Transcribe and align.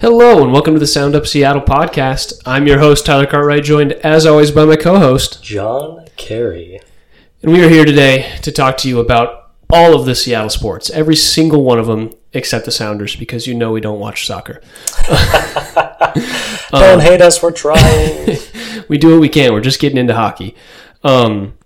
Hello 0.00 0.42
and 0.42 0.52
welcome 0.52 0.74
to 0.74 0.80
the 0.80 0.86
Sound 0.86 1.14
Up 1.14 1.26
Seattle 1.26 1.62
podcast. 1.62 2.42
I'm 2.44 2.66
your 2.66 2.80
host, 2.80 3.06
Tyler 3.06 3.26
Cartwright, 3.26 3.62
joined 3.62 3.92
as 3.92 4.26
always 4.26 4.50
by 4.50 4.64
my 4.64 4.76
co 4.76 4.98
host. 4.98 5.42
John 5.42 6.06
Carey. 6.16 6.80
And 7.42 7.52
we 7.52 7.64
are 7.64 7.68
here 7.68 7.84
today 7.84 8.36
to 8.42 8.50
talk 8.50 8.76
to 8.78 8.88
you 8.88 8.98
about 8.98 9.52
all 9.70 9.94
of 9.94 10.04
the 10.04 10.14
Seattle 10.14 10.50
sports, 10.50 10.90
every 10.90 11.16
single 11.16 11.62
one 11.62 11.78
of 11.78 11.86
them 11.86 12.12
except 12.32 12.64
the 12.64 12.72
Sounders, 12.72 13.14
because 13.14 13.46
you 13.46 13.54
know 13.54 13.70
we 13.70 13.80
don't 13.80 14.00
watch 14.00 14.26
soccer. 14.26 14.60
Don't 16.70 17.00
hate 17.00 17.20
us, 17.20 17.42
we're 17.42 17.52
trying. 17.52 18.38
We 18.88 18.98
do 18.98 19.12
what 19.12 19.20
we 19.20 19.28
can, 19.30 19.52
we're 19.52 19.60
just 19.60 19.80
getting 19.80 19.96
into 19.96 20.14
hockey. 20.14 20.54
Um, 21.02 21.56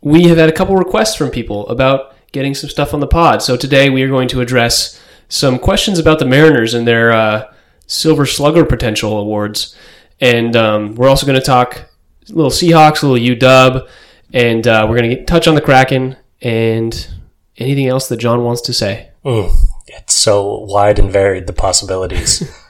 we 0.00 0.24
have 0.24 0.38
had 0.38 0.48
a 0.48 0.52
couple 0.52 0.74
requests 0.74 1.14
from 1.14 1.30
people 1.30 1.68
about 1.68 2.16
getting 2.32 2.54
some 2.54 2.68
stuff 2.70 2.92
on 2.92 2.98
the 3.00 3.06
pod. 3.06 3.40
So 3.42 3.56
today 3.56 3.88
we 3.88 4.02
are 4.02 4.08
going 4.08 4.26
to 4.28 4.40
address 4.40 5.00
some 5.28 5.58
questions 5.58 5.98
about 5.98 6.18
the 6.18 6.24
Mariners 6.24 6.74
and 6.74 6.86
their 6.86 7.12
uh, 7.12 7.52
Silver 7.86 8.26
Slugger 8.26 8.64
potential 8.64 9.18
awards. 9.18 9.76
And 10.20 10.56
um, 10.56 10.94
we're 10.94 11.08
also 11.08 11.26
going 11.26 11.38
to 11.38 11.44
talk 11.44 11.76
a 12.28 12.32
little 12.32 12.50
Seahawks, 12.50 13.02
a 13.02 13.06
little 13.06 13.36
UW, 13.36 13.88
and 14.32 14.66
uh, 14.66 14.86
we're 14.88 14.98
going 14.98 15.10
to 15.10 15.24
touch 15.24 15.46
on 15.46 15.54
the 15.54 15.60
Kraken 15.60 16.16
and 16.42 17.08
anything 17.58 17.86
else 17.86 18.08
that 18.08 18.16
John 18.18 18.42
wants 18.44 18.62
to 18.62 18.72
say. 18.72 19.10
Mm, 19.24 19.54
it's 19.86 20.14
so 20.14 20.58
wide 20.60 20.98
and 20.98 21.10
varied, 21.10 21.46
the 21.46 21.52
possibilities. 21.52 22.50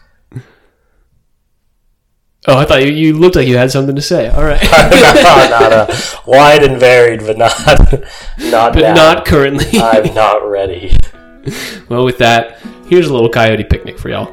Oh, 2.48 2.56
I 2.56 2.64
thought 2.64 2.84
you, 2.84 2.92
you 2.92 3.12
looked 3.14 3.34
like 3.34 3.48
you 3.48 3.56
had 3.56 3.72
something 3.72 3.96
to 3.96 4.02
say. 4.02 4.28
All 4.28 4.44
right. 4.44 4.62
not 4.70 5.72
uh, 5.72 5.96
wide 6.28 6.62
and 6.62 6.78
varied, 6.78 7.20
but 7.20 7.36
not 7.36 7.52
not 8.38 8.72
but 8.72 8.82
now. 8.82 8.94
not 8.94 9.24
currently. 9.24 9.80
I'm 9.80 10.14
not 10.14 10.48
ready. 10.48 10.96
well, 11.88 12.04
with 12.04 12.18
that, 12.18 12.60
here's 12.86 13.08
a 13.08 13.12
little 13.12 13.28
coyote 13.28 13.64
picnic 13.64 13.98
for 13.98 14.10
y'all. 14.10 14.32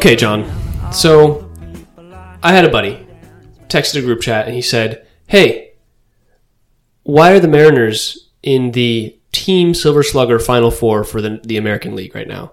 Okay, 0.00 0.16
John. 0.16 0.50
So, 0.94 1.52
I 2.42 2.54
had 2.54 2.64
a 2.64 2.70
buddy 2.70 3.06
texted 3.68 3.98
a 3.98 4.00
group 4.00 4.22
chat 4.22 4.46
and 4.46 4.54
he 4.54 4.62
said, 4.62 5.06
Hey, 5.26 5.72
why 7.02 7.32
are 7.32 7.38
the 7.38 7.48
Mariners 7.48 8.30
in 8.42 8.70
the 8.70 9.20
Team 9.32 9.74
Silver 9.74 10.02
Slugger 10.02 10.38
Final 10.38 10.70
Four 10.70 11.04
for 11.04 11.20
the, 11.20 11.38
the 11.44 11.58
American 11.58 11.94
League 11.94 12.14
right 12.14 12.26
now? 12.26 12.52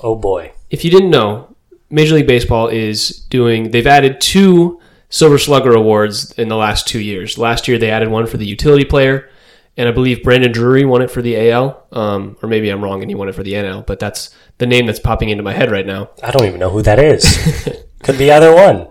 Oh 0.00 0.16
boy. 0.16 0.50
If 0.70 0.84
you 0.84 0.90
didn't 0.90 1.10
know, 1.10 1.54
Major 1.88 2.16
League 2.16 2.26
Baseball 2.26 2.66
is 2.66 3.10
doing, 3.10 3.70
they've 3.70 3.86
added 3.86 4.20
two 4.20 4.80
Silver 5.08 5.38
Slugger 5.38 5.74
awards 5.74 6.32
in 6.32 6.48
the 6.48 6.56
last 6.56 6.88
two 6.88 6.98
years. 6.98 7.38
Last 7.38 7.68
year 7.68 7.78
they 7.78 7.92
added 7.92 8.08
one 8.08 8.26
for 8.26 8.38
the 8.38 8.46
utility 8.46 8.84
player, 8.84 9.30
and 9.78 9.88
I 9.88 9.92
believe 9.92 10.24
Brandon 10.24 10.50
Drury 10.50 10.84
won 10.84 11.02
it 11.02 11.10
for 11.10 11.22
the 11.22 11.50
AL, 11.50 11.86
um, 11.92 12.36
or 12.42 12.48
maybe 12.48 12.68
I'm 12.68 12.82
wrong 12.82 13.00
and 13.00 13.08
he 13.08 13.14
won 13.14 13.28
it 13.28 13.34
for 13.36 13.44
the 13.44 13.52
NL, 13.52 13.86
but 13.86 14.00
that's 14.00 14.34
the 14.58 14.66
name 14.66 14.86
that's 14.86 14.98
popping 14.98 15.28
into 15.28 15.44
my 15.44 15.54
head 15.54 15.70
right 15.70 15.86
now. 15.86 16.10
I 16.20 16.32
don't 16.32 16.46
even 16.46 16.58
know 16.58 16.68
who 16.68 16.82
that 16.82 16.98
is. 16.98 17.24
Could 18.02 18.18
be 18.18 18.32
either 18.32 18.52
one. 18.52 18.88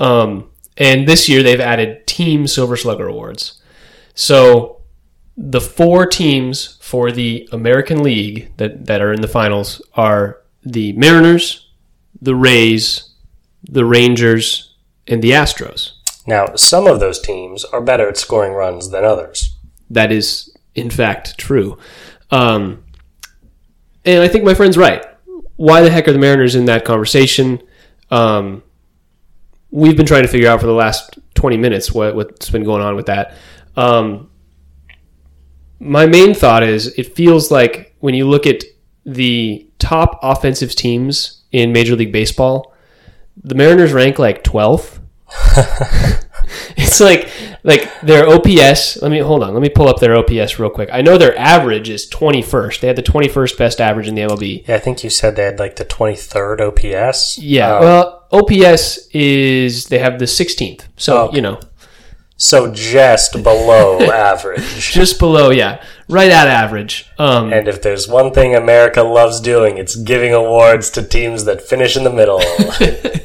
Um, 0.00 0.50
and 0.78 1.06
this 1.06 1.28
year 1.28 1.42
they've 1.42 1.60
added 1.60 2.06
Team 2.06 2.46
Silver 2.46 2.78
Slugger 2.78 3.06
awards. 3.06 3.60
So 4.14 4.80
the 5.36 5.60
four 5.60 6.06
teams 6.06 6.78
for 6.80 7.12
the 7.12 7.46
American 7.52 8.02
League 8.02 8.56
that, 8.56 8.86
that 8.86 9.02
are 9.02 9.12
in 9.12 9.20
the 9.20 9.28
finals 9.28 9.82
are 9.94 10.40
the 10.62 10.94
Mariners, 10.94 11.70
the 12.22 12.34
Rays, 12.34 13.10
the 13.62 13.84
Rangers, 13.84 14.74
and 15.06 15.22
the 15.22 15.32
Astros. 15.32 15.92
Now, 16.26 16.56
some 16.56 16.86
of 16.86 17.00
those 17.00 17.20
teams 17.20 17.64
are 17.66 17.82
better 17.82 18.08
at 18.08 18.16
scoring 18.16 18.52
runs 18.52 18.90
than 18.90 19.04
others. 19.04 19.55
That 19.90 20.12
is, 20.12 20.54
in 20.74 20.90
fact, 20.90 21.38
true. 21.38 21.78
Um, 22.30 22.84
and 24.04 24.22
I 24.22 24.28
think 24.28 24.44
my 24.44 24.54
friend's 24.54 24.76
right. 24.76 25.04
Why 25.56 25.82
the 25.82 25.90
heck 25.90 26.06
are 26.08 26.12
the 26.12 26.18
Mariners 26.18 26.54
in 26.54 26.66
that 26.66 26.84
conversation? 26.84 27.62
Um, 28.10 28.62
we've 29.70 29.96
been 29.96 30.06
trying 30.06 30.22
to 30.22 30.28
figure 30.28 30.48
out 30.48 30.60
for 30.60 30.66
the 30.66 30.72
last 30.72 31.18
20 31.34 31.56
minutes 31.56 31.92
what, 31.92 32.14
what's 32.14 32.50
been 32.50 32.64
going 32.64 32.82
on 32.82 32.96
with 32.96 33.06
that. 33.06 33.34
Um, 33.76 34.30
my 35.78 36.06
main 36.06 36.34
thought 36.34 36.62
is 36.62 36.88
it 36.98 37.14
feels 37.14 37.50
like 37.50 37.94
when 38.00 38.14
you 38.14 38.26
look 38.26 38.46
at 38.46 38.64
the 39.04 39.68
top 39.78 40.18
offensive 40.22 40.74
teams 40.74 41.44
in 41.52 41.72
Major 41.72 41.96
League 41.96 42.12
Baseball, 42.12 42.74
the 43.42 43.54
Mariners 43.54 43.92
rank 43.92 44.18
like 44.18 44.42
12th. 44.42 45.00
it's 46.76 47.00
like 47.00 47.28
like 47.62 48.00
their 48.02 48.28
OPS. 48.28 49.00
Let 49.02 49.10
me 49.10 49.18
hold 49.18 49.42
on. 49.42 49.52
Let 49.52 49.62
me 49.62 49.68
pull 49.68 49.88
up 49.88 49.98
their 50.00 50.16
OPS 50.16 50.58
real 50.58 50.70
quick. 50.70 50.88
I 50.92 51.02
know 51.02 51.18
their 51.18 51.36
average 51.38 51.88
is 51.88 52.08
21st. 52.10 52.80
They 52.80 52.86
had 52.86 52.96
the 52.96 53.02
21st 53.02 53.58
best 53.58 53.80
average 53.80 54.08
in 54.08 54.14
the 54.14 54.22
MLB. 54.22 54.66
Yeah, 54.68 54.76
I 54.76 54.78
think 54.78 55.02
you 55.04 55.10
said 55.10 55.36
they 55.36 55.44
had 55.44 55.58
like 55.58 55.76
the 55.76 55.84
23rd 55.84 56.60
OPS. 56.60 57.38
Yeah. 57.38 57.74
Um, 57.76 57.80
well, 57.82 58.26
OPS 58.32 59.08
is 59.12 59.86
they 59.86 59.98
have 59.98 60.18
the 60.18 60.24
16th. 60.26 60.82
So, 60.96 61.16
Oh, 61.16 61.24
okay. 61.26 61.36
you 61.36 61.42
know, 61.42 61.58
so 62.36 62.70
just 62.72 63.32
below 63.42 64.00
average. 64.12 64.92
just 64.92 65.18
below, 65.18 65.50
yeah. 65.50 65.82
Right 66.08 66.30
at 66.30 66.46
average. 66.48 67.06
Um 67.18 67.52
And 67.52 67.66
if 67.66 67.80
there's 67.82 68.06
one 68.08 68.30
thing 68.32 68.54
America 68.54 69.02
loves 69.02 69.40
doing, 69.40 69.78
it's 69.78 69.96
giving 69.96 70.32
awards 70.34 70.90
to 70.90 71.02
teams 71.02 71.44
that 71.46 71.62
finish 71.62 71.96
in 71.96 72.04
the 72.04 72.12
middle. 72.12 72.40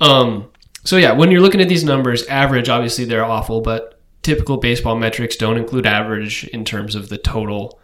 Um, 0.00 0.50
so 0.86 0.96
yeah, 0.96 1.12
when 1.12 1.30
you're 1.30 1.40
looking 1.40 1.60
at 1.60 1.68
these 1.68 1.84
numbers, 1.84 2.24
average 2.26 2.68
obviously 2.68 3.04
they're 3.04 3.24
awful, 3.24 3.60
but 3.60 4.00
typical 4.22 4.56
baseball 4.56 4.96
metrics 4.96 5.36
don't 5.36 5.56
include 5.56 5.86
average 5.86 6.44
in 6.48 6.64
terms 6.64 6.94
of 6.94 7.08
the 7.08 7.18
total 7.18 7.80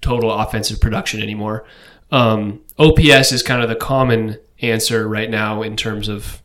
total 0.00 0.30
offensive 0.30 0.80
production 0.80 1.22
anymore. 1.22 1.64
Um, 2.10 2.60
OPS 2.78 3.32
is 3.32 3.42
kind 3.42 3.62
of 3.62 3.68
the 3.68 3.76
common 3.76 4.38
answer 4.60 5.08
right 5.08 5.30
now 5.30 5.62
in 5.62 5.76
terms 5.76 6.08
of 6.08 6.42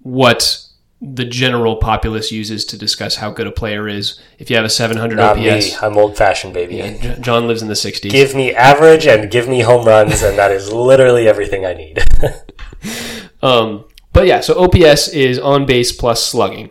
what 0.00 0.64
the 1.00 1.24
general 1.24 1.76
populace 1.76 2.32
uses 2.32 2.64
to 2.66 2.78
discuss 2.78 3.16
how 3.16 3.30
good 3.30 3.46
a 3.46 3.52
player 3.52 3.88
is. 3.88 4.20
If 4.38 4.50
you 4.50 4.56
have 4.56 4.64
a 4.64 4.70
700 4.70 5.16
Not 5.16 5.36
me. 5.36 5.50
OPS, 5.50 5.82
I'm 5.82 5.96
old 5.96 6.16
fashioned, 6.16 6.54
baby. 6.54 6.98
John 7.20 7.46
lives 7.46 7.62
in 7.62 7.68
the 7.68 7.74
60s. 7.74 8.10
Give 8.10 8.34
me 8.34 8.54
average 8.54 9.06
and 9.06 9.30
give 9.30 9.48
me 9.48 9.60
home 9.60 9.86
runs, 9.86 10.22
and 10.22 10.36
that 10.38 10.50
is 10.50 10.72
literally 10.72 11.28
everything 11.28 11.64
I 11.64 11.74
need. 11.74 12.02
Um, 13.42 13.84
but 14.18 14.26
yeah, 14.26 14.40
so 14.40 14.58
OPS 14.58 15.06
is 15.10 15.38
on 15.38 15.64
base 15.64 15.92
plus 15.92 16.26
slugging. 16.26 16.70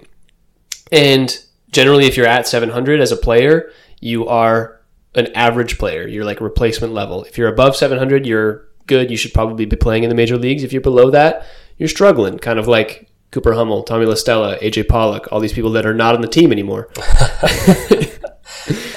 And 0.92 1.34
generally, 1.72 2.06
if 2.06 2.18
you're 2.18 2.28
at 2.28 2.46
700 2.46 3.00
as 3.00 3.14
a 3.14 3.16
player, 3.16 3.72
you 4.02 4.28
are 4.28 4.82
an 5.16 5.28
average 5.28 5.78
player. 5.78 6.06
You're 6.06 6.26
like 6.26 6.42
replacement 6.42 6.92
level. 6.92 7.24
If 7.24 7.38
you're 7.38 7.48
above 7.48 7.78
700, 7.78 8.26
you're 8.26 8.68
good. 8.86 9.10
You 9.10 9.16
should 9.16 9.34
probably 9.34 9.66
be 9.66 9.78
playing 9.78 10.04
in 10.04 10.10
the 10.10 10.16
major 10.16 10.36
leagues. 10.38 10.62
If 10.62 10.74
you're 10.74 10.82
below 10.82 11.10
that, 11.12 11.46
you're 11.78 11.88
struggling, 11.88 12.38
kind 12.38 12.60
of 12.60 12.68
like 12.68 13.10
Cooper 13.32 13.54
Hummel, 13.54 13.84
Tommy 13.84 14.06
La 14.06 14.16
Stella, 14.16 14.58
AJ 14.58 14.90
Pollock, 14.90 15.32
all 15.32 15.40
these 15.40 15.54
people 15.54 15.72
that 15.72 15.86
are 15.86 15.94
not 15.94 16.16
on 16.16 16.20
the 16.20 16.28
team 16.28 16.52
anymore. 16.52 16.90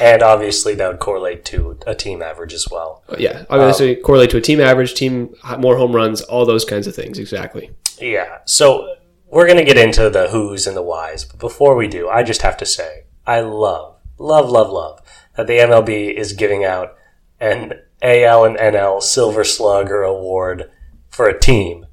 and 0.00 0.22
obviously, 0.22 0.75
that 0.77 0.88
would 0.88 1.00
correlate 1.00 1.44
to 1.47 1.78
a 1.87 1.94
team 1.94 2.22
average 2.22 2.53
as 2.53 2.69
well. 2.71 3.05
Yeah, 3.19 3.44
obviously 3.50 3.97
um, 3.97 4.03
correlate 4.03 4.31
to 4.31 4.38
a 4.38 4.41
team 4.41 4.61
average, 4.61 4.94
team 4.94 5.34
more 5.59 5.77
home 5.77 5.94
runs, 5.94 6.22
all 6.22 6.47
those 6.47 6.65
kinds 6.65 6.87
of 6.87 6.94
things. 6.94 7.19
Exactly. 7.19 7.71
Yeah. 8.00 8.39
So 8.47 8.97
we're 9.31 9.47
going 9.47 9.59
to 9.59 9.65
get 9.65 9.78
into 9.78 10.10
the 10.10 10.28
who's 10.28 10.66
and 10.66 10.77
the 10.77 10.83
whys. 10.83 11.25
But 11.25 11.39
before 11.39 11.77
we 11.77 11.89
do, 11.89 12.09
I 12.09 12.22
just 12.22 12.43
have 12.43 12.56
to 12.59 12.66
say, 12.66 13.05
I 13.27 13.41
love, 13.41 13.97
love, 14.19 14.50
love, 14.50 14.71
love 14.71 15.00
that 15.37 15.47
the 15.47 15.55
MLB 15.55 16.13
is 16.15 16.33
giving 16.33 16.65
out 16.65 16.97
an 17.39 17.74
AL 18.03 18.45
and 18.45 18.57
NL 18.57 19.03
Silver 19.03 19.45
Slugger 19.45 20.03
award 20.03 20.71
for 21.09 21.28
a 21.28 21.39
team 21.39 21.86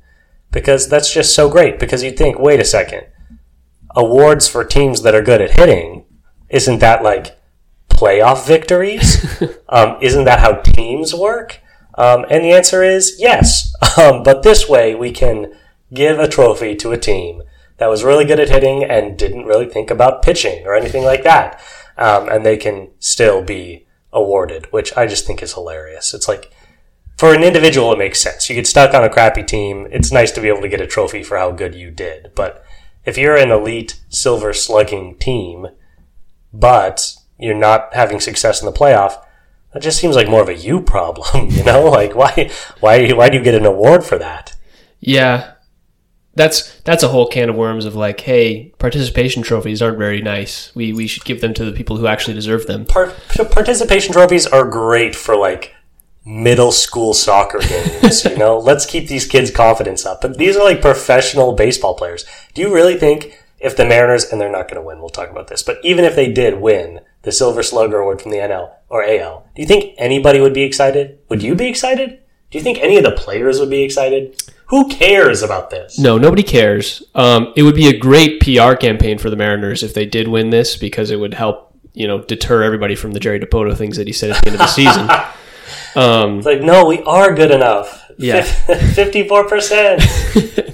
because 0.52 0.90
that's 0.90 1.14
just 1.14 1.36
so 1.36 1.50
great. 1.50 1.80
Because 1.80 2.04
you'd 2.04 2.18
think, 2.18 2.40
wait 2.40 2.60
a 2.60 2.66
second, 2.66 3.06
awards 3.96 4.48
for 4.48 4.64
teams 4.64 5.02
that 5.04 5.16
are 5.16 5.22
good 5.22 5.42
at 5.42 5.58
hitting, 5.58 6.06
isn't 6.50 6.80
that 6.80 7.04
like 7.04 7.37
playoff 7.98 8.48
victories? 8.48 9.42
um, 9.70 9.98
isn't 10.02 10.26
that 10.26 10.40
how 10.40 10.54
teams 10.54 11.14
work? 11.14 11.62
Um, 11.98 12.26
and 12.30 12.44
the 12.44 12.52
answer 12.52 12.84
is 12.84 13.16
yes. 13.20 13.74
Um, 13.98 14.22
but 14.22 14.44
this 14.44 14.70
way, 14.70 14.94
we 14.94 15.12
can 15.12 15.56
give 15.92 16.20
a 16.20 16.28
trophy 16.28 16.76
to 16.76 16.92
a 16.92 17.00
team 17.00 17.42
that 17.78 17.90
was 17.90 18.04
really 18.04 18.26
good 18.26 18.40
at 18.40 18.50
hitting 18.50 18.84
and 18.84 19.18
didn't 19.18 19.46
really 19.46 19.66
think 19.66 19.90
about 19.90 20.22
pitching 20.22 20.68
or 20.68 20.76
anything 20.76 21.04
like 21.04 21.24
that. 21.24 21.60
Um, 21.98 22.30
and 22.30 22.46
they 22.46 22.58
can 22.58 22.90
still 23.00 23.42
be 23.42 23.88
awarded, 24.14 24.72
which 24.72 24.96
I 24.96 25.08
just 25.08 25.26
think 25.26 25.42
is 25.42 25.54
hilarious. 25.54 26.14
It's 26.14 26.28
like, 26.28 26.52
for 27.18 27.34
an 27.34 27.44
individual, 27.44 27.92
it 27.92 27.98
makes 27.98 28.22
sense. 28.22 28.48
You 28.48 28.56
get 28.56 28.68
stuck 28.68 28.94
on 28.94 29.04
a 29.04 29.10
crappy 29.10 29.42
team. 29.42 29.88
It's 29.90 30.12
nice 30.12 30.32
to 30.34 30.42
be 30.42 30.48
able 30.48 30.62
to 30.62 30.70
get 30.70 30.82
a 30.82 30.88
trophy 30.88 31.24
for 31.24 31.38
how 31.38 31.52
good 31.52 31.74
you 31.74 31.90
did. 31.90 32.34
But 32.36 32.64
if 33.04 33.18
you're 33.18 33.36
an 33.36 33.50
elite 33.50 34.00
silver 34.10 34.54
slugging 34.54 35.18
team, 35.18 35.68
but 36.54 37.17
you're 37.40 37.56
not 37.56 37.94
having 37.94 38.20
success 38.20 38.62
in 38.62 38.66
the 38.66 38.78
playoff, 38.78 39.22
that 39.74 39.82
just 39.82 40.00
seems 40.00 40.16
like 40.16 40.30
more 40.30 40.42
of 40.42 40.50
a 40.50 40.56
you 40.56 40.82
problem, 40.82 41.50
you 41.52 41.64
know? 41.64 41.86
Like 41.90 42.16
why 42.16 42.52
why 42.80 43.12
why 43.12 43.30
do 43.30 43.38
you 43.38 43.44
get 43.44 43.56
an 43.56 43.66
award 43.66 44.04
for 44.04 44.18
that? 44.18 44.56
Yeah, 45.00 45.54
that's 46.36 46.80
that's 46.82 47.04
a 47.04 47.10
whole 47.10 47.28
can 47.28 47.50
of 47.50 47.56
worms 47.56 47.86
of 47.86 47.96
like, 47.96 48.22
hey, 48.22 48.74
participation 48.80 49.44
trophies 49.44 49.82
aren't 49.82 49.98
very 49.98 50.22
nice. 50.22 50.74
We 50.76 50.94
we 50.94 51.08
should 51.08 51.26
give 51.26 51.42
them 51.42 51.54
to 51.56 51.66
the 51.66 51.74
people 51.74 51.98
who 51.98 52.08
actually 52.08 52.34
deserve 52.34 52.68
them. 52.68 52.86
Par- 52.86 53.14
participation 53.52 54.14
trophies 54.14 54.48
are 54.48 54.68
great 54.68 55.16
for 55.16 55.36
like 55.36 55.76
middle 56.28 56.74
school 56.74 57.14
soccer 57.14 57.60
games, 57.60 58.26
you 58.26 58.38
know? 58.38 58.58
Let's 58.58 58.86
keep 58.86 59.08
these 59.08 59.26
kids' 59.26 59.50
confidence 59.50 60.06
up. 60.06 60.22
But 60.22 60.38
these 60.38 60.58
are 60.58 60.64
like 60.64 60.82
professional 60.82 61.54
baseball 61.54 61.96
players. 61.96 62.26
Do 62.54 62.62
you 62.62 62.74
really 62.74 62.98
think 62.98 63.42
if 63.60 63.78
the 63.78 63.86
Mariners, 63.86 64.26
and 64.26 64.40
they're 64.40 64.52
not 64.52 64.68
going 64.68 64.82
to 64.82 64.86
win, 64.86 65.00
we'll 65.00 65.10
talk 65.10 65.30
about 65.30 65.48
this, 65.48 65.64
but 65.64 65.80
even 65.84 66.06
if 66.06 66.16
they 66.16 66.32
did 66.32 66.60
win 66.60 67.00
the 67.28 67.32
Silver 67.34 67.62
Slugger 67.62 68.00
Award 68.00 68.22
from 68.22 68.32
the 68.32 68.38
NL 68.38 68.72
or 68.88 69.04
AL, 69.04 69.46
do 69.54 69.62
you 69.62 69.68
think 69.68 69.94
anybody 69.98 70.40
would 70.40 70.54
be 70.54 70.64
excited? 70.64 71.20
Would 71.28 71.44
you 71.44 71.56
be 71.56 71.68
excited? 71.68 72.22
Do 72.50 72.58
you 72.58 72.64
think 72.64 72.78
any 72.80 72.96
of 72.96 73.04
the 73.04 73.12
players 73.12 73.60
would 73.60 73.70
be 73.70 73.84
excited? 73.84 74.42
Who 74.68 74.88
cares 74.88 75.44
about 75.44 75.70
this? 75.70 76.00
No, 76.00 76.18
nobody 76.18 76.42
cares. 76.42 77.04
Um, 77.16 77.52
it 77.58 77.64
would 77.64 77.76
be 77.76 77.90
a 77.90 77.98
great 77.98 78.40
PR 78.40 78.76
campaign 78.76 79.18
for 79.18 79.30
the 79.30 79.36
Mariners 79.36 79.84
if 79.84 79.94
they 79.94 80.06
did 80.06 80.30
win 80.30 80.52
this 80.52 80.78
because 80.78 81.12
it 81.12 81.18
would 81.18 81.34
help, 81.34 81.78
you 81.94 82.08
know, 82.08 82.22
deter 82.22 82.64
everybody 82.64 82.96
from 82.96 83.12
the 83.12 83.20
Jerry 83.20 83.42
Dipoto 83.42 83.76
things 83.76 83.98
that 83.98 84.08
he 84.08 84.14
said 84.14 84.32
at 84.32 84.42
the 84.42 84.52
end 84.52 84.56
of 84.56 84.60
the 84.60 84.68
season. 84.68 85.10
Um, 85.96 86.38
It's 86.38 86.46
like, 86.46 86.62
no, 86.62 86.86
we 86.86 87.02
are 87.04 87.34
good 87.34 87.52
enough. 87.52 88.10
Yeah. 88.18 88.42
54%. 88.68 90.64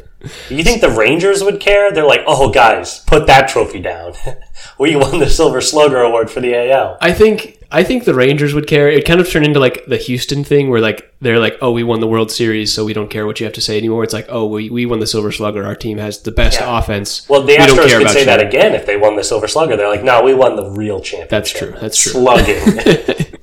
you 0.49 0.63
think 0.63 0.81
the 0.81 0.89
Rangers 0.89 1.43
would 1.43 1.59
care? 1.59 1.91
They're 1.91 2.05
like, 2.05 2.21
oh, 2.27 2.51
guys, 2.51 2.99
put 3.01 3.27
that 3.27 3.47
trophy 3.49 3.79
down. 3.79 4.13
we 4.79 4.95
won 4.95 5.19
the 5.19 5.29
Silver 5.29 5.61
Slugger 5.61 6.01
Award 6.01 6.29
for 6.31 6.39
the 6.39 6.55
AL. 6.71 6.97
I 7.01 7.11
think 7.11 7.59
I 7.71 7.83
think 7.83 8.05
the 8.05 8.13
Rangers 8.13 8.53
would 8.53 8.67
care. 8.67 8.87
It 8.89 9.03
kind 9.05 9.19
of 9.19 9.27
turned 9.29 9.45
into 9.45 9.59
like 9.59 9.85
the 9.87 9.97
Houston 9.97 10.43
thing 10.43 10.69
where 10.69 10.79
like 10.79 11.11
they're 11.21 11.39
like, 11.39 11.57
oh, 11.61 11.71
we 11.71 11.83
won 11.83 11.99
the 11.99 12.07
World 12.07 12.31
Series, 12.31 12.71
so 12.71 12.85
we 12.85 12.93
don't 12.93 13.09
care 13.09 13.25
what 13.25 13.39
you 13.39 13.45
have 13.45 13.53
to 13.53 13.61
say 13.61 13.77
anymore. 13.77 14.03
It's 14.03 14.13
like, 14.13 14.27
oh, 14.29 14.45
we, 14.45 14.69
we 14.69 14.85
won 14.85 14.99
the 14.99 15.07
Silver 15.07 15.31
Slugger. 15.31 15.65
Our 15.65 15.75
team 15.75 15.97
has 15.97 16.21
the 16.21 16.31
best 16.31 16.59
Yeah. 16.59 16.77
offense. 16.77 17.27
Well, 17.27 17.41
the 17.41 17.47
we 17.47 17.57
Astros 17.57 17.97
could 17.97 18.09
say 18.11 18.19
you. 18.21 18.25
that 18.25 18.41
again 18.45 18.73
if 18.75 18.85
they 18.85 18.95
won 18.97 19.15
the 19.15 19.23
Silver 19.23 19.47
Slugger. 19.47 19.75
They're 19.75 19.89
like, 19.89 20.03
no, 20.03 20.21
we 20.23 20.33
won 20.33 20.55
the 20.55 20.69
real 20.69 21.01
championship. 21.01 21.29
That's 21.29 21.49
true. 21.51 21.73
That's 21.79 21.97
true. 21.97 22.11
Slugging. 22.13 23.25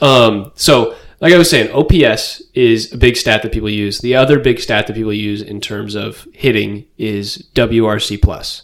Um, 0.00 0.52
so, 0.56 0.94
like 1.26 1.34
I 1.34 1.38
was 1.38 1.50
saying, 1.50 1.72
OPS 1.72 2.40
is 2.54 2.92
a 2.92 2.96
big 2.96 3.16
stat 3.16 3.42
that 3.42 3.50
people 3.50 3.68
use. 3.68 3.98
The 3.98 4.14
other 4.14 4.38
big 4.38 4.60
stat 4.60 4.86
that 4.86 4.94
people 4.94 5.12
use 5.12 5.42
in 5.42 5.60
terms 5.60 5.96
of 5.96 6.24
hitting 6.32 6.86
is 6.98 7.48
WRC 7.52 8.22
plus. 8.22 8.62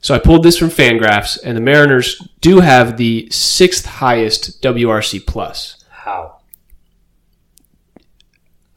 So 0.00 0.14
I 0.14 0.18
pulled 0.18 0.42
this 0.42 0.56
from 0.56 0.70
Fangraphs, 0.70 1.38
and 1.44 1.54
the 1.54 1.60
Mariners 1.60 2.16
do 2.40 2.60
have 2.60 2.96
the 2.96 3.28
sixth 3.30 3.84
highest 3.84 4.62
WRC 4.62 5.26
plus. 5.26 5.84
How? 5.90 6.38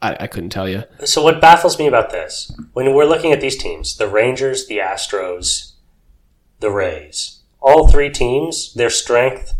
I, 0.02 0.18
I 0.20 0.26
couldn't 0.26 0.50
tell 0.50 0.68
you. 0.68 0.84
So 1.06 1.22
what 1.22 1.40
baffles 1.40 1.78
me 1.78 1.86
about 1.86 2.10
this, 2.10 2.54
when 2.74 2.92
we're 2.92 3.06
looking 3.06 3.32
at 3.32 3.40
these 3.40 3.56
teams, 3.56 3.96
the 3.96 4.08
Rangers, 4.08 4.66
the 4.66 4.76
Astros, 4.76 5.72
the 6.60 6.70
Rays, 6.70 7.40
all 7.60 7.88
three 7.88 8.10
teams, 8.10 8.74
their 8.74 8.90
strength 8.90 9.54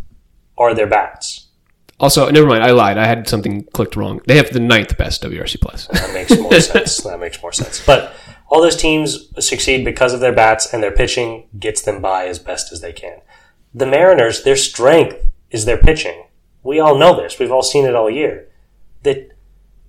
are 0.58 0.74
their 0.74 0.86
bats. 0.86 1.45
Also, 1.98 2.30
never 2.30 2.46
mind. 2.46 2.62
I 2.62 2.72
lied. 2.72 2.98
I 2.98 3.06
had 3.06 3.28
something 3.28 3.64
clicked 3.72 3.96
wrong. 3.96 4.20
They 4.26 4.36
have 4.36 4.50
the 4.50 4.60
ninth 4.60 4.98
best 4.98 5.22
WRC 5.22 5.60
plus. 5.60 5.86
That 5.88 6.12
makes 6.12 6.38
more 6.38 6.52
sense. 6.60 6.98
That 6.98 7.20
makes 7.20 7.40
more 7.40 7.52
sense. 7.52 7.84
But 7.84 8.14
all 8.48 8.60
those 8.60 8.76
teams 8.76 9.28
succeed 9.44 9.84
because 9.84 10.12
of 10.12 10.20
their 10.20 10.34
bats 10.34 10.72
and 10.72 10.82
their 10.82 10.92
pitching 10.92 11.48
gets 11.58 11.82
them 11.82 12.02
by 12.02 12.26
as 12.26 12.38
best 12.38 12.72
as 12.72 12.80
they 12.80 12.92
can. 12.92 13.20
The 13.74 13.86
Mariners, 13.86 14.42
their 14.44 14.56
strength 14.56 15.26
is 15.50 15.64
their 15.64 15.78
pitching. 15.78 16.24
We 16.62 16.80
all 16.80 16.98
know 16.98 17.16
this. 17.16 17.38
We've 17.38 17.52
all 17.52 17.62
seen 17.62 17.84
it 17.84 17.94
all 17.94 18.10
year. 18.10 18.48
That 19.02 19.30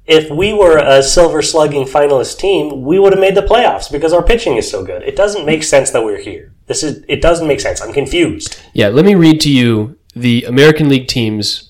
if 0.06 0.30
we 0.30 0.54
were 0.54 0.78
a 0.78 1.04
silver 1.04 1.42
slugging 1.42 1.86
finalist 1.86 2.40
team, 2.40 2.84
we 2.84 3.00
would 3.00 3.14
have 3.14 3.20
made 3.20 3.36
the 3.36 3.42
playoffs 3.42 3.92
because 3.92 4.14
our 4.14 4.24
pitching 4.24 4.56
is 4.56 4.70
so 4.70 4.84
good. 4.84 5.04
It 5.04 5.16
doesn't 5.16 5.46
make 5.46 5.64
sense 5.64 5.92
that 5.92 6.04
we're 6.04 6.22
here. 6.22 6.54
This 6.68 6.84
is 6.84 7.04
it 7.08 7.22
doesn't 7.22 7.48
make 7.48 7.60
sense. 7.60 7.82
I'm 7.82 7.94
confused. 7.94 8.60
Yeah, 8.74 8.88
let 8.88 9.06
me 9.06 9.16
read 9.16 9.42
to 9.42 9.52
you 9.52 9.98
the 10.16 10.46
American 10.46 10.90
League 10.90 11.08
teams. 11.08 11.67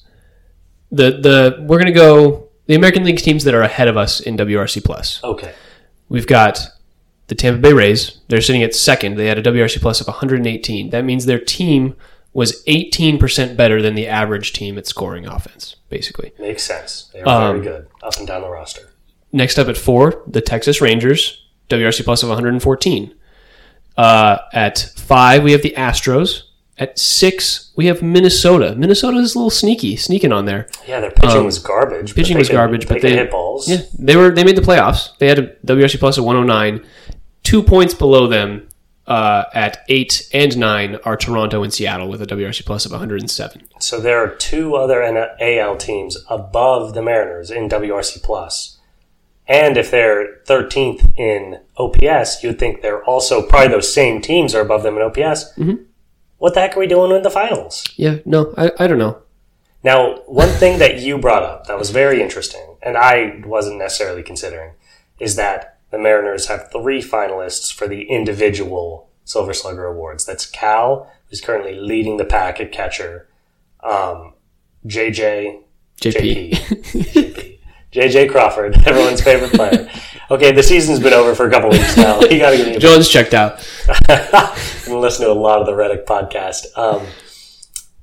The 0.91 1.11
the 1.11 1.57
we're 1.67 1.79
gonna 1.79 1.91
go 1.91 2.47
the 2.67 2.75
American 2.75 3.03
League 3.03 3.17
teams 3.19 3.43
that 3.45 3.53
are 3.53 3.61
ahead 3.61 3.87
of 3.87 3.97
us 3.97 4.19
in 4.19 4.37
WRC 4.37 4.83
plus. 4.83 5.23
Okay. 5.23 5.53
We've 6.09 6.27
got 6.27 6.59
the 7.27 7.35
Tampa 7.35 7.59
Bay 7.59 7.73
Rays. 7.73 8.19
They're 8.29 8.41
sitting 8.41 8.63
at 8.63 8.73
second. 8.75 9.15
They 9.17 9.27
had 9.27 9.37
a 9.37 9.43
WRC 9.43 9.81
plus 9.81 9.99
of 10.01 10.07
118. 10.07 10.89
That 10.91 11.03
means 11.05 11.25
their 11.25 11.39
team 11.39 11.95
was 12.33 12.63
18% 12.65 13.57
better 13.57 13.81
than 13.81 13.95
the 13.95 14.07
average 14.07 14.53
team 14.53 14.77
at 14.77 14.85
scoring 14.85 15.25
offense, 15.25 15.75
basically. 15.89 16.33
Makes 16.39 16.63
sense. 16.63 17.09
They 17.13 17.21
are 17.21 17.49
Um, 17.51 17.61
very 17.61 17.75
good 17.75 17.87
up 18.03 18.15
and 18.17 18.27
down 18.27 18.41
the 18.43 18.49
roster. 18.49 18.91
Next 19.33 19.57
up 19.57 19.67
at 19.67 19.75
four, 19.77 20.23
the 20.27 20.39
Texas 20.41 20.79
Rangers, 20.79 21.45
WRC 21.69 22.03
plus 22.03 22.23
of 22.23 22.29
114. 22.29 23.13
Uh, 23.97 24.37
at 24.53 24.91
five, 24.95 25.43
we 25.43 25.51
have 25.51 25.63
the 25.63 25.73
Astros. 25.75 26.43
At 26.79 26.99
six, 26.99 27.71
we 27.75 27.87
have 27.87 28.03
Minnesota. 28.03 28.75
Minnesota 28.75 29.17
is 29.17 29.33
a 29.33 29.39
little 29.39 29.49
sneaky, 29.49 29.95
sneaking 29.95 30.31
on 30.31 30.45
there. 30.45 30.67
Yeah, 30.87 30.99
their 30.99 31.09
pitching 31.11 31.43
was 31.43 31.57
garbage. 31.57 32.11
Um, 32.11 32.15
pitching 32.15 32.37
was 32.37 32.49
could- 32.49 32.53
garbage, 32.55 32.87
but 32.87 33.01
could 33.01 33.11
they- 33.11 33.15
hit 33.15 33.31
balls. 33.31 33.67
Yeah, 33.67 33.77
they 33.97 34.15
were. 34.15 34.29
They 34.29 34.43
made 34.43 34.55
the 34.57 34.61
playoffs. 34.61 35.17
They 35.17 35.27
had 35.27 35.39
a 35.39 35.47
WRC 35.65 35.97
plus 35.97 36.17
of 36.19 36.25
109. 36.25 36.85
Two 37.43 37.63
points 37.63 37.93
below 37.95 38.27
them 38.27 38.67
uh, 39.07 39.45
at 39.55 39.83
eight 39.89 40.27
and 40.33 40.55
nine 40.57 40.97
are 41.03 41.17
Toronto 41.17 41.63
and 41.63 41.73
Seattle 41.73 42.09
with 42.09 42.21
a 42.21 42.27
WRC 42.27 42.63
plus 42.65 42.85
of 42.85 42.91
107. 42.91 43.63
So 43.79 43.99
there 43.99 44.19
are 44.23 44.27
two 44.27 44.75
other 44.75 45.01
AL 45.01 45.77
teams 45.77 46.17
above 46.29 46.93
the 46.93 47.01
Mariners 47.01 47.49
in 47.49 47.69
WRC 47.69 48.21
plus, 48.21 48.77
and 49.47 49.77
if 49.77 49.89
they're 49.89 50.41
13th 50.45 51.09
in 51.17 51.59
OPS, 51.77 52.43
you'd 52.43 52.59
think 52.59 52.81
they're 52.83 53.03
also 53.05 53.41
probably 53.41 53.69
those 53.69 53.91
same 53.91 54.21
teams 54.21 54.53
are 54.53 54.61
above 54.61 54.83
them 54.83 54.95
in 54.97 55.01
OPS. 55.01 55.53
Mm-hmm. 55.57 55.83
What 56.37 56.53
the 56.53 56.61
heck 56.61 56.77
are 56.77 56.79
we 56.79 56.87
doing 56.87 57.11
in 57.11 57.23
the 57.23 57.29
finals? 57.29 57.83
Yeah, 57.95 58.19
no, 58.25 58.53
I, 58.57 58.71
I 58.79 58.87
don't 58.87 58.99
know. 58.99 59.21
Now, 59.83 60.17
one 60.25 60.49
thing 60.49 60.79
that 60.79 60.99
you 60.99 61.17
brought 61.17 61.43
up 61.43 61.67
that 61.67 61.77
was 61.77 61.91
very 61.91 62.21
interesting, 62.21 62.77
and 62.81 62.97
I 62.97 63.41
wasn't 63.45 63.77
necessarily 63.77 64.23
considering, 64.23 64.73
is 65.19 65.35
that 65.35 65.79
the 65.91 65.97
Mariners 65.97 66.47
have 66.47 66.71
three 66.71 67.01
finalists 67.01 67.73
for 67.73 67.87
the 67.87 68.03
individual 68.03 69.09
Silver 69.23 69.53
Slugger 69.53 69.85
awards. 69.85 70.25
That's 70.25 70.45
Cal, 70.45 71.11
who's 71.29 71.41
currently 71.41 71.79
leading 71.79 72.17
the 72.17 72.25
pack 72.25 72.59
at 72.59 72.71
catcher, 72.71 73.27
um, 73.83 74.33
JJ, 74.85 75.61
JP. 76.01 76.51
JP, 76.51 77.59
JJ 77.91 78.29
Crawford, 78.29 78.75
everyone's 78.85 79.21
favorite 79.21 79.53
player. 79.53 79.89
Okay, 80.29 80.51
the 80.51 80.63
season's 80.63 80.99
been 80.99 81.13
over 81.13 81.33
for 81.35 81.47
a 81.47 81.49
couple 81.51 81.69
weeks 81.69 81.95
now. 81.95 82.19
You 82.19 82.39
got 82.39 82.51
to 82.51 82.57
give 82.57 82.67
me 82.67 82.75
a 82.75 82.79
Jones 82.79 83.07
checked 83.07 83.33
out. 83.33 83.65
and 84.09 84.99
listen 84.99 85.25
to 85.25 85.31
a 85.31 85.33
lot 85.33 85.61
of 85.61 85.65
the 85.67 85.73
Reddick 85.73 86.05
podcast. 86.05 86.65
Um, 86.77 87.05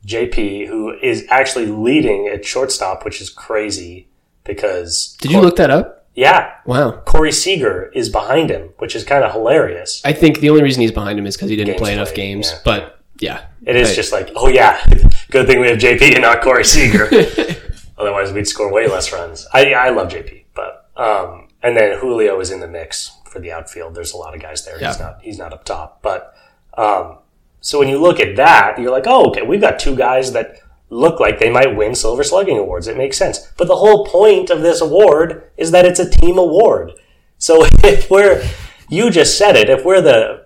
JP, 0.06 0.66
who 0.68 0.92
is 0.92 1.26
actually 1.30 1.66
leading 1.66 2.26
at 2.28 2.44
shortstop, 2.44 3.04
which 3.04 3.20
is 3.20 3.28
crazy 3.30 4.08
because 4.44 5.16
Did 5.20 5.32
you 5.32 5.40
look 5.40 5.56
that 5.56 5.70
up? 5.70 6.06
yeah, 6.14 6.52
Wow. 6.66 6.92
Corey 7.04 7.32
Seager 7.32 7.90
is 7.94 8.08
behind 8.08 8.50
him, 8.50 8.70
which 8.78 8.94
is 8.96 9.04
kind 9.04 9.24
of 9.24 9.32
hilarious. 9.32 10.00
I 10.04 10.12
think 10.12 10.40
the 10.40 10.50
only 10.50 10.62
reason 10.62 10.80
he's 10.82 10.92
behind 10.92 11.18
him 11.18 11.26
is 11.26 11.36
because 11.36 11.50
he 11.50 11.56
didn't 11.56 11.72
Games 11.72 11.80
play 11.80 11.92
enough 11.94 12.08
played, 12.08 12.16
games. 12.16 12.50
yeah. 12.52 12.58
But 12.64 13.00
yeah, 13.18 13.44
It 13.66 13.76
is 13.76 13.88
Right. 13.88 13.96
just 13.96 14.12
like, 14.12 14.30
oh 14.36 14.48
yeah, 14.48 14.82
good 15.30 15.46
thing 15.46 15.60
we 15.60 15.68
have 15.68 15.78
JP 15.78 16.12
and 16.12 16.22
not 16.22 16.40
Corey 16.42 16.64
Seager. 16.64 17.08
Otherwise, 17.98 18.32
we'd 18.32 18.46
score 18.48 18.72
way 18.72 18.86
less 18.88 19.12
runs. 19.12 19.46
I 19.52 19.72
I 19.72 19.90
love 19.90 20.08
JP, 20.08 20.44
but 20.54 20.90
um, 20.96 21.43
and 21.64 21.76
then 21.76 21.98
Julio 21.98 22.38
is 22.40 22.50
in 22.50 22.60
the 22.60 22.68
mix 22.68 23.18
for 23.26 23.40
the 23.40 23.50
outfield. 23.50 23.94
There's 23.94 24.12
a 24.12 24.16
lot 24.16 24.34
of 24.34 24.40
guys 24.40 24.64
there. 24.64 24.78
He's 24.78 25.00
not 25.00 25.18
he's 25.22 25.38
not 25.38 25.52
up 25.52 25.64
top, 25.64 26.02
but 26.02 26.34
um, 26.76 27.18
so 27.60 27.78
when 27.78 27.88
you 27.88 27.98
look 27.98 28.20
at 28.20 28.36
that, 28.36 28.78
you're 28.78 28.90
like, 28.90 29.06
oh, 29.06 29.30
okay, 29.30 29.42
we've 29.42 29.60
got 29.60 29.78
two 29.78 29.96
guys 29.96 30.32
that 30.32 30.58
look 30.90 31.18
like 31.18 31.38
they 31.38 31.50
might 31.50 31.74
win 31.74 31.94
Silver 31.94 32.22
Slugging 32.22 32.58
awards. 32.58 32.86
It 32.86 32.98
makes 32.98 33.16
sense. 33.16 33.50
But 33.56 33.68
the 33.68 33.76
whole 33.76 34.04
point 34.06 34.50
of 34.50 34.60
this 34.60 34.82
award 34.82 35.50
is 35.56 35.70
that 35.70 35.86
it's 35.86 35.98
a 35.98 36.10
team 36.10 36.36
award. 36.36 36.92
So 37.38 37.64
if 37.82 38.10
we're, 38.10 38.46
you 38.90 39.10
just 39.10 39.38
said 39.38 39.56
it, 39.56 39.70
if 39.70 39.84
we're 39.84 40.02
the 40.02 40.44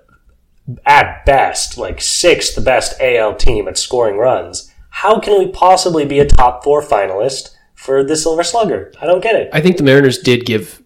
at 0.86 1.26
best, 1.26 1.76
like 1.76 2.00
sixth 2.00 2.62
best 2.64 3.00
AL 3.00 3.34
team 3.34 3.66
at 3.66 3.76
scoring 3.76 4.16
runs, 4.16 4.72
how 4.90 5.18
can 5.18 5.38
we 5.38 5.48
possibly 5.48 6.04
be 6.04 6.20
a 6.20 6.26
top 6.26 6.62
four 6.62 6.82
finalist 6.82 7.56
for 7.74 8.04
the 8.04 8.16
Silver 8.16 8.44
Slugger? 8.44 8.92
I 9.00 9.06
don't 9.06 9.22
get 9.22 9.34
it. 9.34 9.50
I 9.52 9.60
think 9.60 9.76
the 9.76 9.82
Mariners 9.82 10.18
did 10.18 10.46
give 10.46 10.82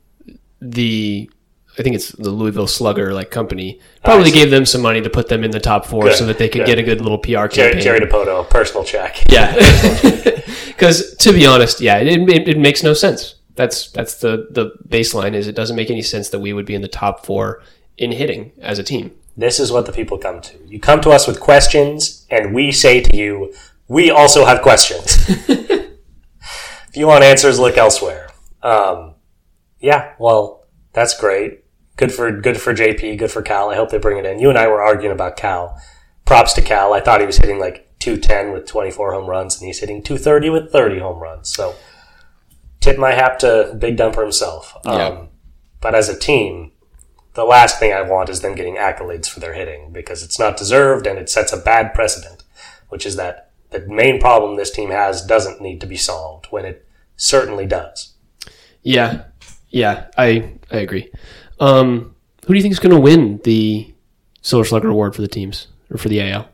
the. 0.71 1.31
I 1.79 1.83
think 1.83 1.95
it's 1.95 2.11
the 2.11 2.31
Louisville 2.31 2.67
Slugger 2.67 3.15
like 3.15 3.31
company 3.31 3.81
probably 4.05 4.31
gave 4.31 4.51
them 4.51 4.67
some 4.67 4.83
money 4.83 5.01
to 5.01 5.09
put 5.09 5.29
them 5.29 5.43
in 5.43 5.51
the 5.53 5.59
top 5.59 5.87
four 5.87 6.05
Good, 6.05 6.17
so 6.17 6.27
that 6.27 6.37
they 6.37 6.51
could 6.51 6.61
good. 6.61 6.67
get 6.67 6.79
a 6.79 6.83
good 6.83 7.01
little 7.01 7.17
PR 7.17 7.47
campaign. 7.47 7.81
Jerry 7.81 7.99
Dipoto, 7.99 8.49
personal 8.51 8.85
check. 8.85 9.25
Yeah, 9.31 9.55
because 10.67 11.17
to 11.17 11.33
be 11.33 11.47
honest, 11.47 11.81
yeah, 11.81 11.97
it, 11.97 12.29
it, 12.29 12.47
it 12.47 12.59
makes 12.59 12.83
no 12.83 12.93
sense. 12.93 13.37
That's 13.55 13.91
that's 13.91 14.17
the 14.17 14.49
the 14.51 14.73
baseline. 14.87 15.33
Is 15.33 15.49
it 15.49 15.55
doesn't 15.55 15.77
make 15.77 15.91
any 15.91 16.03
sense 16.03 16.29
that 16.29 16.41
we 16.41 16.53
would 16.53 16.67
be 16.67 16.75
in 16.75 16.83
the 16.83 16.89
top 16.89 17.25
four 17.25 17.63
in 17.99 18.13
hitting 18.13 18.53
as 18.61 18.79
a 18.79 18.83
team. 18.83 19.13
This 19.37 19.59
is 19.59 19.73
what 19.73 19.87
the 19.87 19.93
people 19.93 20.19
come 20.19 20.41
to. 20.43 20.59
You 20.67 20.79
come 20.79 21.01
to 21.03 21.11
us 21.11 21.27
with 21.27 21.41
questions, 21.41 22.27
and 22.31 22.55
we 22.55 22.71
say 22.73 23.01
to 23.01 23.17
you, 23.17 23.55
we 23.89 24.11
also 24.11 24.45
have 24.45 24.61
questions. 24.61 25.29
if 25.29 25.91
you 26.95 27.07
want 27.07 27.25
answers, 27.25 27.59
look 27.59 27.79
elsewhere. 27.79 28.29
Um, 28.63 29.12
yeah, 29.83 30.15
well, 30.19 30.65
that's 30.93 31.19
great. 31.19 31.65
Good 31.97 32.13
for 32.13 32.33
good 32.33 32.59
for 32.59 32.73
JP. 32.73 33.19
Good 33.19 33.31
for 33.31 33.43
Cal. 33.43 33.69
I 33.69 33.77
hope 33.77 33.91
they 33.91 33.99
bring 33.99 34.17
it 34.19 34.25
in. 34.25 34.39
You 34.39 34.49
and 34.49 34.57
I 34.57 34.67
were 34.69 34.81
arguing 34.81 35.13
about 35.13 35.37
Cal. 35.37 35.79
Props 36.25 36.55
to 36.55 36.63
Cal. 36.63 36.95
I 36.95 37.01
thought 37.01 37.21
he 37.21 37.27
was 37.27 37.37
hitting 37.37 37.59
like 37.59 37.89
210 37.99 38.53
with 38.53 38.67
24 38.67 39.13
home 39.13 39.29
runs, 39.29 39.61
and 39.61 39.67
he's 39.67 39.81
hitting 39.81 40.03
230 40.03 40.51
with 40.51 40.73
30 40.73 41.01
home 41.01 41.21
runs. 41.21 41.53
So, 41.53 41.75
tip 42.81 42.97
my 42.97 43.13
hat 43.13 43.41
to 43.41 43.77
Big 43.79 43.97
Dumper 43.97 44.23
himself. 44.23 44.77
Um, 44.87 44.99
Yeah. 44.99 45.25
But 45.81 45.97
as 45.97 46.09
a 46.09 46.19
team, 46.19 46.71
the 47.35 47.45
last 47.45 47.79
thing 47.81 47.93
I 47.93 48.03
want 48.03 48.29
is 48.29 48.41
them 48.41 48.55
getting 48.55 48.77
accolades 48.77 49.29
for 49.29 49.41
their 49.41 49.55
hitting 49.55 49.93
because 49.93 50.23
it's 50.23 50.39
not 50.39 50.57
deserved 50.57 51.07
and 51.09 51.19
it 51.19 51.29
sets 51.29 51.53
a 51.53 51.57
bad 51.57 51.93
precedent, 51.93 52.45
which 52.89 53.05
is 53.05 53.17
that 53.17 53.51
the 53.71 53.81
main 53.89 54.21
problem 54.21 54.57
this 54.57 54.71
team 54.71 54.91
has 54.91 55.25
doesn't 55.25 55.61
need 55.61 55.81
to 55.81 55.87
be 55.87 55.97
solved 55.97 56.47
when 56.47 56.65
it 56.65 56.87
certainly 57.17 57.67
does. 57.67 58.15
Yeah, 58.83 59.25
yeah, 59.73 60.07
I 60.17 60.53
I 60.71 60.77
agree. 60.79 61.11
Um, 61.59 62.15
who 62.47 62.55
do 62.55 62.55
you 62.55 62.63
think 62.63 62.73
is 62.73 62.79
going 62.81 62.95
to 62.95 63.01
win 63.01 63.41
the 63.45 63.93
Silver 64.43 64.65
Slugger 64.65 64.89
Award 64.89 65.15
for 65.15 65.23
the 65.23 65.29
teams 65.29 65.67
or 65.91 65.99
for 65.99 66.09
the 66.09 66.21
AL? 66.21 66.49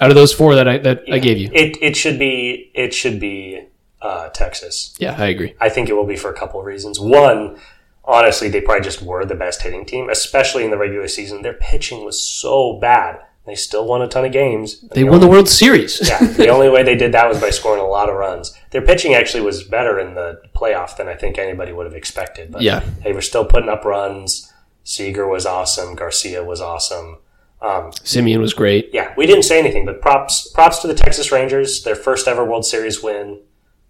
Out 0.00 0.10
of 0.10 0.14
those 0.16 0.32
four 0.32 0.54
that 0.54 0.66
I 0.66 0.78
that 0.78 1.02
I 1.10 1.18
gave 1.18 1.38
you, 1.38 1.48
It 1.52 1.76
it 1.82 1.96
should 1.96 2.18
be 2.18 2.70
it 2.74 2.92
should 2.94 3.20
be 3.20 3.66
uh, 4.02 4.28
Texas. 4.30 4.94
yeah, 4.98 5.14
I 5.18 5.26
agree. 5.26 5.54
I 5.60 5.68
think 5.68 5.88
it 5.88 5.94
will 5.94 6.06
be 6.06 6.16
for 6.16 6.30
a 6.30 6.34
couple 6.34 6.60
of 6.60 6.66
reasons. 6.66 6.98
One, 7.00 7.58
honestly, 8.04 8.48
they 8.48 8.60
probably 8.60 8.84
just 8.84 9.00
were 9.02 9.24
the 9.24 9.34
best 9.36 9.62
hitting 9.62 9.86
team, 9.86 10.10
especially 10.10 10.64
in 10.64 10.70
the 10.70 10.76
regular 10.76 11.08
season. 11.08 11.42
Their 11.42 11.54
pitching 11.54 12.04
was 12.04 12.20
so 12.22 12.78
bad. 12.80 13.20
They 13.46 13.54
still 13.54 13.86
won 13.86 14.00
a 14.00 14.08
ton 14.08 14.24
of 14.24 14.32
games. 14.32 14.80
They 14.80 15.04
won 15.04 15.20
the 15.20 15.28
World 15.28 15.48
Series. 15.50 16.00
Yeah, 16.08 16.18
the 16.26 16.48
only 16.48 16.70
way 16.70 16.82
they 16.82 16.94
did 16.96 17.12
that 17.12 17.28
was 17.28 17.38
by 17.40 17.50
scoring 17.50 17.82
a 17.82 17.86
lot 17.86 18.08
of 18.08 18.14
runs. 18.16 18.54
Their 18.70 18.80
pitching 18.80 19.12
actually 19.14 19.42
was 19.42 19.62
better 19.62 19.98
in 20.00 20.14
the 20.14 20.40
playoff 20.56 20.96
than 20.96 21.08
I 21.08 21.14
think 21.14 21.36
anybody 21.38 21.70
would 21.72 21.84
have 21.84 21.94
expected. 21.94 22.50
But 22.52 22.62
Yeah. 22.62 22.82
they 23.02 23.12
were 23.12 23.20
still 23.20 23.44
putting 23.44 23.68
up 23.68 23.84
runs. 23.84 24.50
Seager 24.82 25.26
was 25.28 25.44
awesome. 25.44 25.94
Garcia 25.94 26.42
was 26.42 26.60
awesome. 26.62 27.18
Um, 27.60 27.90
Semien 27.92 28.40
was 28.40 28.52
great. 28.54 28.90
yeah, 28.92 29.12
we 29.16 29.26
didn't 29.26 29.44
say 29.44 29.58
anything, 29.58 29.84
but 29.86 30.00
props 30.02 30.48
props 30.52 30.78
to 30.80 30.86
the 30.86 30.94
Texas 30.94 31.30
Rangers, 31.32 31.82
their 31.82 31.94
first 31.96 32.26
ever 32.28 32.44
World 32.44 32.66
Series 32.66 33.02
win, 33.02 33.40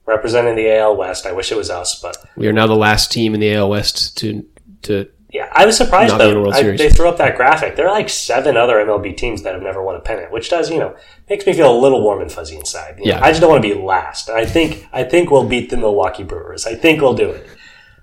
representing 0.06 0.54
the 0.54 0.68
AL 0.70 0.96
West. 0.96 1.26
I 1.26 1.32
wish 1.32 1.50
it 1.50 1.56
was 1.56 1.70
us, 1.70 2.00
but 2.00 2.16
We 2.36 2.46
are 2.46 2.52
now 2.52 2.66
the 2.68 2.76
last 2.76 3.10
team 3.10 3.34
in 3.34 3.40
the 3.40 3.52
AL 3.54 3.70
West 3.70 4.16
to 4.18 4.44
to. 4.82 5.08
Yeah, 5.34 5.48
I 5.52 5.66
was 5.66 5.76
surprised 5.76 6.12
Not 6.12 6.20
be 6.20 6.30
in 6.30 6.36
a 6.38 6.42
though. 6.44 6.50
I, 6.52 6.76
they 6.76 6.88
threw 6.88 7.08
up 7.08 7.18
that 7.18 7.36
graphic. 7.36 7.74
There 7.74 7.88
are 7.88 7.92
like 7.92 8.08
seven 8.08 8.56
other 8.56 8.76
MLB 8.76 9.16
teams 9.16 9.42
that 9.42 9.52
have 9.52 9.62
never 9.64 9.82
won 9.82 9.96
a 9.96 10.00
pennant, 10.00 10.30
which 10.30 10.48
does 10.48 10.70
you 10.70 10.78
know 10.78 10.94
makes 11.28 11.44
me 11.44 11.52
feel 11.52 11.76
a 11.76 11.78
little 11.78 12.00
warm 12.02 12.22
and 12.22 12.30
fuzzy 12.30 12.56
inside. 12.56 13.00
You 13.00 13.06
know, 13.06 13.10
Yeah. 13.18 13.24
I 13.24 13.30
just 13.30 13.40
don't 13.40 13.50
want 13.50 13.60
to 13.64 13.68
be 13.68 13.74
last. 13.74 14.30
I 14.30 14.46
think 14.46 14.86
I 14.92 15.02
think 15.02 15.32
we'll 15.32 15.48
beat 15.48 15.70
the 15.70 15.76
Milwaukee 15.76 16.22
Brewers. 16.22 16.66
I 16.66 16.76
think 16.76 17.02
we'll 17.02 17.14
do 17.14 17.30
it. 17.30 17.48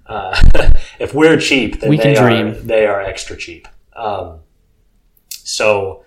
Uh, 0.05 0.37
if 0.99 1.13
we're 1.13 1.37
cheap, 1.39 1.79
then 1.79 1.89
We 1.89 1.95
they 1.95 2.15
can 2.15 2.23
are 2.23 2.29
dream. 2.51 2.67
they 2.67 2.85
are 2.85 2.99
extra 3.01 3.37
cheap. 3.37 3.65
Um, 3.95 4.39
so 5.29 6.03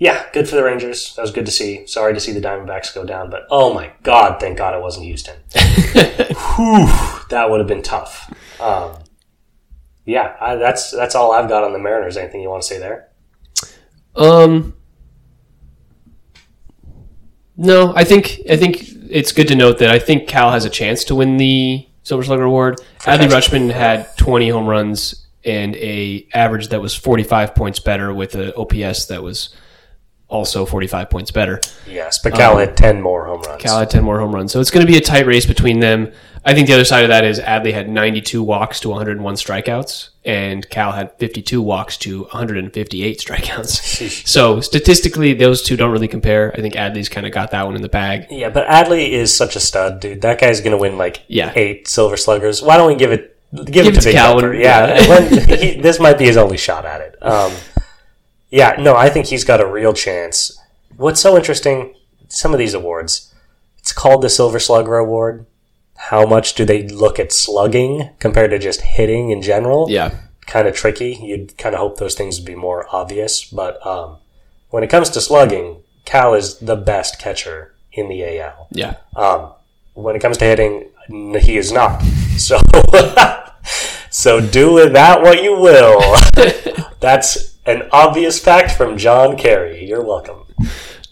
yeah, 0.00 0.26
good 0.32 0.48
for 0.48 0.56
the 0.56 0.64
Rangers. 0.64 1.14
That 1.14 1.22
was 1.22 1.30
good 1.30 1.46
to 1.46 1.52
see. 1.52 1.86
Sorry 1.86 2.14
to 2.14 2.18
see 2.20 2.32
the 2.32 2.40
Diamondbacks 2.40 2.92
go 2.92 3.04
down, 3.04 3.30
but 3.30 3.46
oh 3.48 3.72
my 3.72 3.92
god, 4.02 4.40
thank 4.40 4.58
God 4.58 4.74
it 4.74 4.82
wasn't 4.82 5.06
Houston. 5.06 5.36
Whew, 5.54 6.86
that 7.30 7.46
would 7.48 7.60
have 7.60 7.68
been 7.68 7.82
tough. 7.82 8.32
Um, 8.60 8.96
yeah, 10.08 10.36
I, 10.40 10.56
that's 10.56 10.90
that's 10.90 11.14
all 11.14 11.32
I've 11.32 11.50
got 11.50 11.64
on 11.64 11.74
the 11.74 11.78
Mariners. 11.78 12.16
Anything 12.16 12.40
you 12.40 12.48
want 12.48 12.62
to 12.62 12.68
say 12.68 12.78
there? 12.78 13.10
Um. 14.16 14.74
No, 17.58 17.92
I 17.94 18.04
think 18.04 18.40
I 18.50 18.56
think 18.56 18.88
it's 19.10 19.32
good 19.32 19.48
to 19.48 19.54
note 19.54 19.78
that 19.80 19.90
I 19.90 19.98
think 19.98 20.26
Cal 20.26 20.50
has 20.50 20.64
a 20.64 20.70
chance 20.70 21.04
to 21.04 21.14
win 21.14 21.36
the 21.36 21.86
Silver 22.04 22.24
Slugger 22.24 22.44
Award. 22.44 22.80
Adley. 23.00 23.28
Rutschman 23.28 23.70
had 23.70 24.16
20 24.16 24.48
home 24.48 24.66
runs 24.66 25.26
and 25.44 25.76
a 25.76 26.26
average 26.32 26.68
that 26.68 26.80
was 26.80 26.94
45 26.94 27.54
points 27.54 27.78
better 27.78 28.14
with 28.14 28.34
an 28.34 28.52
OPS 28.56 29.06
that 29.06 29.22
was 29.22 29.54
also 30.28 30.66
45 30.66 31.08
points 31.10 31.30
better. 31.30 31.60
Yes, 31.86 32.18
but 32.18 32.34
Cal 32.34 32.58
had 32.58 32.76
ten 32.76 33.00
more 33.00 33.26
home 33.26 33.40
runs. 33.42 33.54
Um, 33.54 33.58
Cal 33.60 33.78
had 33.78 33.90
10 33.90 34.04
more 34.04 34.20
home 34.20 34.34
runs. 34.34 34.52
So 34.52 34.60
it's 34.60 34.70
going 34.70 34.84
to 34.86 34.90
be 34.92 34.98
a 34.98 35.00
tight 35.00 35.26
race 35.26 35.46
between 35.46 35.80
them. 35.80 36.12
I 36.44 36.54
think 36.54 36.66
the 36.68 36.74
other 36.74 36.84
side 36.84 37.02
of 37.04 37.08
that 37.08 37.24
is 37.24 37.40
Adley 37.40 37.72
had 37.72 37.88
92 37.90 38.42
walks 38.42 38.80
to 38.80 38.88
101 38.90 39.34
strikeouts, 39.34 40.10
and 40.24 40.68
Cal 40.70 40.92
had 40.92 41.12
52 41.18 41.60
walks 41.60 41.96
to 41.98 42.22
158 42.24 43.18
strikeouts. 43.18 44.26
so 44.26 44.60
statistically, 44.60 45.34
those 45.34 45.62
two 45.62 45.76
don't 45.76 45.90
really 45.90 46.08
compare. 46.08 46.52
I 46.56 46.60
think 46.60 46.74
Adley's 46.74 47.08
kind 47.08 47.26
of 47.26 47.32
got 47.32 47.50
that 47.50 47.66
one 47.66 47.74
in 47.76 47.82
the 47.82 47.88
bag. 47.88 48.26
yeah, 48.30 48.50
but 48.50 48.66
Adley 48.68 49.10
is 49.10 49.34
such 49.36 49.56
a 49.56 49.60
stud, 49.60 50.00
dude. 50.00 50.20
That 50.22 50.40
guy's 50.40 50.60
gonna 50.60 50.78
win 50.78 50.96
like 50.98 51.22
Yeah. 51.28 51.52
eight 51.56 51.88
Silver 51.88 52.16
Sluggers. 52.16 52.62
Why 52.62 52.76
don't 52.76 52.86
we 52.88 52.94
give 52.94 53.12
it 53.12 53.36
give, 53.54 53.66
Give 53.66 53.86
it 53.88 53.94
to 53.94 54.00
to 54.02 54.12
Cal 54.12 54.40
Yeah, 54.54 55.00
yeah. 55.00 55.08
when, 55.08 55.48
he, 55.58 55.80
this 55.80 55.98
might 55.98 56.18
be 56.18 56.24
his 56.26 56.36
only 56.36 56.56
shot 56.58 56.84
at 56.84 57.00
it. 57.00 57.16
Um, 57.22 57.52
yeah, 58.50 58.76
no, 58.78 58.96
I 58.96 59.08
think 59.10 59.26
he's 59.26 59.44
got 59.44 59.60
a 59.60 59.66
real 59.66 59.92
chance. 59.92 60.58
What's 60.96 61.20
so 61.20 61.36
interesting? 61.36 61.94
Some 62.28 62.52
of 62.52 62.58
these 62.58 62.74
awards, 62.74 63.34
it's 63.78 63.92
called 63.92 64.22
the 64.22 64.28
Silver 64.30 64.58
Slugger 64.58 64.96
Award. 64.96 65.46
How 65.96 66.24
much 66.26 66.54
do 66.54 66.64
they 66.64 66.86
look 66.88 67.18
at 67.18 67.32
slugging 67.32 68.10
compared 68.20 68.50
to 68.52 68.58
just 68.58 68.80
hitting 68.82 69.30
in 69.30 69.42
general? 69.42 69.86
Yeah. 69.90 70.14
kind 70.46 70.66
of 70.68 70.74
tricky. 70.74 71.18
You'd 71.20 71.58
kind 71.58 71.74
of 71.74 71.80
hope 71.80 71.98
those 71.98 72.14
things 72.14 72.38
would 72.38 72.46
be 72.46 72.54
more 72.54 72.86
obvious. 72.90 73.44
But 73.44 73.84
um, 73.86 74.18
when 74.70 74.82
it 74.82 74.88
comes 74.90 75.10
to 75.10 75.20
slugging, 75.20 75.82
Cal 76.04 76.34
is 76.34 76.58
the 76.58 76.76
best 76.76 77.18
catcher 77.18 77.74
in 77.92 78.08
the 78.08 78.40
AL. 78.40 78.68
Yeah. 78.70 78.94
Um, 79.16 79.52
when 79.94 80.16
it 80.16 80.22
comes 80.22 80.38
to 80.38 80.44
hitting, 80.44 80.88
he 81.08 81.56
is 81.58 81.72
not. 81.72 82.02
So, 82.38 82.60
so 84.10 84.40
do 84.40 84.72
with 84.72 84.92
that 84.92 85.22
what 85.22 85.42
you 85.42 85.58
will. 85.58 86.00
That's 87.00 87.57
an 87.68 87.88
obvious 87.92 88.38
fact 88.38 88.72
from 88.72 88.96
John 88.98 89.36
Carey. 89.36 89.84
You're 89.86 90.02
welcome. 90.04 90.44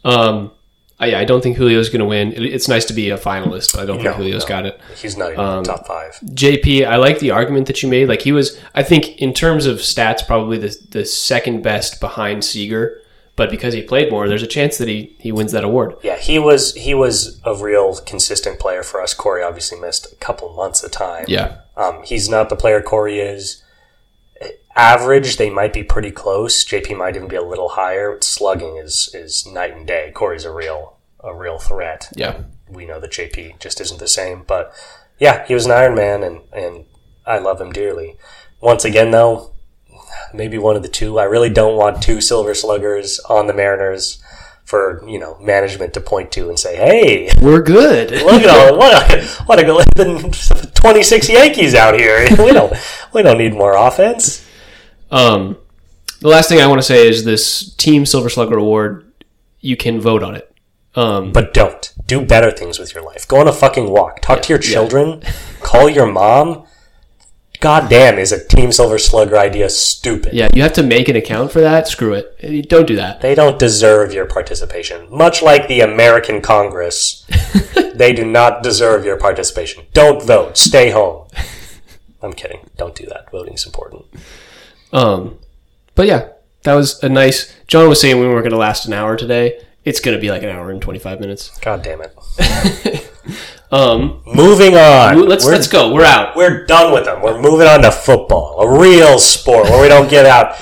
Um, 0.04 0.52
I, 0.98 1.14
I 1.16 1.24
don't 1.24 1.42
think 1.42 1.56
Julio's 1.58 1.88
going 1.90 2.00
to 2.00 2.06
win. 2.06 2.32
It, 2.32 2.42
it's 2.42 2.68
nice 2.68 2.84
to 2.86 2.94
be 2.94 3.10
a 3.10 3.18
finalist, 3.18 3.74
but 3.74 3.82
I 3.82 3.86
don't 3.86 3.98
No, 3.98 4.04
think 4.04 4.16
Julio's 4.16 4.44
no. 4.44 4.48
got 4.48 4.66
it. 4.66 4.80
He's 5.00 5.16
not 5.16 5.32
even 5.32 5.44
in 5.44 5.62
the 5.62 5.68
top 5.68 5.86
five. 5.86 6.18
JP, 6.24 6.86
I 6.86 6.96
like 6.96 7.18
the 7.18 7.30
argument 7.32 7.66
that 7.66 7.82
you 7.82 7.88
made. 7.88 8.08
Like 8.08 8.22
he 8.22 8.32
was, 8.32 8.58
I 8.74 8.82
think 8.82 9.20
in 9.20 9.34
terms 9.34 9.66
of 9.66 9.78
stats, 9.78 10.26
probably 10.26 10.58
the 10.58 10.76
the 10.90 11.04
second 11.04 11.62
best 11.62 12.00
behind 12.00 12.44
Seager. 12.44 13.02
But 13.36 13.50
because 13.50 13.74
he 13.74 13.82
played 13.82 14.10
more, 14.10 14.26
there's 14.28 14.42
a 14.42 14.46
chance 14.46 14.78
that 14.78 14.88
he, 14.88 15.14
he 15.20 15.30
wins 15.30 15.52
that 15.52 15.62
award. 15.62 15.96
Yeah, 16.02 16.16
he 16.16 16.38
was 16.38 16.74
he 16.74 16.94
was 16.94 17.38
a 17.44 17.54
real 17.54 17.94
consistent 17.96 18.58
player 18.58 18.82
for 18.82 19.02
us. 19.02 19.12
Corey 19.12 19.42
obviously 19.42 19.78
missed 19.78 20.10
a 20.10 20.16
couple 20.16 20.54
months 20.54 20.82
of 20.82 20.90
time. 20.90 21.26
Yeah. 21.28 21.58
Um, 21.76 22.02
he's 22.02 22.30
not 22.30 22.48
the 22.48 22.56
player 22.56 22.80
Corey 22.80 23.18
is. 23.20 23.62
Average, 24.76 25.38
they 25.38 25.48
might 25.48 25.72
be 25.72 25.82
pretty 25.82 26.10
close. 26.10 26.62
JP 26.62 26.98
might 26.98 27.16
even 27.16 27.28
be 27.28 27.36
a 27.36 27.42
little 27.42 27.70
higher. 27.70 28.18
Slugging 28.20 28.76
is 28.76 29.08
is 29.14 29.46
night 29.46 29.74
and 29.74 29.86
day. 29.86 30.12
Corey's 30.14 30.44
a 30.44 30.52
real 30.52 30.98
a 31.24 31.34
real 31.34 31.58
threat. 31.58 32.12
Yeah. 32.14 32.42
We 32.68 32.84
know 32.84 33.00
that 33.00 33.12
JP 33.12 33.58
just 33.58 33.80
isn't 33.80 34.00
the 34.00 34.08
same. 34.08 34.44
But 34.46 34.74
yeah, 35.18 35.46
he 35.46 35.54
was 35.54 35.64
an 35.64 35.72
Iron 35.72 35.94
Man, 35.94 36.22
and 36.22 36.42
and 36.52 36.84
I 37.26 37.38
love 37.38 37.60
him 37.60 37.72
dearly. 37.72 38.16
Once 38.60 38.84
again, 38.84 39.12
though, 39.12 39.52
maybe 40.34 40.58
one 40.58 40.76
of 40.76 40.82
the 40.82 40.88
two. 40.88 41.18
I 41.18 41.24
really 41.24 41.50
don't 41.50 41.76
want 41.76 42.02
two 42.02 42.20
Silver 42.20 42.54
Sluggers 42.54 43.18
on 43.20 43.46
the 43.46 43.54
Mariners 43.54 44.22
for 44.64 45.02
you 45.08 45.18
know 45.18 45.38
management 45.38 45.94
to 45.94 46.00
point 46.00 46.32
to 46.32 46.48
and 46.48 46.58
say, 46.58 46.76
"Hey, 46.76 47.30
We're 47.40 47.62
good. 47.62 48.10
look 48.26 48.42
at 48.42 48.50
all 48.50 48.76
what 48.76 49.10
a, 49.10 49.24
what 49.46 49.58
a 49.58 50.70
twenty 50.74 51.02
six 51.02 51.30
Yankees 51.30 51.74
out 51.74 51.98
here. 51.98 52.26
We 52.38 52.52
don't 52.52 52.74
we 53.14 53.22
don't 53.22 53.38
need 53.38 53.54
more 53.54 53.74
offense." 53.74 54.45
Um, 55.10 55.56
the 56.20 56.28
last 56.28 56.48
thing 56.48 56.60
I 56.60 56.66
want 56.66 56.78
to 56.78 56.86
say 56.86 57.08
is 57.08 57.24
this 57.24 57.74
Team 57.74 58.06
Silver 58.06 58.28
Slugger 58.28 58.58
Award, 58.58 59.10
you 59.60 59.76
can 59.76 60.00
vote 60.00 60.22
on 60.22 60.34
it. 60.34 60.52
Um, 60.94 61.32
But 61.32 61.52
don't 61.52 61.92
do 62.06 62.24
better 62.24 62.50
things 62.50 62.78
with 62.78 62.94
your 62.94 63.04
life. 63.04 63.28
Go 63.28 63.38
on 63.38 63.48
a 63.48 63.52
fucking 63.52 63.90
walk. 63.90 64.22
Talk 64.22 64.42
to 64.42 64.52
your 64.52 64.62
yeah. 64.62 64.70
children. 64.70 65.22
Call 65.60 65.90
your 65.90 66.06
mom. 66.06 66.64
God 67.60 67.88
damn, 67.88 68.18
is 68.18 68.32
a 68.32 68.46
Team 68.46 68.70
Silver 68.70 68.98
Slugger 68.98 69.36
idea 69.38 69.70
stupid? 69.70 70.34
yeah, 70.34 70.48
you 70.52 70.60
have 70.62 70.74
to 70.74 70.82
make 70.82 71.08
an 71.08 71.16
account 71.16 71.52
for 71.52 71.60
that. 71.62 71.88
Screw 71.88 72.12
it. 72.12 72.68
Don't 72.68 72.86
do 72.86 72.96
that. 72.96 73.22
They 73.22 73.34
don't 73.34 73.58
deserve 73.58 74.12
your 74.12 74.26
participation. 74.26 75.06
Much 75.10 75.42
like 75.42 75.66
the 75.66 75.80
American 75.80 76.42
Congress, 76.42 77.26
they 77.94 78.12
do 78.12 78.26
not 78.26 78.62
deserve 78.62 79.06
your 79.06 79.16
participation. 79.16 79.84
Don't 79.94 80.22
vote. 80.22 80.58
Stay 80.58 80.90
home. 80.90 81.28
I'm 82.22 82.34
kidding. 82.34 82.68
Don't 82.76 82.94
do 82.94 83.06
that. 83.06 83.30
Voting's 83.30 83.64
important. 83.64 84.04
Um, 84.92 85.38
but 85.94 86.06
yeah, 86.06 86.28
that 86.62 86.74
was 86.74 87.02
a 87.02 87.08
nice. 87.08 87.54
John 87.66 87.88
was 87.88 88.00
saying 88.00 88.18
we 88.18 88.26
weren't 88.26 88.42
going 88.42 88.50
to 88.50 88.56
last 88.58 88.86
an 88.86 88.92
hour 88.92 89.16
today. 89.16 89.60
It's 89.84 90.00
going 90.00 90.16
to 90.16 90.20
be 90.20 90.30
like 90.30 90.42
an 90.42 90.48
hour 90.48 90.70
and 90.70 90.80
twenty 90.82 90.98
five 90.98 91.20
minutes. 91.20 91.56
God 91.58 91.82
damn 91.82 92.00
it. 92.02 93.02
Um, 93.70 94.22
Moving 94.26 94.76
on. 94.76 95.28
let's 95.28 95.44
We're 95.44 95.50
let's 95.52 95.66
go. 95.66 95.92
We're 95.92 96.04
out. 96.04 96.36
We're 96.36 96.64
done 96.66 96.92
with 96.92 97.04
them. 97.06 97.20
We're 97.20 97.40
moving 97.40 97.66
on 97.66 97.82
to 97.82 97.90
football, 97.90 98.60
a 98.60 98.78
real 98.78 99.18
sport 99.18 99.64
where 99.64 99.82
we 99.82 99.88
don't 99.88 100.08
get 100.08 100.24
out. 100.24 100.54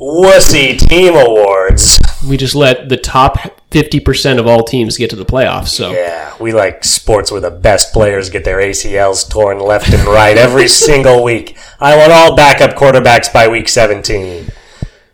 wussy 0.00 0.78
team 0.78 1.14
awards. 1.16 1.98
We 2.28 2.36
just 2.36 2.54
let 2.54 2.88
the 2.88 2.96
top 2.96 3.59
50% 3.70 4.38
of 4.38 4.46
all 4.46 4.64
teams 4.64 4.96
get 4.98 5.10
to 5.10 5.16
the 5.16 5.24
playoffs. 5.24 5.68
So 5.68 5.92
Yeah, 5.92 6.34
we 6.40 6.52
like 6.52 6.84
sports 6.84 7.30
where 7.30 7.40
the 7.40 7.50
best 7.50 7.92
players 7.92 8.28
get 8.30 8.44
their 8.44 8.58
ACLs 8.58 9.28
torn 9.30 9.60
left 9.60 9.92
and 9.92 10.04
right 10.08 10.36
every 10.36 10.66
single 10.86 11.22
week. 11.22 11.56
I 11.78 11.96
want 11.96 12.12
all 12.12 12.34
backup 12.36 12.76
quarterbacks 12.76 13.32
by 13.32 13.46
week 13.48 13.68
17. 13.68 14.48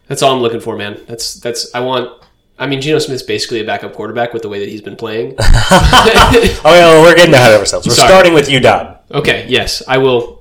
that's 0.09 0.23
all 0.23 0.35
I'm 0.35 0.41
looking 0.41 0.61
for, 0.61 0.77
man. 0.77 1.01
That's 1.07 1.35
that's 1.35 1.75
I 1.75 1.81
want. 1.81 2.11
I 2.59 2.67
mean, 2.67 2.81
Geno 2.81 2.99
Smith's 2.99 3.23
basically 3.23 3.61
a 3.61 3.65
backup 3.65 3.93
quarterback 3.93 4.33
with 4.33 4.41
the 4.41 4.49
way 4.49 4.61
that 4.61 4.69
he's 4.71 4.81
been 4.81 4.97
playing. 4.97 5.35
Oh, 5.79 6.73
yeah, 6.75 6.87
well, 6.87 7.03
we're 7.03 7.15
getting 7.15 7.35
ahead 7.35 7.53
of 7.53 7.61
ourselves. 7.61 7.87
We're 7.87 7.93
Sorry. 7.95 8.09
starting 8.09 8.33
with 8.35 8.49
you, 8.51 8.61
UW. 8.61 8.99
okay, 9.13 9.45
yes, 9.49 9.83
I 9.87 9.99
will 9.99 10.36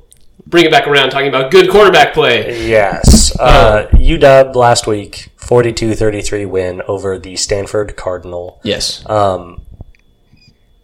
bring 0.55 0.65
it 0.65 0.71
back 0.71 0.87
around 0.87 1.09
talking 1.09 1.27
about 1.27 1.51
good 1.51 1.69
quarterback 1.69 2.13
play. 2.13 2.65
Yes. 2.65 3.37
Uh, 3.37 3.89
UW 3.91 4.55
last 4.55 4.87
week, 4.87 5.27
42 5.35 5.93
33 5.95 6.45
win 6.45 6.81
over 6.87 7.19
the 7.19 7.35
Stanford 7.35 7.97
Cardinal. 7.97 8.61
Yes. 8.63 9.03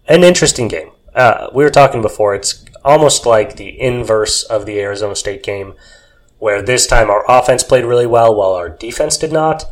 an 0.09 0.25
interesting 0.25 0.67
game. 0.67 0.91
Uh, 1.15 1.47
we 1.53 1.63
were 1.63 1.69
talking 1.69 2.01
before, 2.01 2.35
it's 2.35 2.65
almost 2.83 3.25
like 3.25 3.55
the 3.55 3.79
inverse 3.79 4.43
of 4.43 4.65
the 4.65 4.77
Arizona 4.81 5.15
State 5.15 5.41
game, 5.41 5.73
where 6.37 6.61
this 6.61 6.85
time 6.85 7.09
our 7.09 7.23
offense 7.29 7.63
played 7.63 7.85
really 7.85 8.07
well 8.07 8.35
while 8.35 8.51
our 8.51 8.67
defense 8.67 9.17
did 9.17 9.31
not. 9.31 9.63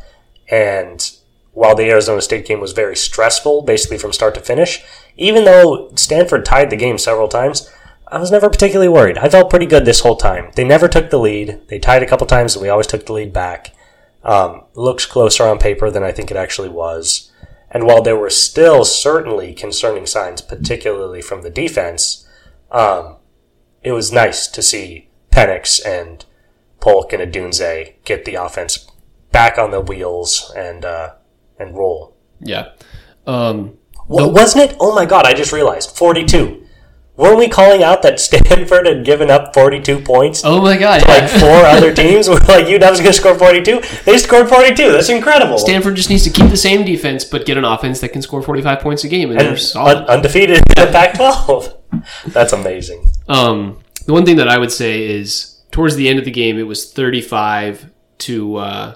And 0.49 1.11
while 1.51 1.75
the 1.75 1.89
Arizona 1.89 2.21
State 2.21 2.45
game 2.45 2.61
was 2.61 2.71
very 2.71 2.95
stressful, 2.95 3.63
basically 3.63 3.97
from 3.97 4.13
start 4.13 4.33
to 4.35 4.39
finish, 4.41 4.81
even 5.17 5.43
though 5.43 5.91
Stanford 5.95 6.45
tied 6.45 6.69
the 6.69 6.77
game 6.77 6.97
several 6.97 7.27
times, 7.27 7.69
I 8.11 8.19
was 8.19 8.31
never 8.31 8.49
particularly 8.49 8.89
worried. 8.89 9.17
I 9.17 9.29
felt 9.29 9.49
pretty 9.49 9.65
good 9.65 9.85
this 9.85 9.99
whole 9.99 10.15
time. 10.15 10.51
They 10.55 10.63
never 10.63 10.87
took 10.87 11.09
the 11.09 11.19
lead. 11.19 11.61
They 11.67 11.79
tied 11.79 12.03
a 12.03 12.07
couple 12.07 12.25
times, 12.27 12.55
and 12.55 12.63
we 12.63 12.69
always 12.69 12.87
took 12.87 13.05
the 13.05 13.13
lead 13.13 13.31
back. 13.31 13.75
Um, 14.23 14.63
looks 14.73 15.05
closer 15.05 15.43
on 15.43 15.59
paper 15.59 15.89
than 15.89 16.03
I 16.03 16.11
think 16.11 16.31
it 16.31 16.37
actually 16.37 16.69
was. 16.69 17.31
And 17.71 17.85
while 17.85 18.01
there 18.01 18.17
were 18.17 18.31
still 18.31 18.83
certainly 18.83 19.53
concerning 19.53 20.05
signs, 20.07 20.41
particularly 20.41 21.21
from 21.21 21.43
the 21.43 21.51
defense, 21.51 22.27
um, 22.71 23.17
it 23.83 23.91
was 23.91 24.11
nice 24.11 24.47
to 24.47 24.61
see 24.61 25.09
Penix 25.31 25.79
and 25.85 26.25
Polk 26.79 27.13
and 27.13 27.21
Odunze 27.21 27.93
get 28.05 28.25
the 28.25 28.35
offense 28.35 28.87
back 29.31 29.57
on 29.57 29.71
the 29.71 29.81
wheels 29.81 30.51
and 30.57 30.83
uh, 30.83 31.13
and 31.59 31.77
roll. 31.77 32.17
Yeah. 32.39 32.71
Um, 33.27 33.77
Wa- 34.07 34.27
wasn't 34.27 34.71
it? 34.71 34.77
Oh 34.79 34.95
my 34.95 35.05
god! 35.05 35.25
I 35.25 35.33
just 35.33 35.53
realized 35.53 35.95
forty-two. 35.95 36.65
Weren't 37.19 37.37
we 37.37 37.49
calling 37.49 37.83
out 37.83 38.01
that 38.03 38.17
Stanford 38.21 38.87
had 38.87 39.03
given 39.03 39.29
up 39.29 39.53
forty-two 39.53 39.99
points? 39.99 40.41
oh 40.45 40.61
my 40.61 40.77
God. 40.77 41.01
Like 41.01 41.23
yeah. 41.23 41.39
four 41.39 41.65
other 41.65 41.93
teams 42.03 42.29
were 42.29 42.35
like 42.35 42.65
UW's 42.65 42.79
going 42.79 43.11
to 43.11 43.13
score 43.13 43.37
forty-two. 43.37 43.81
They 44.05 44.17
scored 44.17 44.47
forty-two. 44.47 44.93
That's 44.93 45.09
incredible. 45.09 45.57
Stanford 45.57 45.97
just 45.97 46.09
needs 46.09 46.23
to 46.23 46.29
keep 46.29 46.49
the 46.49 46.55
same 46.55 46.85
defense, 46.85 47.25
but 47.25 47.45
get 47.45 47.57
an 47.57 47.65
offense 47.65 47.99
that 47.99 48.13
can 48.13 48.21
score 48.21 48.41
45 48.41 48.79
points 48.79 49.03
a 49.03 49.09
game, 49.09 49.31
and, 49.31 49.39
they're 49.39 49.57
solid. 49.57 49.97
un- 49.97 50.03
undefeated 50.05 50.57
in 50.59 50.63
the 50.77 50.89
Pac-12. 50.93 51.75
That's 52.27 52.53
amazing. 52.53 53.11
Um, 53.27 53.79
the 54.05 54.13
one 54.13 54.25
thing 54.25 54.37
that 54.37 54.47
I 54.47 54.57
would 54.57 54.71
say 54.71 55.03
is 55.03 55.59
towards 55.71 55.97
the 55.97 56.07
end 56.07 56.19
of 56.19 56.25
the 56.25 56.31
game, 56.31 56.57
it 56.57 56.63
was 56.63 56.89
35 56.93 57.91
to 58.19 58.55
uh, 58.55 58.95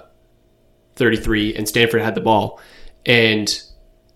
33, 0.96 1.56
and 1.56 1.68
Stanford 1.68 2.00
had 2.00 2.14
the 2.14 2.22
ball. 2.22 2.58
And 3.04 3.62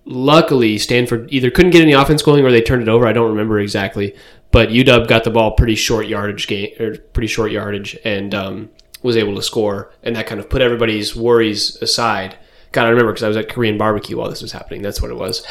luckily, 0.08 0.78
Stanford 0.78 1.28
either 1.32 1.50
couldn't 1.50 1.70
get 1.70 1.82
any 1.82 1.92
offense 1.92 2.22
going 2.22 2.44
or 2.44 2.50
they 2.50 2.62
turned 2.62 2.82
it 2.82 2.88
over. 2.88 3.06
I 3.06 3.12
don't 3.12 3.30
remember 3.30 3.60
exactly. 3.60 4.16
But 4.50 4.70
UW 4.70 5.06
got 5.06 5.24
the 5.24 5.30
ball 5.30 5.52
pretty 5.52 5.74
short 5.74 6.06
yardage 6.06 6.48
game 6.48 6.70
or 6.80 6.96
pretty 6.96 7.26
short 7.26 7.52
yardage 7.52 7.98
and 8.04 8.34
um, 8.34 8.70
was 9.02 9.16
able 9.16 9.34
to 9.36 9.42
score, 9.42 9.92
and 10.02 10.16
that 10.16 10.26
kind 10.26 10.40
of 10.40 10.48
put 10.48 10.62
everybody's 10.62 11.14
worries 11.14 11.76
aside. 11.82 12.36
God, 12.72 12.86
I 12.86 12.88
remember 12.88 13.12
because 13.12 13.24
I 13.24 13.28
was 13.28 13.36
at 13.36 13.50
Korean 13.50 13.76
barbecue 13.76 14.16
while 14.16 14.30
this 14.30 14.40
was 14.40 14.52
happening. 14.52 14.80
That's 14.80 15.02
what 15.02 15.10
it 15.10 15.16
was. 15.16 15.46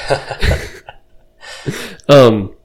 um, 2.10 2.56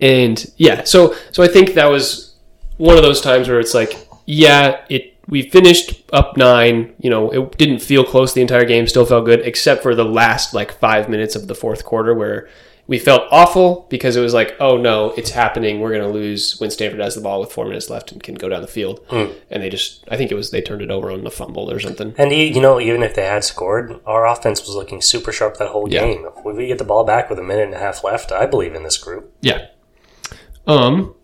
and 0.00 0.50
yeah, 0.56 0.84
so 0.84 1.14
so 1.32 1.42
I 1.42 1.48
think 1.48 1.74
that 1.74 1.90
was 1.90 2.34
one 2.78 2.96
of 2.96 3.02
those 3.02 3.20
times 3.20 3.48
where 3.48 3.60
it's 3.60 3.74
like, 3.74 4.08
yeah, 4.24 4.84
it 4.88 5.11
we 5.32 5.48
finished 5.48 6.04
up 6.12 6.36
nine. 6.36 6.94
You 6.98 7.08
know, 7.08 7.30
it 7.30 7.56
didn't 7.56 7.78
feel 7.80 8.04
close 8.04 8.34
the 8.34 8.42
entire 8.42 8.66
game. 8.66 8.86
Still 8.86 9.06
felt 9.06 9.24
good, 9.24 9.40
except 9.40 9.82
for 9.82 9.94
the 9.94 10.04
last 10.04 10.52
like 10.52 10.70
five 10.78 11.08
minutes 11.08 11.34
of 11.34 11.46
the 11.48 11.54
fourth 11.54 11.84
quarter 11.84 12.12
where 12.14 12.48
we 12.86 12.98
felt 12.98 13.22
awful 13.30 13.86
because 13.88 14.14
it 14.16 14.20
was 14.20 14.34
like, 14.34 14.54
oh 14.60 14.76
no, 14.76 15.12
it's 15.12 15.30
happening. 15.30 15.80
We're 15.80 15.92
gonna 15.92 16.10
lose 16.12 16.60
when 16.60 16.70
Stanford 16.70 17.00
has 17.00 17.14
the 17.14 17.22
ball 17.22 17.40
with 17.40 17.50
four 17.50 17.64
minutes 17.64 17.88
left 17.88 18.12
and 18.12 18.22
can 18.22 18.34
go 18.34 18.48
down 18.50 18.60
the 18.60 18.66
field. 18.68 19.00
And 19.10 19.62
they 19.62 19.70
just, 19.70 20.04
I 20.10 20.16
think 20.18 20.30
it 20.30 20.34
was 20.34 20.50
they 20.50 20.60
turned 20.60 20.82
it 20.82 20.90
over 20.90 21.10
on 21.10 21.24
the 21.24 21.30
fumble 21.30 21.70
or 21.70 21.80
something. 21.80 22.14
And 22.18 22.30
you, 22.30 22.44
you 22.44 22.60
know, 22.60 22.78
even 22.78 23.02
if 23.02 23.14
they 23.14 23.24
had 23.24 23.42
scored, 23.44 24.00
our 24.04 24.26
offense 24.26 24.60
was 24.66 24.74
looking 24.74 25.00
super 25.00 25.32
sharp 25.32 25.56
that 25.56 25.68
whole 25.68 25.88
Yeah. 25.90 26.00
game. 26.04 26.26
If 26.36 26.44
we 26.44 26.66
get 26.66 26.76
the 26.78 26.84
ball 26.84 27.04
back 27.04 27.30
with 27.30 27.38
a 27.38 27.42
minute 27.42 27.64
and 27.66 27.74
a 27.74 27.78
half 27.78 28.04
left, 28.04 28.32
I 28.32 28.44
believe 28.46 28.74
in 28.74 28.82
this 28.82 28.98
group. 28.98 29.32
Yeah. 29.40 29.68
Um. 30.66 31.14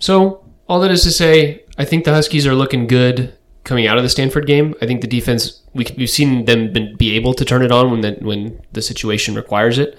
So 0.00 0.44
all 0.68 0.80
that 0.80 0.90
is 0.90 1.02
to 1.04 1.10
say, 1.12 1.64
I 1.78 1.84
think 1.84 2.04
the 2.04 2.12
Huskies 2.12 2.46
are 2.46 2.54
looking 2.54 2.86
good 2.86 3.36
coming 3.64 3.86
out 3.86 3.98
of 3.98 4.02
the 4.02 4.08
Stanford 4.08 4.46
game. 4.46 4.74
I 4.80 4.86
think 4.86 5.00
the 5.00 5.06
defense 5.06 5.62
we, 5.74 5.86
we've 5.96 6.10
seen 6.10 6.46
them 6.46 6.72
been, 6.72 6.96
be 6.96 7.16
able 7.16 7.34
to 7.34 7.44
turn 7.44 7.62
it 7.62 7.72
on 7.72 7.90
when 7.90 8.00
the 8.00 8.12
when 8.20 8.60
the 8.72 8.82
situation 8.82 9.34
requires 9.34 9.78
it. 9.78 9.98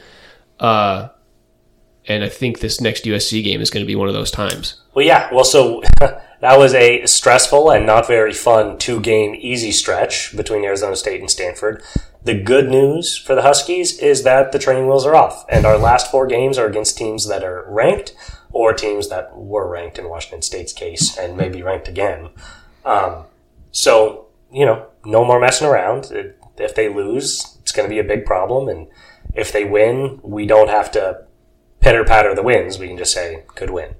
Uh, 0.60 1.10
and 2.08 2.24
I 2.24 2.30
think 2.30 2.60
this 2.60 2.80
next 2.80 3.04
USC 3.04 3.44
game 3.44 3.62
is 3.62 3.70
going 3.70 3.86
to 3.86 3.88
be 3.88 3.96
one 3.96 4.08
of 4.08 4.13
those 4.13 4.32
times. 4.32 4.82
Well, 4.94 5.06
yeah. 5.06 5.30
Well, 5.32 5.44
so 5.44 5.84
that 6.00 6.58
was 6.58 6.74
a 6.74 7.06
stressful 7.06 7.70
and 7.70 7.86
not 7.86 8.08
very 8.08 8.34
fun 8.34 8.78
two 8.78 9.02
game 9.02 9.36
easy 9.38 9.72
stretch 9.72 10.36
between 10.36 10.63
Arizona 10.63 10.96
State 10.96 11.20
and 11.20 11.30
Stanford. 11.30 11.84
The 12.24 12.42
good 12.42 12.70
news 12.70 13.18
for 13.18 13.36
the 13.36 13.42
Huskies 13.42 14.00
is 14.00 14.24
that 14.24 14.52
the 14.52 14.60
training 14.60 14.88
wheels 14.88 15.06
are 15.06 15.16
off, 15.16 15.46
and 15.50 15.66
our 15.66 15.78
last 15.78 16.10
four 16.10 16.28
games 16.28 16.58
are 16.58 16.68
against 16.68 16.98
teams 16.98 17.28
that 17.28 17.44
are 17.44 17.66
ranked 17.68 18.16
or 18.51 18.73
teams 18.73 19.10
that 19.10 19.36
were 19.36 19.69
ranked 19.69 19.99
in 19.99 20.10
Washington 20.10 20.41
State's 20.41 20.73
case 20.73 21.17
and 21.17 21.38
may 21.38 21.49
be 21.49 21.62
ranked 21.62 21.88
again. 21.88 22.29
Um, 22.86 23.25
so, 23.71 24.27
you 24.51 24.65
know, 24.65 24.88
no 25.05 25.23
more 25.25 25.39
messing 25.39 25.67
around. 25.67 26.12
If 26.57 26.75
they 26.75 26.89
lose, 26.89 27.57
it's 27.62 27.71
going 27.71 27.88
to 27.88 27.93
be 27.93 27.99
a 27.99 28.03
big 28.03 28.25
problem. 28.25 28.67
And 28.69 28.88
if 29.33 29.51
they 29.51 29.63
win, 29.63 30.19
we 30.23 30.45
don't 30.45 30.69
have 30.69 30.91
to 30.91 31.25
pitter 31.79 32.03
patter 32.03 32.33
the 32.33 32.43
wins. 32.43 32.79
We 32.79 32.88
can 32.88 32.97
just 32.97 33.13
say, 33.13 33.43
good 33.55 33.69
win. 33.69 33.95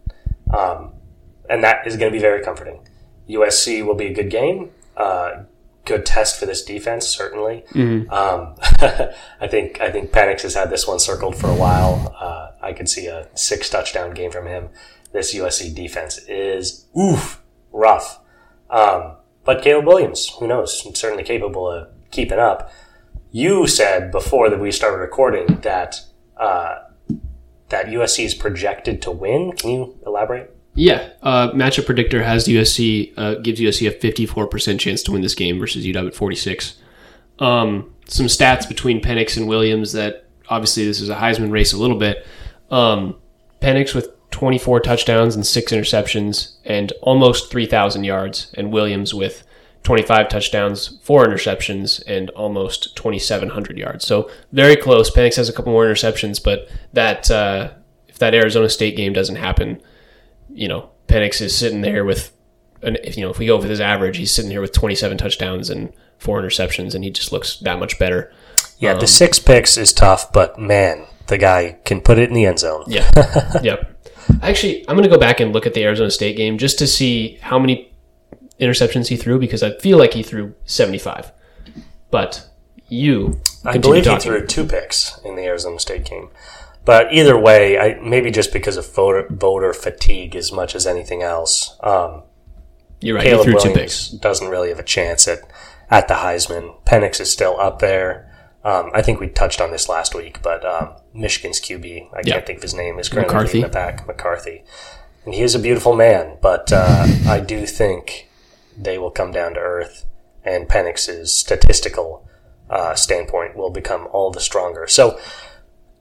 Um, 0.56 0.94
and 1.50 1.64
that 1.64 1.86
is 1.86 1.98
going 1.98 2.12
to 2.12 2.16
be 2.16 2.22
very 2.22 2.44
comforting. 2.44 2.88
USC 3.30 3.86
will 3.86 3.96
be 3.96 4.08
a 4.08 4.14
good 4.14 4.30
game. 4.30 4.72
Uh, 4.96 5.44
good 5.88 6.06
test 6.06 6.40
for 6.40 6.46
this 6.46 6.64
defense, 6.64 7.08
certainly. 7.08 7.64
Um, 8.10 8.56
I 9.40 9.48
think 9.48 9.82
I 9.82 9.92
think 9.92 10.12
Penix 10.12 10.42
has 10.42 10.54
had 10.54 10.70
this 10.70 10.86
one 10.88 11.00
circled 11.00 11.36
for 11.36 11.48
a 11.48 11.56
while. 11.56 12.16
Uh, 12.20 12.52
I 12.62 12.74
could 12.74 12.90
see 12.90 13.08
a 13.08 13.30
six 13.36 13.70
touchdown 13.70 14.14
game 14.14 14.32
from 14.32 14.46
him. 14.46 14.70
This 15.14 15.34
USC 15.34 15.74
defense 15.74 16.20
is 16.28 16.86
oof 17.00 17.42
rough. 17.72 18.20
Um, 18.70 19.16
but 19.46 19.62
Caleb 19.62 19.88
Williams, 19.88 20.30
who 20.40 20.48
knows, 20.48 20.84
certainly 21.00 21.24
capable 21.24 21.72
of 21.72 21.88
keeping 22.12 22.40
up. 22.40 22.70
You 23.32 23.68
said 23.68 24.12
before 24.12 24.50
that 24.50 24.60
we 24.60 24.72
started 24.72 24.98
recording 24.98 25.62
that 25.62 26.02
uh, 26.36 26.80
that 27.70 27.88
USC 27.88 28.26
is 28.26 28.34
projected 28.34 29.02
to 29.04 29.12
win. 29.12 29.54
Can 29.54 29.70
you 29.70 30.00
elaborate? 30.06 30.57
Yeah, 30.78 31.10
uh, 31.24 31.50
matchup 31.54 31.88
predictor 31.88 32.22
has 32.22 32.48
USC 32.48 33.12
uh, 33.18 33.36
gives 33.36 33.60
USC 33.60 33.88
a 33.88 33.92
fifty 33.92 34.28
four 34.28 34.46
percent 34.46 34.80
chance 34.80 35.02
to 35.04 35.12
win 35.12 35.24
this 35.24 35.34
game 35.34 35.58
versus 35.58 35.84
UW 35.84 36.08
at 36.08 36.14
forty 36.14 36.36
six. 36.36 36.78
Um, 37.40 37.96
some 38.08 38.28
stats 38.28 38.68
between 38.68 39.02
Penix 39.02 39.38
and 39.38 39.48
Williams 39.48 39.94
that 39.94 40.26
obviously 40.50 40.86
this 40.86 41.02
is 41.02 41.10
a 41.10 41.16
Heisman 41.16 41.52
race 41.52 41.74
a 41.74 41.78
little 41.78 41.98
bit. 41.98 42.28
Um, 42.70 43.16
Penix 43.60 43.96
with 43.96 44.10
twenty 44.30 44.60
four 44.60 44.80
touchdowns 44.80 45.36
and 45.36 45.48
six 45.48 45.72
interceptions 45.72 46.58
and 46.64 46.92
almost 47.02 47.50
three 47.50 47.66
thousand 47.66 48.04
yards, 48.04 48.54
and 48.54 48.72
Williams 48.72 49.16
with 49.16 49.48
twenty 49.82 50.04
five 50.04 50.30
touchdowns, 50.30 51.00
four 51.02 51.26
interceptions, 51.26 52.04
and 52.06 52.30
almost 52.32 52.96
twenty 52.96 53.18
seven 53.18 53.50
hundred 53.50 53.80
yards. 53.80 54.06
So 54.06 54.30
very 54.52 54.76
close. 54.76 55.10
Penix 55.10 55.38
has 55.38 55.50
a 55.50 55.54
couple 55.54 55.72
more 55.72 55.88
interceptions, 55.88 56.42
but 56.42 56.70
that 56.94 57.32
uh, 57.32 57.72
if 58.08 58.20
that 58.20 58.36
Arizona 58.36 58.70
State 58.70 58.96
game 58.96 59.14
doesn't 59.14 59.38
happen 59.38 59.82
you 60.58 60.68
know, 60.68 60.90
Penix 61.08 61.40
is 61.40 61.56
sitting 61.56 61.82
there 61.82 62.04
with, 62.04 62.36
an, 62.82 62.98
if, 63.04 63.16
you 63.16 63.24
know, 63.24 63.30
if 63.30 63.38
we 63.38 63.46
go 63.46 63.58
with 63.58 63.70
his 63.70 63.80
average, 63.80 64.18
he's 64.18 64.32
sitting 64.32 64.50
here 64.50 64.60
with 64.60 64.74
27 64.74 65.18
touchdowns 65.18 65.70
and 65.70 65.94
four 66.18 66.42
interceptions, 66.42 66.96
and 66.96 67.04
he 67.04 67.12
just 67.12 67.32
looks 67.32 67.58
that 67.60 67.80
much 67.80 68.00
better. 68.00 68.34
Yeah, 68.80 68.94
the 68.94 69.02
um, 69.02 69.08
six 69.08 69.40
picks 69.40 69.78
is 69.78 69.94
tough, 69.94 70.34
but 70.34 70.60
man, 70.60 71.06
the 71.28 71.38
guy 71.38 71.78
can 71.86 72.02
put 72.02 72.18
it 72.18 72.30
in 72.30 72.36
the 72.36 72.46
end 72.46 72.60
zone. 72.60 72.86
Yeah. 72.88 73.10
yep. 73.64 73.94
Actually, 74.42 74.88
I'm 74.90 74.96
going 74.96 75.08
to 75.08 75.16
go 75.16 75.20
back 75.20 75.40
and 75.40 75.54
look 75.54 75.68
at 75.68 75.74
the 75.74 75.84
Arizona 75.84 76.12
State 76.12 76.36
game 76.36 76.58
just 76.58 76.80
to 76.80 76.88
see 76.88 77.38
how 77.42 77.60
many 77.60 77.94
interceptions 78.60 79.08
he 79.08 79.16
threw 79.16 79.40
because 79.40 79.62
I 79.62 79.78
feel 79.78 79.98
like 79.98 80.14
he 80.14 80.24
threw 80.24 80.56
75. 80.66 81.32
But 82.10 82.50
you 82.90 83.40
I 83.64 83.78
believe 83.78 84.06
he 84.06 84.18
threw 84.18 84.46
two 84.46 84.66
picks 84.66 85.20
in 85.24 85.36
the 85.36 85.44
Arizona 85.44 85.80
State 85.80 86.06
game. 86.06 86.30
But 86.88 87.12
either 87.14 87.38
way, 87.38 87.78
I, 87.78 88.00
maybe 88.02 88.32
just 88.32 88.54
because 88.54 88.78
of 88.78 88.96
voter, 88.96 89.28
voter 89.30 89.74
fatigue 89.74 90.38
as 90.38 90.54
much 90.54 90.74
as 90.74 90.88
anything 90.88 91.22
else, 91.22 91.76
um, 91.82 92.24
You're 93.02 93.18
right. 93.18 93.26
you 93.26 93.32
Caleb 93.32 93.44
threw 93.44 93.54
Williams 93.56 94.10
doesn't 94.12 94.48
really 94.48 94.70
have 94.70 94.80
a 94.80 94.84
chance 94.84 95.28
at 95.28 95.40
at 95.92 96.08
the 96.08 96.14
Heisman. 96.14 96.82
Penix 96.86 97.20
is 97.20 97.30
still 97.30 97.60
up 97.60 97.80
there. 97.80 98.32
Um, 98.64 98.90
I 98.94 99.02
think 99.02 99.20
we 99.20 99.28
touched 99.28 99.60
on 99.60 99.72
this 99.72 99.90
last 99.90 100.16
week, 100.16 100.42
but 100.42 100.66
um, 100.66 100.94
Michigan's 101.14 101.60
QB, 101.60 102.08
I 102.14 102.22
Yeah. 102.24 102.34
can't 102.36 102.46
think 102.48 102.58
of 102.60 102.64
his 102.64 102.74
name, 102.74 103.00
is 103.00 103.10
currently 103.10 103.34
McCarthy. 103.34 103.58
in 103.58 103.64
the 103.64 103.70
back. 103.70 104.08
McCarthy, 104.08 104.64
and 105.26 105.34
he 105.34 105.42
is 105.42 105.56
a 105.56 105.60
beautiful 105.60 105.94
man, 105.94 106.38
but 106.42 106.72
uh, 106.72 107.06
I 107.28 107.42
do 107.42 107.66
think 107.66 108.30
they 108.78 108.98
will 108.98 109.12
come 109.12 109.32
down 109.34 109.56
to 109.56 109.60
earth, 109.60 110.06
and 110.46 110.70
Penix's 110.70 111.34
statistical 111.36 112.26
uh, 112.70 112.96
standpoint 112.96 113.58
will 113.58 113.72
become 113.72 114.08
all 114.14 114.32
the 114.32 114.40
stronger. 114.42 114.88
So 114.88 115.20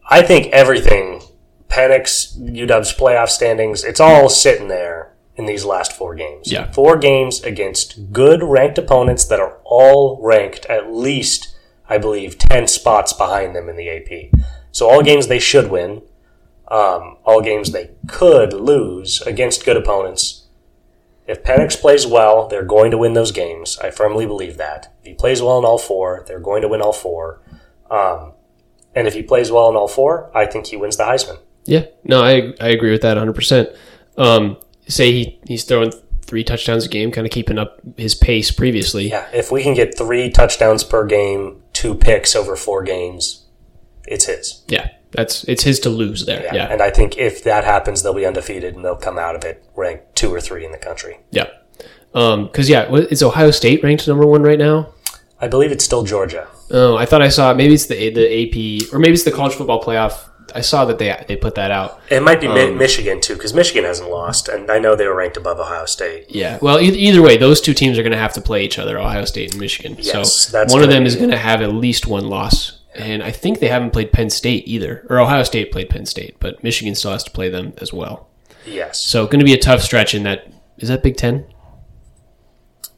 I 0.09 0.23
think 0.23 0.47
everything 0.53 1.23
Penix, 1.69 2.39
UW's 2.39 2.95
playoff 2.95 3.29
standings, 3.29 3.85
it's 3.85 4.01
all 4.01 4.29
sitting 4.29 4.69
there 4.69 5.15
in 5.37 5.47
these 5.47 5.65
last 5.65 5.93
four 5.93 6.15
games. 6.15 6.51
Yeah. 6.51 6.71
Four 6.73 6.97
games 6.97 7.43
against 7.43 8.13
good 8.13 8.43
ranked 8.43 8.79
opponents 8.79 9.27
that 9.27 9.41
are 9.41 9.59
all 9.65 10.19
ranked 10.23 10.65
at 10.67 10.93
least, 10.93 11.57
I 11.89 11.99
believe, 11.99 12.39
10 12.39 12.69
spots 12.69 13.13
behind 13.13 13.55
them 13.55 13.69
in 13.69 13.77
the 13.77 13.91
AP. 13.91 14.41
So 14.73 14.89
all 14.89 15.03
games 15.03 15.27
they 15.27 15.39
should 15.39 15.71
win, 15.71 16.03
um, 16.69 17.19
all 17.25 17.43
games 17.43 17.73
they 17.73 17.91
could 18.07 18.53
lose 18.53 19.21
against 19.23 19.65
good 19.65 19.77
opponents. 19.77 20.45
If 21.27 21.43
Penix 21.43 21.79
plays 21.79 22.07
well, 22.07 22.47
they're 22.47 22.65
going 22.65 22.91
to 22.93 22.99
win 22.99 23.15
those 23.15 23.33
games. 23.33 23.79
I 23.81 23.91
firmly 23.91 24.27
believe 24.27 24.57
that. 24.57 24.95
If 25.01 25.07
he 25.07 25.15
plays 25.15 25.43
well 25.43 25.59
in 25.59 25.65
all 25.65 25.79
four, 25.79 26.25
they're 26.27 26.41
going 26.41 26.63
to 26.63 26.69
win 26.69 26.81
all 26.81 26.93
four. 26.93 27.41
Um, 27.91 28.33
and 28.97 29.07
if 29.07 29.15
he 29.15 29.23
plays 29.23 29.53
well 29.53 29.69
in 29.71 29.77
all 29.77 29.87
four, 29.89 30.31
I 30.35 30.47
think 30.47 30.67
he 30.67 30.77
wins 30.77 30.97
the 30.97 31.05
Heisman. 31.05 31.39
Yeah, 31.65 31.85
no, 32.03 32.23
I 32.23 32.55
I 32.61 32.69
agree 32.71 32.91
with 32.91 33.03
that 33.03 33.17
100. 33.17 33.33
percent 33.35 33.69
Um, 34.19 34.57
say 34.89 35.13
he 35.13 35.41
he's 35.47 35.63
throwing 35.65 35.93
three 36.23 36.43
touchdowns 36.43 36.85
a 36.85 36.89
game, 36.89 37.13
kind 37.13 37.25
of 37.27 37.31
keeping 37.33 37.59
up 37.59 37.81
his 37.97 38.15
pace 38.17 38.51
previously. 38.51 39.09
Yeah, 39.11 39.29
if 39.33 39.53
we 39.53 39.63
can 39.63 39.75
get 39.75 39.97
three 39.97 40.31
touchdowns 40.31 40.83
per 40.83 41.05
game, 41.07 41.63
two 41.73 41.95
picks 41.95 42.35
over 42.35 42.57
four 42.57 42.83
games, 42.83 43.45
it's 44.09 44.25
his. 44.27 44.65
Yeah, 44.69 44.89
that's 45.13 45.45
it's 45.45 45.63
his 45.63 45.79
to 45.81 45.89
lose 45.91 46.27
there. 46.27 46.43
Yeah. 46.45 46.55
Yeah, 46.55 46.69
And 46.73 46.83
I 46.83 46.91
think 46.91 47.17
if 47.17 47.45
that 47.45 47.63
happens, 47.65 48.03
they'll 48.03 48.15
be 48.15 48.27
undefeated 48.27 48.75
and 48.75 48.85
they'll 48.85 48.97
come 48.97 49.19
out 49.19 49.37
of 49.37 49.45
it 49.45 49.65
ranked 49.77 50.17
two 50.17 50.33
or 50.35 50.41
three 50.41 50.65
in 50.65 50.73
the 50.73 50.79
country. 50.79 51.19
yeah. 51.31 51.47
Um, 52.15 52.47
because 52.47 52.71
yeah, 52.71 52.91
is 53.11 53.23
Ohio 53.23 53.51
State 53.51 53.83
ranked 53.83 54.09
number 54.09 54.25
one 54.27 54.43
right 54.43 54.59
now? 54.59 54.95
I 55.39 55.49
believe 55.49 55.71
it's 55.71 55.85
still 55.85 56.03
Georgia. 56.03 56.49
Oh, 56.71 56.97
I 56.97 57.07
thought 57.07 57.23
I 57.23 57.29
saw 57.29 57.55
maybe 57.55 57.75
it's 57.75 57.87
the 57.87 58.11
the 58.11 58.27
AP 58.87 58.93
or 58.93 58.99
maybe 58.99 59.15
it's 59.15 59.23
the 59.25 59.33
college 59.33 59.55
football 59.55 59.83
playoff. 59.83 60.29
I 60.55 60.61
saw 60.61 60.85
that 60.87 60.99
they 60.99 61.25
they 61.29 61.37
put 61.37 61.55
that 61.57 61.71
out. 61.71 62.01
It 62.09 62.23
might 62.23 62.41
be 62.41 62.47
Um, 62.47 62.79
Michigan 62.79 63.21
too, 63.21 63.35
because 63.35 63.53
Michigan 63.53 63.85
hasn't 63.85 64.11
lost, 64.11 64.49
and 64.49 64.71
I 64.71 64.79
know 64.79 64.95
they 64.97 65.07
were 65.07 65.15
ranked 65.15 65.37
above 65.37 65.59
Ohio 65.59 65.85
State. 65.87 66.27
Yeah. 66.29 66.59
Well, 66.63 66.81
e- 66.81 66.89
either 66.89 67.21
way, 67.21 67.37
those 67.37 67.61
two 67.61 67.75
teams 67.75 67.99
are 67.99 68.03
going 68.03 68.13
to 68.13 68.19
have 68.19 68.33
to 68.35 68.41
play 68.41 68.65
each 68.65 68.79
other, 68.79 68.99
Ohio 68.99 69.25
State 69.25 69.51
and 69.53 69.61
Michigan. 69.61 69.97
Yes, 69.99 70.33
so 70.35 70.65
one 70.67 70.83
of 70.83 70.89
them 70.89 71.05
is 71.05 71.17
going 71.17 71.31
to 71.31 71.37
have 71.37 71.63
at 71.63 71.73
least 71.73 72.07
one 72.07 72.29
loss. 72.29 72.81
And 72.95 73.23
I 73.23 73.31
think 73.31 73.59
they 73.59 73.69
haven't 73.69 73.91
played 73.91 74.11
Penn 74.13 74.31
State 74.31 74.67
either, 74.67 75.05
or 75.11 75.21
Ohio 75.21 75.43
State 75.43 75.71
played 75.71 75.91
Penn 75.91 76.07
State, 76.07 76.37
but 76.41 76.63
Michigan 76.65 76.95
still 76.95 77.13
has 77.13 77.25
to 77.25 77.31
play 77.31 77.51
them 77.51 77.75
as 77.79 77.93
well. 77.93 78.29
Yes. 78.65 79.01
So 79.03 79.27
going 79.27 79.41
to 79.41 79.45
be 79.45 79.53
a 79.53 79.59
tough 79.59 79.83
stretch 79.83 80.15
in 80.15 80.23
that. 80.23 80.47
Is 80.79 80.89
that 80.89 81.03
Big 81.03 81.17
Ten? 81.17 81.45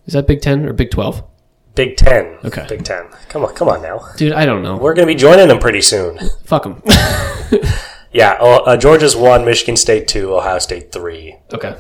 Is 0.07 0.13
that 0.15 0.27
Big 0.29 0.41
Ten 0.41 0.65
or 0.67 0.73
Big 0.73 0.91
Twelve? 0.93 1.23
Big 1.79 1.97
Ten. 1.97 2.37
Okay. 2.45 2.67
Big 2.69 2.85
Ten. 2.85 3.07
Come 3.29 3.45
on, 3.45 3.55
come 3.55 3.69
on 3.69 3.81
now. 3.81 4.01
Dude, 4.17 4.33
I 4.33 4.45
don't 4.45 4.63
know. 4.65 4.77
We're 4.77 4.95
going 4.95 5.07
to 5.07 5.15
be 5.15 5.19
joining 5.19 5.47
them 5.47 5.61
pretty 5.61 5.81
soon. 5.81 6.19
Fuck 6.45 6.65
them. 6.65 6.83
Yeah, 8.11 8.39
uh, 8.41 8.63
uh, 8.65 8.77
Georgia's 8.79 9.15
one, 9.15 9.45
Michigan 9.45 9.77
State 9.77 10.09
two, 10.09 10.35
Ohio 10.35 10.59
State 10.59 10.91
three. 10.93 11.37
okay. 11.53 11.77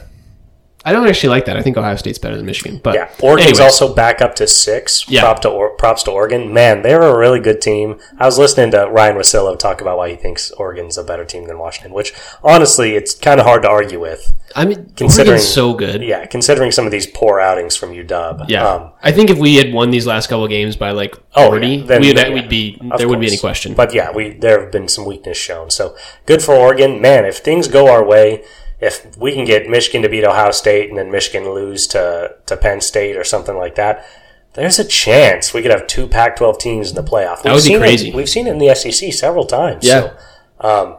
I 0.84 0.92
don't 0.92 1.06
actually 1.08 1.30
like 1.30 1.44
that. 1.46 1.56
I 1.56 1.62
think 1.62 1.76
Ohio 1.76 1.96
State's 1.96 2.18
better 2.18 2.36
than 2.36 2.46
Michigan. 2.46 2.80
But 2.82 2.94
Yeah, 2.94 3.08
Oregon's 3.20 3.58
anyways. 3.58 3.60
also 3.60 3.92
back 3.94 4.22
up 4.22 4.36
to 4.36 4.46
six. 4.46 5.04
Yeah. 5.08 5.22
Prop 5.22 5.40
to 5.40 5.48
or, 5.48 5.70
props 5.70 6.04
to 6.04 6.12
Oregon. 6.12 6.52
Man, 6.54 6.82
they're 6.82 7.02
a 7.02 7.18
really 7.18 7.40
good 7.40 7.60
team. 7.60 7.98
I 8.18 8.26
was 8.26 8.38
listening 8.38 8.70
to 8.70 8.86
Ryan 8.88 9.16
Russillo 9.16 9.58
talk 9.58 9.80
about 9.80 9.98
why 9.98 10.10
he 10.10 10.16
thinks 10.16 10.50
Oregon's 10.52 10.96
a 10.96 11.02
better 11.02 11.24
team 11.24 11.46
than 11.48 11.58
Washington, 11.58 11.92
which 11.92 12.14
honestly, 12.44 12.94
it's 12.94 13.12
kind 13.14 13.40
of 13.40 13.46
hard 13.46 13.62
to 13.62 13.68
argue 13.68 13.98
with. 14.00 14.32
I 14.54 14.64
mean, 14.64 14.92
Considering- 14.96 15.30
Oregon's 15.32 15.48
so 15.48 15.74
good. 15.74 16.02
Yeah, 16.02 16.24
considering 16.26 16.70
some 16.70 16.86
of 16.86 16.92
these 16.92 17.06
poor 17.06 17.40
outings 17.40 17.76
from 17.76 17.92
UW. 17.92 18.44
Yeah, 18.48 18.66
Um, 18.66 18.90
I 19.02 19.10
think 19.12 19.30
if 19.30 19.38
we 19.38 19.56
had 19.56 19.72
won 19.72 19.90
these 19.90 20.06
last 20.06 20.28
couple 20.28 20.44
of 20.44 20.50
games 20.50 20.76
by 20.76 20.92
like 20.92 21.14
Oh, 21.34 21.48
forty, 21.48 21.68
yeah. 21.68 21.86
Then- 21.86 22.00
we'd, 22.00 22.16
yeah. 22.16 22.28
we'd 22.32 22.48
be 22.48 22.78
there 22.96 23.06
wouldn't 23.08 23.20
be 23.20 23.26
any 23.28 23.36
question. 23.36 23.74
But 23.74 23.92
yeah, 23.92 24.10
we 24.12 24.30
there 24.30 24.60
have 24.60 24.70
been 24.72 24.88
some 24.88 25.04
weakness 25.04 25.36
shown. 25.36 25.70
So 25.70 25.96
good 26.24 26.40
for 26.40 26.54
Oregon. 26.54 27.00
Man, 27.00 27.24
if 27.24 27.38
things 27.38 27.66
go 27.68 27.88
our 27.88 28.02
way, 28.04 28.42
if 28.80 29.16
we 29.16 29.32
can 29.34 29.44
get 29.44 29.68
Michigan 29.68 30.02
to 30.02 30.08
beat 30.08 30.24
Ohio 30.24 30.50
State 30.52 30.88
and 30.88 30.98
then 30.98 31.10
Michigan 31.10 31.52
lose 31.52 31.86
to, 31.88 32.36
to 32.46 32.56
Penn 32.56 32.80
State 32.80 33.16
or 33.16 33.24
something 33.24 33.56
like 33.56 33.74
that, 33.74 34.06
there's 34.54 34.78
a 34.78 34.84
chance 34.84 35.52
we 35.52 35.62
could 35.62 35.70
have 35.70 35.86
two 35.86 36.06
Pac-12 36.06 36.58
teams 36.58 36.90
in 36.90 36.96
the 36.96 37.02
playoff. 37.02 37.44
We've 37.44 37.52
would 37.52 37.58
be 37.58 37.60
seen 37.60 37.78
crazy. 37.78 38.08
It, 38.08 38.14
we've 38.14 38.28
seen 38.28 38.46
it 38.46 38.50
in 38.50 38.58
the 38.58 38.74
SEC 38.74 39.12
several 39.12 39.46
times. 39.46 39.84
Yeah. 39.84 40.14
So, 40.60 40.68
um, 40.68 40.96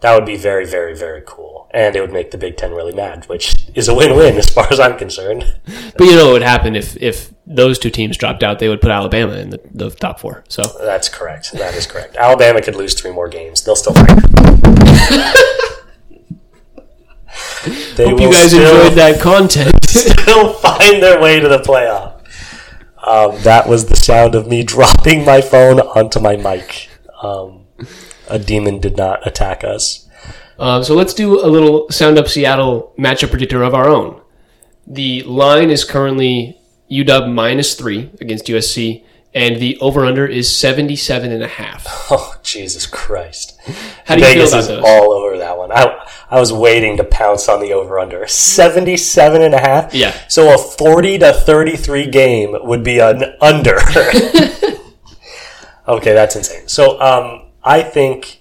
that 0.00 0.14
would 0.14 0.26
be 0.26 0.36
very, 0.36 0.66
very, 0.66 0.96
very 0.96 1.22
cool. 1.26 1.68
And 1.72 1.96
it 1.96 2.00
would 2.00 2.12
make 2.12 2.30
the 2.30 2.38
Big 2.38 2.56
Ten 2.56 2.72
really 2.72 2.94
mad, 2.94 3.28
which 3.28 3.54
is 3.74 3.88
a 3.88 3.94
win-win 3.94 4.36
as 4.36 4.48
far 4.48 4.70
as 4.72 4.78
I'm 4.78 4.96
concerned. 4.96 5.44
But 5.96 6.04
you 6.04 6.14
know 6.14 6.26
what 6.26 6.32
would 6.34 6.42
happen 6.42 6.76
if 6.76 6.96
if 7.02 7.32
those 7.46 7.78
two 7.78 7.90
teams 7.90 8.16
dropped 8.16 8.42
out? 8.42 8.58
They 8.58 8.68
would 8.68 8.80
put 8.80 8.90
Alabama 8.90 9.34
in 9.34 9.50
the, 9.50 9.60
the 9.72 9.90
top 9.90 10.20
four. 10.20 10.44
So 10.48 10.62
That's 10.80 11.08
correct. 11.08 11.52
That 11.52 11.74
is 11.74 11.86
correct. 11.86 12.16
Alabama 12.16 12.62
could 12.62 12.76
lose 12.76 12.94
three 12.94 13.12
more 13.12 13.28
games. 13.28 13.64
They'll 13.64 13.76
still 13.76 13.94
fight. 13.94 14.22
they 17.96 18.08
hope 18.08 18.20
you 18.20 18.30
guys 18.30 18.50
still, 18.50 18.76
enjoyed 18.76 18.96
that 18.98 19.20
content. 19.20 19.84
still 19.86 20.52
find 20.54 21.02
their 21.02 21.20
way 21.20 21.40
to 21.40 21.48
the 21.48 21.58
playoff. 21.58 22.14
Um, 23.06 23.40
that 23.42 23.68
was 23.68 23.86
the 23.86 23.96
sound 23.96 24.34
of 24.34 24.48
me 24.48 24.62
dropping 24.74 25.24
my 25.24 25.40
phone 25.40 25.80
onto 25.80 26.20
my 26.20 26.36
mic. 26.36 26.88
Um, 27.22 27.66
a 28.28 28.38
demon 28.38 28.80
did 28.80 28.96
not 28.96 29.26
attack 29.26 29.62
us. 29.64 30.08
um, 30.58 30.82
so 30.82 30.94
let's 30.94 31.14
do 31.14 31.44
a 31.44 31.46
little 31.46 31.88
Sound 31.90 32.18
Up 32.18 32.28
Seattle 32.28 32.92
matchup 32.98 33.30
predictor 33.30 33.62
of 33.62 33.74
our 33.74 33.88
own. 33.88 34.20
The 34.86 35.22
line 35.22 35.70
is 35.70 35.84
currently 35.84 36.58
UW 36.90 37.32
minus 37.32 37.74
three 37.74 38.10
against 38.20 38.46
USC, 38.46 39.04
and 39.36 39.60
the 39.60 39.78
over 39.80 40.06
under 40.06 40.26
is 40.26 40.54
77 40.56 41.30
and 41.30 41.42
a 41.42 41.48
half. 41.48 41.86
Oh, 42.08 42.36
Jesus 42.40 42.86
Christ. 42.86 43.58
How 44.04 44.14
do 44.14 44.20
you 44.20 44.26
Vegas 44.28 44.50
feel 44.50 44.60
is 44.60 44.68
those? 44.68 44.84
all 44.86 45.12
over 45.12 45.38
that 45.38 45.58
one. 45.58 45.72
I, 45.72 46.06
I 46.30 46.38
was 46.38 46.52
waiting 46.52 46.96
to 46.98 47.04
pounce 47.04 47.48
on 47.48 47.60
the 47.60 47.72
over 47.72 47.98
under. 47.98 48.28
77 48.28 49.42
and 49.42 49.52
a 49.52 49.58
half? 49.58 49.92
Yeah. 49.92 50.16
So 50.28 50.54
a 50.54 50.56
40 50.56 51.18
to 51.18 51.32
33 51.32 52.08
game 52.12 52.54
would 52.62 52.84
be 52.84 53.00
an 53.00 53.24
under. 53.40 53.74
okay, 55.88 56.14
that's 56.14 56.36
insane. 56.36 56.68
So 56.68 57.00
um, 57.00 57.48
I 57.64 57.82
think 57.82 58.40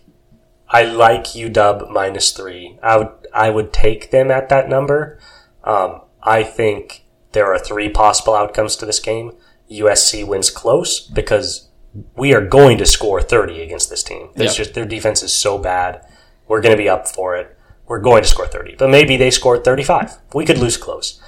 I 0.70 0.84
like 0.84 1.24
UW 1.24 1.90
minus 1.90 2.32
three. 2.34 2.78
I 2.84 2.98
would 2.98 3.10
I 3.34 3.50
would 3.50 3.74
take 3.74 4.12
them 4.12 4.30
at 4.30 4.50
that 4.50 4.70
number. 4.70 5.18
Um, 5.64 6.02
I 6.22 6.44
think 6.44 7.04
there 7.32 7.52
are 7.52 7.58
three 7.58 7.90
possible 7.90 8.36
outcomes 8.36 8.76
to 8.76 8.86
this 8.86 9.00
game. 9.00 9.32
USC 9.72 10.26
wins 10.28 10.50
close 10.50 11.00
because 11.00 11.70
we 12.16 12.34
are 12.34 12.46
going 12.46 12.78
to 12.78 12.86
score 12.86 13.22
30 13.22 13.62
against 13.62 13.90
this 13.90 14.04
team. 14.04 14.30
There's 14.36 14.52
Yeah. 14.58 14.64
just 14.64 14.74
their 14.74 14.86
defense 14.86 15.24
is 15.24 15.34
so 15.34 15.58
bad. 15.58 16.02
We're 16.48 16.62
going 16.62 16.76
to 16.76 16.82
be 16.82 16.90
up 16.90 17.08
for 17.08 17.36
it. 17.36 17.56
We're 17.88 18.00
going 18.00 18.22
to 18.24 18.28
score 18.28 18.48
30. 18.48 18.76
But 18.78 18.90
maybe 18.90 19.16
they 19.18 19.32
scored 19.32 19.64
35. 19.64 20.18
We 20.34 20.46
could 20.46 20.58
lose 20.58 20.78
close. 20.78 21.22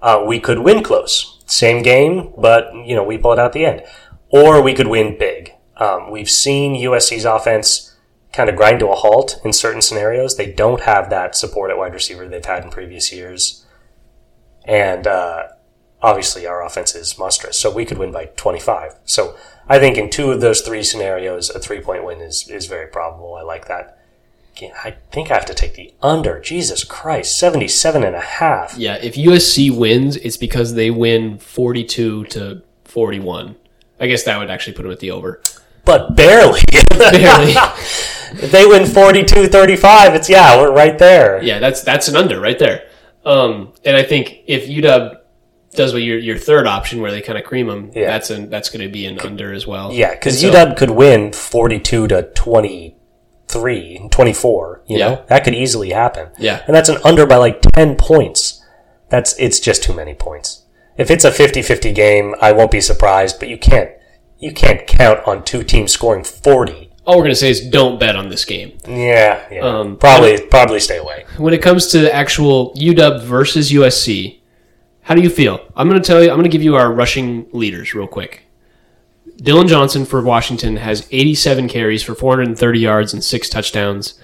Uh, 0.00 0.22
we 0.26 0.38
could 0.40 0.58
win 0.60 0.82
close. 0.82 1.42
Same 1.46 1.82
game, 1.82 2.32
but 2.38 2.70
you 2.84 2.94
know 2.94 3.02
we 3.04 3.18
pull 3.18 3.32
it 3.32 3.38
out 3.38 3.46
at 3.46 3.52
the 3.52 3.64
end. 3.66 3.82
Or 4.28 4.60
we 4.62 4.74
could 4.74 4.86
win 4.88 5.16
big. 5.18 5.52
Um, 5.76 6.10
we've 6.10 6.30
seen 6.30 6.74
USC's 6.74 7.24
offense 7.24 7.94
kind 8.32 8.48
of 8.50 8.56
grind 8.56 8.80
to 8.80 8.88
a 8.88 8.94
halt 8.94 9.40
in 9.44 9.52
certain 9.52 9.80
scenarios. 9.82 10.36
They 10.36 10.50
don't 10.50 10.80
have 10.82 11.10
that 11.10 11.36
support 11.36 11.70
at 11.70 11.78
wide 11.78 11.94
receiver 11.94 12.26
they've 12.28 12.44
had 12.44 12.64
in 12.64 12.70
previous 12.70 13.12
years, 13.12 13.64
and 14.64 15.06
uh, 15.06 15.44
obviously 16.04 16.46
our 16.46 16.64
offense 16.64 16.94
is 16.94 17.18
monstrous. 17.18 17.58
So 17.58 17.74
we 17.74 17.84
could 17.84 17.98
win 17.98 18.12
by 18.12 18.26
25. 18.26 18.96
So 19.04 19.36
I 19.68 19.78
think 19.78 19.96
in 19.96 20.10
two 20.10 20.30
of 20.30 20.40
those 20.40 20.60
three 20.60 20.82
scenarios, 20.82 21.48
a 21.50 21.58
three 21.58 21.80
point 21.80 22.04
win 22.04 22.20
is 22.20 22.48
is 22.48 22.66
very 22.66 22.86
probable. 22.86 23.34
I 23.34 23.42
like 23.42 23.66
that. 23.68 23.98
I 24.84 24.94
think 25.10 25.32
I 25.32 25.34
have 25.34 25.46
to 25.46 25.54
take 25.54 25.74
the 25.74 25.92
under. 26.00 26.38
Jesus 26.38 26.84
Christ, 26.84 27.36
77 27.40 28.04
and 28.04 28.14
a 28.14 28.20
half. 28.20 28.76
Yeah, 28.78 28.94
if 29.02 29.14
USC 29.14 29.76
wins, 29.76 30.16
it's 30.18 30.36
because 30.36 30.74
they 30.74 30.92
win 30.92 31.38
42 31.38 32.26
to 32.26 32.62
41. 32.84 33.56
I 33.98 34.06
guess 34.06 34.22
that 34.22 34.38
would 34.38 34.50
actually 34.50 34.74
put 34.74 34.82
them 34.84 34.92
at 34.92 35.00
the 35.00 35.10
over. 35.10 35.42
But 35.84 36.14
barely. 36.14 36.60
Barely. 36.90 37.54
if 37.56 38.52
they 38.52 38.64
win 38.64 38.86
42 38.86 39.48
35, 39.48 40.14
it's, 40.14 40.30
yeah, 40.30 40.56
we're 40.56 40.72
right 40.72 40.96
there. 40.96 41.42
yeah, 41.42 41.58
that's 41.58 41.82
that's 41.82 42.06
an 42.06 42.14
under 42.14 42.40
right 42.40 42.58
there. 42.58 42.88
Um, 43.24 43.72
and 43.84 43.96
I 43.96 44.04
think 44.04 44.42
if 44.46 44.68
UW 44.68 45.18
does 45.74 45.92
what 45.92 46.02
your 46.02 46.18
your 46.18 46.38
third 46.38 46.66
option 46.66 47.00
where 47.00 47.10
they 47.10 47.20
kind 47.20 47.38
of 47.38 47.44
cream 47.44 47.66
them, 47.68 47.90
Yeah. 47.94 48.06
that's 48.06 48.30
an 48.30 48.50
that's 48.50 48.68
going 48.70 48.86
to 48.86 48.92
be 48.92 49.06
an 49.06 49.18
under 49.20 49.52
as 49.52 49.66
well. 49.66 49.92
Yeah, 49.92 50.10
because 50.12 50.40
so- 50.40 50.50
UW 50.50 50.74
could 50.76 50.90
win 50.90 51.32
42 51.32 52.08
to 52.08 52.22
23, 52.34 54.08
24, 54.10 54.82
you 54.86 54.98
Yeah. 54.98 55.08
know? 55.08 55.22
That 55.28 55.44
could 55.44 55.54
easily 55.54 55.90
happen. 55.90 56.28
Yeah. 56.38 56.60
And 56.66 56.74
that's 56.74 56.88
an 56.88 56.98
under 57.04 57.26
by 57.26 57.36
like 57.36 57.60
10 57.74 57.96
points. 57.96 58.62
That's 59.10 59.34
it's 59.38 59.60
just 59.60 59.82
too 59.82 59.92
many 59.92 60.14
points. 60.14 60.62
If 60.96 61.10
it's 61.10 61.24
a 61.24 61.30
50-50 61.30 61.92
game, 61.94 62.34
I 62.40 62.52
won't 62.52 62.70
be 62.70 62.80
surprised, 62.80 63.38
but 63.38 63.48
you 63.48 63.58
can't 63.58 63.90
you 64.38 64.52
can't 64.52 64.86
count 64.86 65.20
on 65.26 65.42
two 65.44 65.62
teams 65.62 65.92
scoring 65.92 66.24
40. 66.24 66.90
All 67.06 67.16
we're 67.16 67.22
going 67.22 67.30
to 67.32 67.36
say 67.36 67.50
is 67.50 67.60
don't 67.68 68.00
bet 68.00 68.16
on 68.16 68.28
this 68.30 68.44
game. 68.44 68.72
Yeah, 68.88 69.40
yeah. 69.50 69.60
Um, 69.60 69.96
probably 69.96 70.40
probably 70.46 70.80
stay 70.80 70.96
away. 70.98 71.24
When 71.36 71.52
it 71.54 71.62
comes 71.62 71.88
to 71.88 72.12
actual 72.14 72.72
UW 72.76 73.20
versus 73.22 73.70
USC, 73.72 74.40
how 75.04 75.14
do 75.14 75.20
you 75.20 75.30
feel? 75.30 75.60
I'm 75.76 75.88
going 75.88 76.00
to 76.00 76.06
tell 76.06 76.22
you, 76.22 76.30
I'm 76.30 76.36
going 76.36 76.44
to 76.44 76.50
give 76.50 76.62
you 76.62 76.76
our 76.76 76.92
rushing 76.92 77.46
leaders 77.52 77.94
real 77.94 78.06
quick. 78.06 78.46
Dillon 79.36 79.68
Johnson 79.68 80.06
for 80.06 80.22
Washington 80.22 80.76
has 80.76 81.06
87 81.10 81.68
carries 81.68 82.02
for 82.02 82.14
430 82.14 82.78
yards 82.78 83.12
and 83.12 83.22
six 83.22 83.48
touchdowns. 83.50 84.18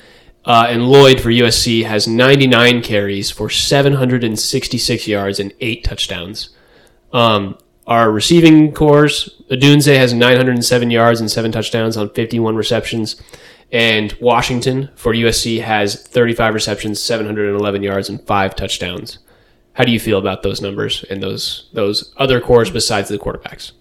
Uh, 0.45 0.67
and 0.71 0.89
Lloyd 0.89 1.21
for 1.21 1.29
USC 1.29 1.85
has 1.85 2.09
99 2.09 2.81
carries 2.83 3.31
for 3.31 3.51
766 3.51 5.07
yards 5.07 5.39
and 5.39 5.53
eight 5.61 5.85
touchdowns. 5.85 6.51
Um, 7.13 7.59
our 7.87 8.11
receiving 8.11 8.73
corps, 8.73 9.29
Odunze 9.51 9.95
has 9.95 10.15
907 10.15 10.91
yards 10.91 11.21
and 11.21 11.31
seven 11.31 11.53
touchdowns 11.53 11.99
on 11.99 12.09
51 12.11 12.57
receptions. 12.57 13.21
And 13.71 14.17
Washington 14.19 14.89
for 14.95 15.13
USC 15.13 15.61
has 15.63 16.03
35 16.09 16.55
receptions, 16.55 17.03
711 17.03 17.83
yards, 17.83 18.09
and 18.09 18.27
five 18.27 18.57
touchdowns. 18.57 19.19
How 19.75 19.85
do 19.85 19.93
you 19.93 20.01
feel 20.01 20.19
about 20.19 20.43
those 20.43 20.61
numbers 20.61 21.05
and 21.11 21.23
those 21.23 21.69
those 21.73 22.13
other 22.17 22.41
corps 22.41 22.71
besides 22.71 23.09
the 23.09 23.19
quarterbacks? 23.19 23.73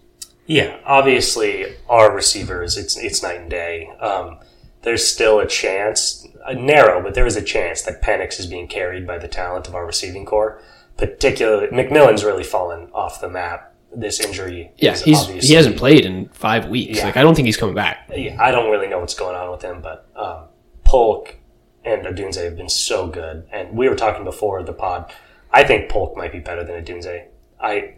Yeah, 0.45 0.77
obviously 0.85 1.75
our 1.87 2.13
receivers, 2.13 2.77
it's 2.77 2.97
it's 2.97 3.21
night 3.23 3.39
and 3.41 3.49
day. 3.49 3.87
Um, 3.99 4.39
there's 4.81 5.05
still 5.05 5.39
a 5.39 5.47
chance, 5.47 6.25
a 6.45 6.53
narrow, 6.55 7.03
but 7.03 7.13
there 7.13 7.25
is 7.25 7.35
a 7.35 7.41
chance 7.41 7.81
that 7.83 8.01
Penix 8.01 8.39
is 8.39 8.47
being 8.47 8.67
carried 8.67 9.05
by 9.05 9.17
the 9.17 9.27
talent 9.27 9.67
of 9.67 9.75
our 9.75 9.85
receiving 9.85 10.25
corps. 10.25 10.61
Particularly, 10.97 11.67
McMillan's 11.67 12.23
really 12.23 12.43
fallen 12.43 12.89
off 12.93 13.21
the 13.21 13.29
map. 13.29 13.73
This 13.95 14.19
injury, 14.19 14.71
Yeah, 14.77 14.93
is 14.93 15.01
he's 15.03 15.19
obviously- 15.19 15.47
he 15.47 15.53
hasn't 15.55 15.75
played 15.77 16.05
in 16.05 16.29
five 16.29 16.67
weeks. 16.67 16.99
Yeah. 16.99 17.05
Like 17.05 17.17
I 17.17 17.23
don't 17.23 17.33
think 17.33 17.47
he's 17.47 17.57
coming 17.57 17.73
back. 17.75 18.09
yeah, 18.15 18.37
I 18.39 18.51
don't 18.51 18.69
really 18.69 18.87
know 18.87 18.99
what's 18.99 19.15
going 19.15 19.35
on 19.35 19.49
with 19.51 19.63
him, 19.63 19.81
but 19.81 20.07
um, 20.15 20.43
Polk 20.83 21.35
and 21.83 22.05
Odunze 22.05 22.35
have 22.43 22.55
been 22.55 22.69
so 22.69 23.07
good. 23.07 23.47
And 23.51 23.75
we 23.75 23.89
were 23.89 23.95
talking 23.95 24.23
before 24.23 24.61
the 24.63 24.73
pod. 24.73 25.11
I 25.51 25.63
think 25.63 25.89
Polk 25.89 26.15
might 26.15 26.31
be 26.31 26.39
better 26.39 26.63
than 26.63 26.83
Odunze. 26.83 27.27
I 27.59 27.95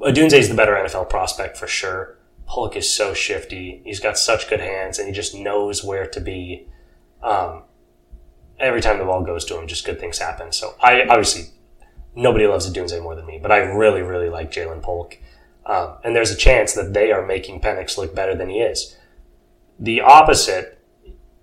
Odunze 0.00 0.34
is 0.34 0.48
the 0.48 0.54
better 0.54 0.74
NFL 0.74 1.08
prospect 1.08 1.56
for 1.56 1.66
sure. 1.66 2.18
Polk 2.46 2.76
is 2.76 2.92
so 2.92 3.14
shifty. 3.14 3.80
He's 3.84 4.00
got 4.00 4.18
such 4.18 4.48
good 4.48 4.60
hands, 4.60 4.98
and 4.98 5.08
he 5.08 5.14
just 5.14 5.34
knows 5.34 5.82
where 5.82 6.06
to 6.06 6.20
be. 6.20 6.68
Um, 7.22 7.64
every 8.58 8.80
time 8.80 8.98
the 8.98 9.04
ball 9.04 9.22
goes 9.22 9.44
to 9.46 9.58
him, 9.58 9.66
just 9.66 9.84
good 9.84 9.98
things 9.98 10.18
happen. 10.18 10.52
So 10.52 10.74
I 10.80 11.02
obviously 11.02 11.46
nobody 12.14 12.46
loves 12.46 12.70
Odunze 12.70 13.02
more 13.02 13.14
than 13.14 13.26
me, 13.26 13.38
but 13.40 13.50
I 13.50 13.58
really, 13.58 14.02
really 14.02 14.28
like 14.28 14.52
Ja'Lynn 14.52 14.82
Polk. 14.82 15.18
Um, 15.64 15.96
and 16.04 16.14
there's 16.14 16.30
a 16.30 16.36
chance 16.36 16.74
that 16.74 16.94
they 16.94 17.10
are 17.10 17.26
making 17.26 17.60
Penix 17.60 17.98
look 17.98 18.14
better 18.14 18.34
than 18.34 18.48
he 18.48 18.60
is. 18.60 18.96
The 19.78 20.00
opposite 20.00 20.78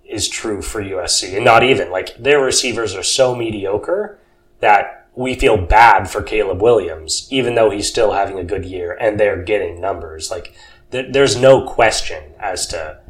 is 0.04 0.28
true 0.28 0.62
for 0.62 0.82
USC, 0.82 1.36
and 1.36 1.44
not 1.44 1.62
even 1.62 1.90
like 1.90 2.16
their 2.16 2.40
receivers 2.40 2.94
are 2.94 3.02
so 3.02 3.34
mediocre 3.34 4.18
that 4.60 5.03
we 5.16 5.34
feel 5.34 5.56
bad 5.56 6.10
for 6.10 6.22
Caleb 6.22 6.60
Williams, 6.60 7.28
even 7.30 7.54
though 7.54 7.70
he's 7.70 7.88
still 7.88 8.12
having 8.12 8.38
a 8.38 8.44
good 8.44 8.64
year 8.64 8.96
and 9.00 9.18
they're 9.18 9.42
getting 9.42 9.80
numbers. 9.80 10.30
Like 10.30 10.54
th- 10.90 11.12
there's 11.12 11.36
no 11.36 11.66
question 11.66 12.32
as 12.40 12.66
to 12.68 13.00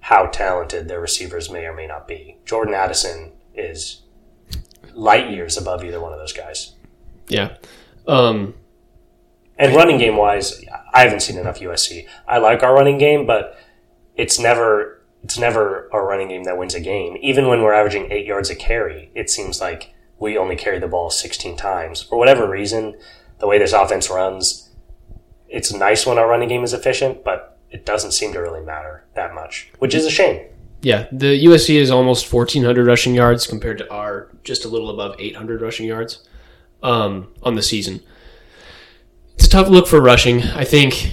how 0.00 0.26
talented 0.26 0.86
their 0.88 1.00
receivers 1.00 1.50
may 1.50 1.64
or 1.64 1.74
may 1.74 1.86
not 1.86 2.06
be. 2.06 2.36
Jordan 2.44 2.74
Addison 2.74 3.32
is 3.54 4.02
light 4.94 5.30
years 5.30 5.56
above 5.56 5.82
either 5.84 6.00
one 6.00 6.12
of 6.12 6.18
those 6.18 6.32
guys. 6.32 6.74
Yeah. 7.28 7.56
Um, 8.06 8.54
And 9.58 9.74
running 9.74 9.98
game 9.98 10.16
wise, 10.16 10.62
I 10.92 11.00
haven't 11.02 11.20
seen 11.20 11.38
enough 11.38 11.58
USC. 11.60 12.06
I 12.28 12.38
like 12.38 12.62
our 12.62 12.74
running 12.74 12.98
game, 12.98 13.26
but 13.26 13.58
it's 14.14 14.38
never 14.38 15.02
it's 15.24 15.38
never 15.38 15.88
a 15.92 16.00
running 16.00 16.28
game 16.28 16.44
that 16.44 16.56
wins 16.56 16.74
a 16.74 16.80
game. 16.80 17.16
Even 17.20 17.48
when 17.48 17.62
we're 17.62 17.72
averaging 17.72 18.12
eight 18.12 18.26
yards 18.26 18.48
a 18.50 18.54
carry, 18.54 19.10
it 19.14 19.28
seems 19.28 19.60
like 19.60 19.92
we 20.18 20.36
only 20.36 20.56
carry 20.56 20.78
the 20.78 20.88
ball 20.88 21.10
16 21.10 21.56
times. 21.56 22.02
For 22.02 22.16
whatever 22.18 22.48
reason, 22.48 22.96
the 23.38 23.46
way 23.46 23.58
this 23.58 23.72
offense 23.72 24.08
runs, 24.10 24.70
it's 25.48 25.72
nice 25.72 26.06
when 26.06 26.18
our 26.18 26.28
running 26.28 26.48
game 26.48 26.64
is 26.64 26.72
efficient, 26.72 27.24
but 27.24 27.58
it 27.70 27.84
doesn't 27.84 28.12
seem 28.12 28.32
to 28.32 28.40
really 28.40 28.62
matter 28.64 29.04
that 29.14 29.34
much, 29.34 29.70
which 29.78 29.94
is 29.94 30.06
a 30.06 30.10
shame. 30.10 30.46
yeah, 30.82 31.06
the 31.10 31.44
USC 31.46 31.76
is 31.76 31.90
almost 31.90 32.32
1,400 32.32 32.86
rushing 32.86 33.14
yards 33.14 33.46
compared 33.46 33.78
to 33.78 33.90
our 33.92 34.30
just 34.44 34.64
a 34.64 34.68
little 34.68 34.90
above 34.90 35.16
800 35.18 35.60
rushing 35.60 35.86
yards 35.86 36.26
um, 36.82 37.32
on 37.42 37.54
the 37.54 37.62
season. 37.62 38.00
It's 39.34 39.46
a 39.46 39.50
tough 39.50 39.68
look 39.68 39.86
for 39.86 40.00
rushing. 40.00 40.42
I 40.42 40.64
think 40.64 41.12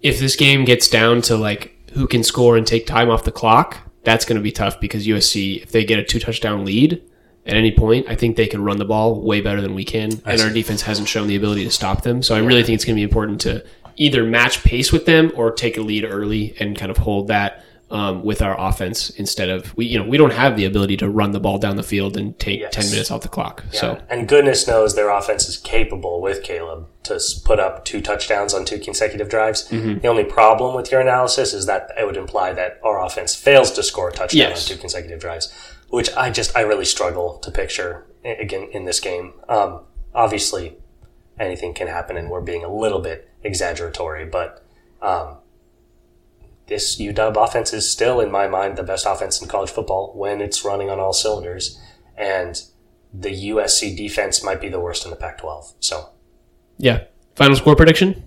if 0.00 0.18
this 0.18 0.36
game 0.36 0.64
gets 0.64 0.88
down 0.88 1.22
to 1.22 1.36
like 1.36 1.90
who 1.92 2.06
can 2.06 2.22
score 2.22 2.56
and 2.56 2.66
take 2.66 2.86
time 2.86 3.10
off 3.10 3.24
the 3.24 3.32
clock, 3.32 3.78
that's 4.04 4.24
going 4.24 4.36
to 4.36 4.42
be 4.42 4.52
tough 4.52 4.80
because 4.80 5.06
USC, 5.06 5.62
if 5.62 5.72
they 5.72 5.84
get 5.84 5.98
a 5.98 6.04
two 6.04 6.20
touchdown 6.20 6.64
lead 6.64 7.02
at 7.46 7.54
any 7.54 7.70
point, 7.72 8.06
I 8.08 8.14
think 8.16 8.36
they 8.36 8.46
can 8.46 8.62
run 8.64 8.78
the 8.78 8.84
ball 8.84 9.20
way 9.20 9.40
better 9.40 9.60
than 9.60 9.74
we 9.74 9.84
can. 9.84 10.12
and 10.24 10.40
our 10.40 10.50
defense 10.50 10.82
hasn't 10.82 11.08
shown 11.08 11.26
the 11.28 11.36
ability 11.36 11.64
to 11.64 11.70
stop 11.70 12.02
them. 12.02 12.22
So 12.22 12.34
I 12.34 12.38
really 12.38 12.62
think 12.62 12.76
it's 12.76 12.84
going 12.84 12.96
to 12.96 12.98
be 13.00 13.02
important 13.02 13.40
to 13.42 13.64
either 13.96 14.24
match 14.24 14.64
pace 14.64 14.90
with 14.92 15.04
them 15.06 15.30
or 15.36 15.50
take 15.52 15.76
a 15.76 15.80
lead 15.80 16.04
early 16.04 16.54
and 16.58 16.76
kind 16.76 16.90
of 16.90 16.96
hold 16.96 17.28
that 17.28 17.62
um, 17.90 18.24
with 18.24 18.40
our 18.42 18.58
offense 18.58 19.10
instead 19.10 19.50
of 19.50 19.76
we 19.76 19.84
you 19.84 19.98
know 20.02 20.08
we 20.08 20.16
don't 20.16 20.32
have 20.32 20.56
the 20.56 20.64
ability 20.64 20.96
to 20.96 21.08
run 21.08 21.30
the 21.32 21.38
ball 21.38 21.58
down 21.58 21.76
the 21.76 21.82
field 21.84 22.16
and 22.16 22.36
take 22.40 22.58
Yes. 22.58 22.74
10 22.74 22.90
minutes 22.90 23.10
off 23.10 23.20
the 23.20 23.28
clock. 23.28 23.62
So 23.72 24.00
And 24.08 24.26
goodness 24.26 24.66
knows 24.66 24.96
their 24.96 25.10
offense 25.10 25.48
is 25.48 25.58
capable 25.58 26.20
with 26.20 26.42
Caleb 26.42 26.88
to 27.04 27.20
put 27.44 27.60
up 27.60 27.84
two 27.84 28.00
touchdowns 28.00 28.52
on 28.54 28.64
two 28.64 28.78
consecutive 28.80 29.28
drives. 29.28 29.68
Mm-hmm. 29.68 29.98
The 30.00 30.08
only 30.08 30.24
problem 30.24 30.74
with 30.74 30.90
your 30.90 31.02
analysis 31.02 31.52
is 31.52 31.66
that 31.66 31.90
it 31.96 32.04
would 32.06 32.16
imply 32.16 32.52
that 32.54 32.80
our 32.82 33.04
offense 33.04 33.34
fails 33.36 33.70
to 33.72 33.82
score 33.82 34.08
a 34.08 34.12
touchdown 34.12 34.38
Yes. 34.50 34.68
on 34.68 34.76
two 34.76 34.80
consecutive 34.80 35.20
drives, 35.20 35.52
which 35.88 36.12
I 36.14 36.30
just 36.30 36.56
I 36.56 36.60
really 36.60 36.84
struggle 36.84 37.38
to 37.38 37.50
picture 37.50 38.06
again 38.24 38.68
in 38.72 38.84
this 38.84 39.00
game. 39.00 39.34
Um, 39.48 39.80
obviously, 40.14 40.76
anything 41.38 41.74
can 41.74 41.88
happen, 41.88 42.16
and 42.16 42.30
we're 42.30 42.40
being 42.40 42.64
a 42.64 42.74
little 42.74 43.00
bit 43.00 43.30
exaggeratory, 43.42 44.24
but. 44.26 44.60
Um, 45.02 45.38
this 46.66 46.98
UW 46.98 47.44
offense 47.44 47.74
is 47.74 47.90
still, 47.90 48.20
in 48.20 48.30
my 48.30 48.48
mind, 48.48 48.78
the 48.78 48.82
best 48.82 49.04
offense 49.06 49.40
in 49.42 49.48
college 49.48 49.70
football 49.70 50.12
when 50.16 50.40
it's 50.40 50.64
running 50.64 50.88
on 50.88 50.98
all 50.98 51.12
cylinders. 51.12 51.78
And 52.16 52.60
the 53.12 53.50
USC 53.50 53.96
defense 53.96 54.42
might 54.42 54.60
be 54.60 54.68
the 54.68 54.80
worst 54.80 55.04
in 55.04 55.10
the 55.10 55.16
Pac 55.16 55.38
12. 55.38 55.74
So, 55.80 56.10
yeah, 56.78 57.04
final 57.36 57.56
score 57.56 57.76
prediction. 57.76 58.24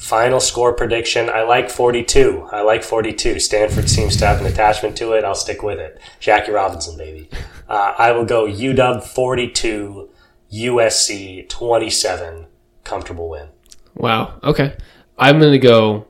Final 0.00 0.40
score 0.40 0.72
prediction 0.72 1.28
I 1.28 1.42
like 1.42 1.70
42. 1.70 2.48
I 2.50 2.62
like 2.62 2.82
42. 2.82 3.38
Stanford 3.38 3.88
seems 3.88 4.16
to 4.16 4.26
have 4.26 4.40
an 4.40 4.46
attachment 4.46 4.96
to 4.96 5.12
it. 5.12 5.24
I'll 5.24 5.34
stick 5.34 5.62
with 5.62 5.78
it. 5.78 6.00
Jackie 6.18 6.52
Robinson, 6.52 6.96
baby. 6.96 7.28
Uh, 7.68 7.94
I 7.98 8.12
will 8.12 8.24
go 8.24 8.46
UW 8.46 9.02
42, 9.02 10.08
USC 10.52 11.48
27. 11.48 12.46
Comfortable 12.82 13.28
win. 13.28 13.48
Wow. 13.94 14.40
Okay, 14.42 14.76
I'm 15.18 15.38
going 15.38 15.52
to 15.52 15.58
go 15.58 16.06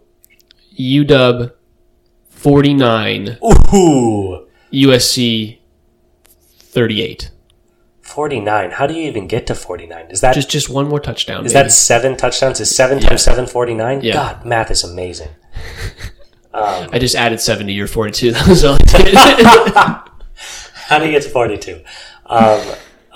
UW 0.79 1.53
49, 2.31 3.39
Ooh, 3.75 4.47
USC 4.73 5.59
38. 6.25 7.31
49. 8.11 8.71
How 8.73 8.87
do 8.87 8.95
you 8.95 9.05
even 9.09 9.27
get 9.27 9.47
to 9.49 9.55
49? 9.55 10.07
Is 10.11 10.21
that 10.21 10.35
Just 10.35 10.51
just 10.51 10.69
one 10.69 10.89
more 10.89 11.01
touchdown. 11.01 11.47
Is 11.47 11.53
baby. 11.53 11.65
that 11.65 11.71
seven 11.73 12.17
touchdowns? 12.17 12.61
Is 12.61 12.75
seven 12.75 13.01
times 13.01 13.23
seven 13.23 13.47
forty 13.47 13.75
nine? 13.75 14.01
Yeah. 14.03 14.13
God, 14.15 14.45
math 14.45 14.71
is 14.71 14.85
amazing. 14.85 15.29
I 16.53 16.99
just 16.99 17.15
added 17.15 17.41
seven 17.41 17.67
to 17.69 17.73
your 17.73 17.87
42. 17.87 18.33
That 18.33 18.49
was 18.49 18.65
all 18.65 18.75
I 18.75 20.03
did. 20.05 20.11
How 20.89 20.99
do 20.99 21.07
you 21.07 21.13
get 21.13 21.23
to 21.23 21.29
forty 21.31 21.57
two? 21.57 21.83
Um, 22.27 22.61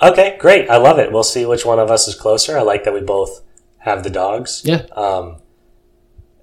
okay, 0.01 0.37
great. 0.39 0.69
I 0.69 0.77
love 0.77 0.99
it. 0.99 1.11
We'll 1.11 1.23
see 1.23 1.45
which 1.45 1.65
one 1.65 1.79
of 1.79 1.91
us 1.91 2.07
is 2.07 2.15
closer. 2.15 2.57
I 2.57 2.61
like 2.61 2.83
that 2.85 2.93
we 2.93 3.01
both 3.01 3.41
have 3.79 4.03
the 4.03 4.09
dogs. 4.09 4.61
yeah. 4.65 4.85
Um, 4.93 5.41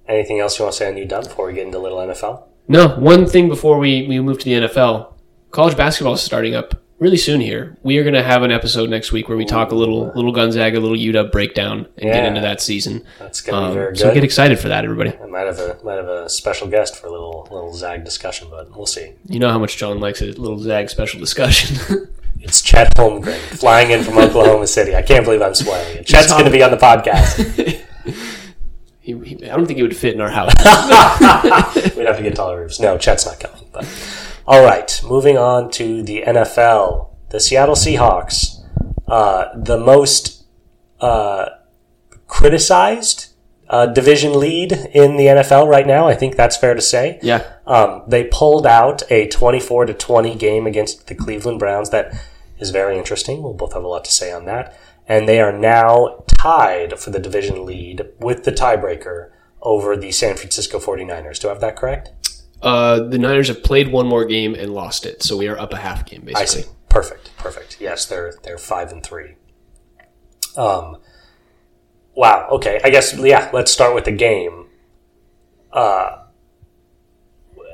anything 0.07 0.39
else 0.39 0.59
you 0.59 0.65
want 0.65 0.73
to 0.73 0.77
say 0.77 0.87
on 0.89 0.95
UW 0.95 1.23
before 1.23 1.47
we 1.47 1.53
get 1.53 1.65
into 1.65 1.79
little 1.79 1.97
NFL? 1.97 2.43
No, 2.67 2.89
one 2.99 3.25
thing 3.25 3.49
before 3.49 3.77
we, 3.79 4.07
we 4.07 4.19
move 4.21 4.39
to 4.39 4.45
the 4.45 4.67
NFL, 4.67 5.13
college 5.51 5.75
basketball 5.75 6.13
is 6.13 6.21
starting 6.21 6.55
up 6.55 6.75
really 6.99 7.17
soon 7.17 7.41
here. 7.41 7.77
We 7.83 7.97
are 7.97 8.03
going 8.03 8.13
to 8.13 8.23
have 8.23 8.43
an 8.43 8.51
episode 8.51 8.89
next 8.89 9.11
week 9.11 9.27
where 9.29 9.37
we 9.37 9.45
talk 9.45 9.71
a 9.71 9.75
little 9.75 10.11
little 10.15 10.31
Gonzaga, 10.31 10.77
a 10.77 10.81
little 10.81 10.97
UW 10.97 11.31
breakdown, 11.31 11.87
and 11.97 12.11
get 12.11 12.25
into 12.25 12.41
that 12.41 12.61
season. 12.61 13.03
That's 13.19 13.41
gonna 13.41 13.59
be 13.61 13.67
Um, 13.69 13.73
very 13.73 13.97
so 13.97 14.13
get 14.13 14.23
excited 14.23 14.59
for 14.59 14.69
that, 14.69 14.83
everybody. 14.83 15.13
I 15.21 15.25
might 15.27 15.47
have 15.47 15.59
a 15.59 15.77
might 15.83 15.95
have 15.95 16.07
a 16.07 16.29
special 16.29 16.67
guest 16.67 16.95
for 16.95 17.07
a 17.07 17.11
little 17.11 17.47
little 17.51 17.73
Zag 17.73 18.03
discussion, 18.03 18.47
but 18.49 18.75
we'll 18.75 18.85
see. 18.85 19.13
You 19.27 19.39
know 19.39 19.49
how 19.49 19.59
much 19.59 19.77
John 19.77 19.99
likes 19.99 20.21
a 20.21 20.25
little 20.27 20.59
Zag 20.59 20.89
special 20.89 21.19
discussion. 21.19 22.07
It's 22.45 22.61
Chet 22.61 22.93
Holmgren 22.95 23.37
flying 23.57 23.91
in 23.91 24.03
from 24.03 24.17
Oklahoma 24.17 24.67
City. 24.67 24.93
I 24.97 25.01
can't 25.01 25.23
believe 25.23 25.41
I'm 25.41 25.55
spoiling 25.55 25.95
it. 25.99 26.05
Chet's 26.05 26.29
going 26.29 26.43
to 26.43 26.51
be 26.51 26.61
on 26.61 26.71
the 26.71 26.77
podcast. 26.77 27.37
he, 28.99 29.17
he, 29.19 29.49
I 29.49 29.55
don't 29.55 29.65
think 29.65 29.77
he 29.77 29.83
would 29.83 29.95
fit 29.95 30.13
in 30.13 30.19
our 30.19 30.29
house. 30.29 30.51
We'd 31.95 32.05
have 32.05 32.17
to 32.17 32.21
get 32.23 32.35
taller 32.35 32.59
roofs. 32.59 32.81
No, 32.81 32.97
Chet's 32.97 33.25
not 33.25 33.39
coming. 33.39 33.65
But 33.71 33.85
all 34.45 34.63
right, 34.63 35.01
moving 35.03 35.37
on 35.37 35.71
to 35.71 36.03
the 36.03 36.23
NFL. 36.27 37.09
The 37.29 37.39
Seattle 37.39 37.75
Seahawks, 37.75 38.63
uh, 39.07 39.49
the 39.55 39.77
most 39.77 40.45
uh, 40.99 41.49
criticized 42.27 43.33
uh, 43.69 43.87
division 43.87 44.39
lead 44.39 44.71
in 44.71 45.17
the 45.17 45.25
NFL 45.25 45.67
right 45.67 45.87
now. 45.87 46.07
I 46.07 46.13
think 46.13 46.35
that's 46.35 46.57
fair 46.57 46.73
to 46.73 46.81
say. 46.81 47.19
Yeah. 47.21 47.43
Um, 47.65 48.03
they 48.07 48.25
pulled 48.25 48.67
out 48.67 49.01
a 49.09 49.27
24 49.27 49.85
to 49.87 49.93
20 49.93 50.35
game 50.35 50.67
against 50.67 51.07
the 51.07 51.15
Cleveland 51.15 51.59
Browns. 51.59 51.89
That 51.89 52.13
is 52.59 52.69
very 52.69 52.97
interesting. 52.97 53.41
We'll 53.41 53.53
both 53.53 53.73
have 53.73 53.83
a 53.83 53.87
lot 53.87 54.05
to 54.05 54.11
say 54.11 54.31
on 54.31 54.45
that. 54.45 54.77
And 55.07 55.27
they 55.27 55.41
are 55.41 55.51
now 55.51 56.23
tied 56.27 56.99
for 56.99 57.09
the 57.09 57.19
division 57.19 57.65
lead 57.65 58.05
with 58.19 58.43
the 58.43 58.51
tiebreaker 58.51 59.31
over 59.61 59.97
the 59.97 60.11
San 60.11 60.35
Francisco 60.35 60.79
49ers. 60.79 61.39
Do 61.39 61.47
I 61.47 61.51
have 61.51 61.61
that 61.61 61.75
correct? 61.75 62.11
Uh, 62.63 62.99
the 63.01 63.17
Niners 63.17 63.49
have 63.49 63.61
played 63.63 63.91
one 63.91 64.07
more 64.07 64.25
game 64.25 64.55
and 64.55 64.73
lost 64.73 65.05
it, 65.05 65.21
so 65.21 65.35
we 65.37 65.47
are 65.47 65.59
up 65.59 65.73
a 65.73 65.77
half 65.77 66.05
game 66.05 66.21
basically. 66.21 66.41
I 66.41 66.45
see. 66.45 66.65
Perfect. 66.89 67.31
Perfect. 67.37 67.77
Yes, 67.81 68.05
they're 68.05 68.33
they're 68.43 68.57
five 68.57 68.91
and 68.91 69.03
three. 69.03 69.35
Um. 70.55 70.97
Wow. 72.15 72.47
Okay. 72.51 72.79
I 72.83 72.89
guess 72.89 73.13
yeah. 73.17 73.49
Let's 73.53 73.71
start 73.71 73.93
with 73.95 74.05
the 74.05 74.11
game. 74.11 74.67
Uh, 75.71 76.19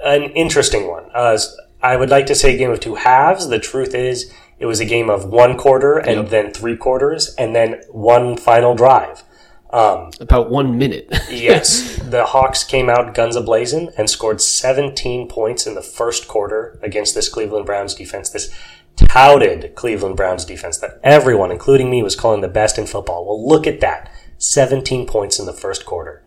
an 0.04 0.24
interesting 0.32 0.88
one. 0.88 1.06
Uh, 1.14 1.38
I 1.82 1.96
would 1.98 2.10
like 2.10 2.26
to 2.28 2.36
say 2.36 2.56
a 2.56 2.58
game 2.58 2.72
of 2.72 2.80
two 2.80 2.96
halves. 2.96 3.50
The 3.50 3.60
truth 3.60 3.94
is, 3.94 4.32
it 4.58 4.66
was 4.66 4.80
a 4.80 4.86
game 4.86 5.10
of 5.10 5.26
one 5.26 5.58
quarter 5.58 5.98
and 5.98 6.22
Yep. 6.22 6.30
then 6.30 6.54
three 6.54 6.78
quarters 6.78 7.36
and 7.38 7.54
then 7.56 7.82
one 7.92 8.38
final 8.38 8.74
drive. 8.76 9.24
Um, 9.72 10.12
About 10.20 10.50
one 10.50 10.78
minute. 10.78 11.08
yes, 11.30 11.98
the 11.98 12.26
Hawks 12.26 12.64
came 12.64 12.90
out 12.90 13.14
guns 13.14 13.38
ablazing 13.38 13.94
and 13.98 14.10
scored 14.10 14.42
17 14.42 15.28
points 15.28 15.68
in 15.68 15.76
the 15.76 15.82
first 15.82 16.28
quarter 16.28 16.80
against 16.82 17.14
this 17.14 17.30
Cleveland 17.30 17.66
Browns 17.66 17.94
defense. 17.94 18.30
This 18.30 18.54
touted 18.96 19.76
Cleveland 19.76 20.18
Browns 20.18 20.44
defense 20.44 20.78
that 20.80 21.00
everyone, 21.04 21.52
including 21.52 21.90
me, 21.90 22.02
was 22.02 22.16
calling 22.16 22.42
the 22.42 22.48
best 22.48 22.78
in 22.78 22.88
football. 22.88 23.26
Well, 23.26 23.48
look 23.48 23.68
at 23.68 23.80
that. 23.82 24.12
17 24.40 25.06
points 25.06 25.38
in 25.40 25.46
the 25.46 25.54
first 25.54 25.86
quarter. 25.86 26.24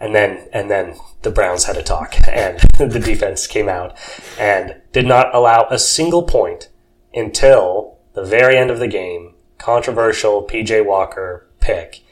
And 0.00 0.14
then, 0.14 0.48
and 0.52 0.70
then 0.70 0.96
the 1.22 1.30
Browns 1.30 1.64
had 1.64 1.76
a 1.76 1.82
talk 1.82 2.16
and 2.28 2.58
the 2.78 2.98
defense 2.98 3.46
came 3.46 3.68
out 3.68 3.96
and 4.38 4.80
did 4.92 5.06
not 5.06 5.32
allow 5.34 5.66
a 5.70 5.78
single 5.78 6.22
point 6.22 6.68
until 7.14 7.98
the 8.14 8.24
very 8.24 8.56
end 8.56 8.70
of 8.70 8.78
the 8.78 8.88
game. 8.88 9.34
Controversial 9.58 10.46
PJ 10.46 10.84
Walker 10.86 11.46
pick 11.60 12.02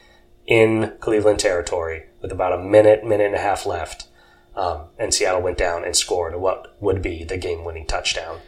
in 0.49 0.93
Cleveland 0.99 1.39
territory 1.39 2.07
with 2.21 2.31
about 2.31 2.51
a 2.51 2.61
minute, 2.61 3.05
minute 3.05 3.27
and 3.27 3.35
a 3.35 3.39
half 3.39 3.65
left. 3.65 4.07
Um, 4.55 4.87
and 4.97 5.13
Seattle 5.13 5.43
went 5.43 5.59
down 5.59 5.85
and 5.85 5.95
scored 5.95 6.35
what 6.35 6.75
would 6.81 7.01
be 7.01 7.23
the 7.23 7.37
game 7.37 7.63
winning 7.63 7.85
touchdown. 7.85 8.39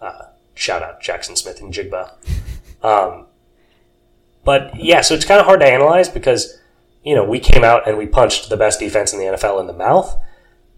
Uh, 0.00 0.22
shout 0.54 0.82
out 0.82 1.02
Jaxon 1.02 1.36
Smith-Njigba. 1.36 2.14
Um, 2.82 3.26
but 4.44 4.74
yeah, 4.82 5.02
so 5.02 5.14
it's 5.14 5.26
kind 5.26 5.38
of 5.38 5.46
hard 5.46 5.60
to 5.60 5.70
analyze 5.70 6.08
because, 6.08 6.58
you 7.04 7.14
know, 7.14 7.22
we 7.22 7.38
came 7.38 7.62
out 7.62 7.86
and 7.86 7.98
we 7.98 8.06
punched 8.06 8.48
the 8.48 8.56
best 8.56 8.80
defense 8.80 9.12
in 9.12 9.18
the 9.18 9.26
NFL 9.26 9.60
in 9.60 9.66
the 9.66 9.72
mouth. 9.74 10.16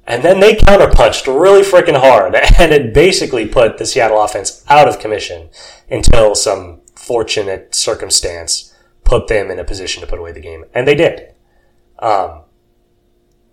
And 0.07 0.23
then 0.23 0.41
they 0.41 0.55
counterpunched 0.55 1.27
really 1.29 1.63
freaking 1.63 1.99
hard. 1.99 2.35
And 2.59 2.73
it 2.73 2.93
basically 2.93 3.47
put 3.47 3.79
the 3.79 3.87
Seattle 3.87 4.23
offense 4.23 4.65
out 4.69 4.89
of 4.89 4.99
commission 4.99 5.49
until 5.89 6.35
some 6.35 6.81
fortunate 6.95 7.75
circumstance 7.75 8.74
put 9.05 9.29
them 9.29 9.51
in 9.51 9.59
a 9.59 9.65
position 9.65 10.01
to 10.01 10.07
put 10.07 10.19
away 10.19 10.33
the 10.33 10.41
game. 10.41 10.65
And 10.75 10.87
they 10.89 10.95
did. 10.95 11.35
Um, 11.99 12.43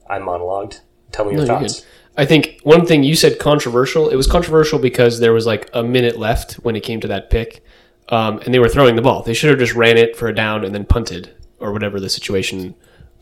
I 0.09 0.19
monologued. 0.19 0.81
Tell 1.11 1.25
me 1.25 1.33
your 1.33 1.41
No, 1.41 1.59
thoughts. 1.59 1.85
I 2.17 2.25
think 2.25 2.59
one 2.63 2.85
thing 2.85 3.03
you 3.03 3.15
said 3.15 3.39
controversial. 3.39 4.09
It 4.09 4.15
was 4.15 4.27
controversial 4.27 4.79
because 4.79 5.19
there 5.19 5.33
was 5.33 5.45
like 5.45 5.69
a 5.73 5.83
minute 5.83 6.17
left 6.17 6.53
when 6.55 6.75
it 6.75 6.81
came 6.81 6.99
to 7.01 7.07
that 7.07 7.29
pick, 7.29 7.63
um, 8.09 8.39
and 8.39 8.53
they 8.53 8.59
were 8.59 8.67
throwing 8.69 8.95
the 8.95 9.01
ball. 9.01 9.23
They 9.23 9.33
should 9.33 9.49
have 9.49 9.59
just 9.59 9.75
ran 9.75 9.97
it 9.97 10.15
for 10.15 10.27
a 10.27 10.35
down 10.35 10.65
and 10.65 10.73
then 10.75 10.85
punted 10.85 11.35
or 11.59 11.71
whatever 11.71 11.99
the 11.99 12.09
situation 12.09 12.75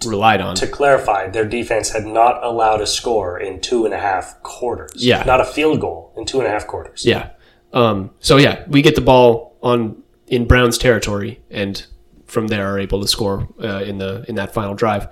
relied 0.05 0.41
on. 0.41 0.55
To 0.55 0.67
clarify, 0.67 1.27
their 1.29 1.45
defense 1.45 1.89
had 1.91 2.05
not 2.05 2.43
allowed 2.43 2.81
a 2.81 2.87
score 2.87 3.39
in 3.39 3.59
two 3.59 3.85
and 3.85 3.93
a 3.93 3.99
half 3.99 4.41
quarters. 4.43 4.91
Yeah. 4.95 5.23
Not 5.23 5.41
a 5.41 5.45
field 5.45 5.81
goal 5.81 6.13
in 6.17 6.25
two 6.25 6.39
and 6.39 6.47
a 6.47 6.49
half 6.49 6.65
quarters. 6.65 7.05
Yeah. 7.05 7.31
Um, 7.73 8.11
so 8.19 8.37
yeah, 8.37 8.63
we 8.67 8.81
get 8.81 8.95
the 8.95 9.01
ball 9.01 9.57
on 9.61 10.01
in 10.27 10.45
Browns 10.45 10.77
territory, 10.77 11.41
and 11.51 11.85
from 12.29 12.47
there 12.47 12.73
are 12.73 12.79
able 12.79 13.01
to 13.01 13.07
score 13.07 13.47
uh, 13.61 13.83
in 13.83 13.97
the 13.97 14.25
in 14.27 14.35
that 14.35 14.53
final 14.53 14.73
drive. 14.73 15.07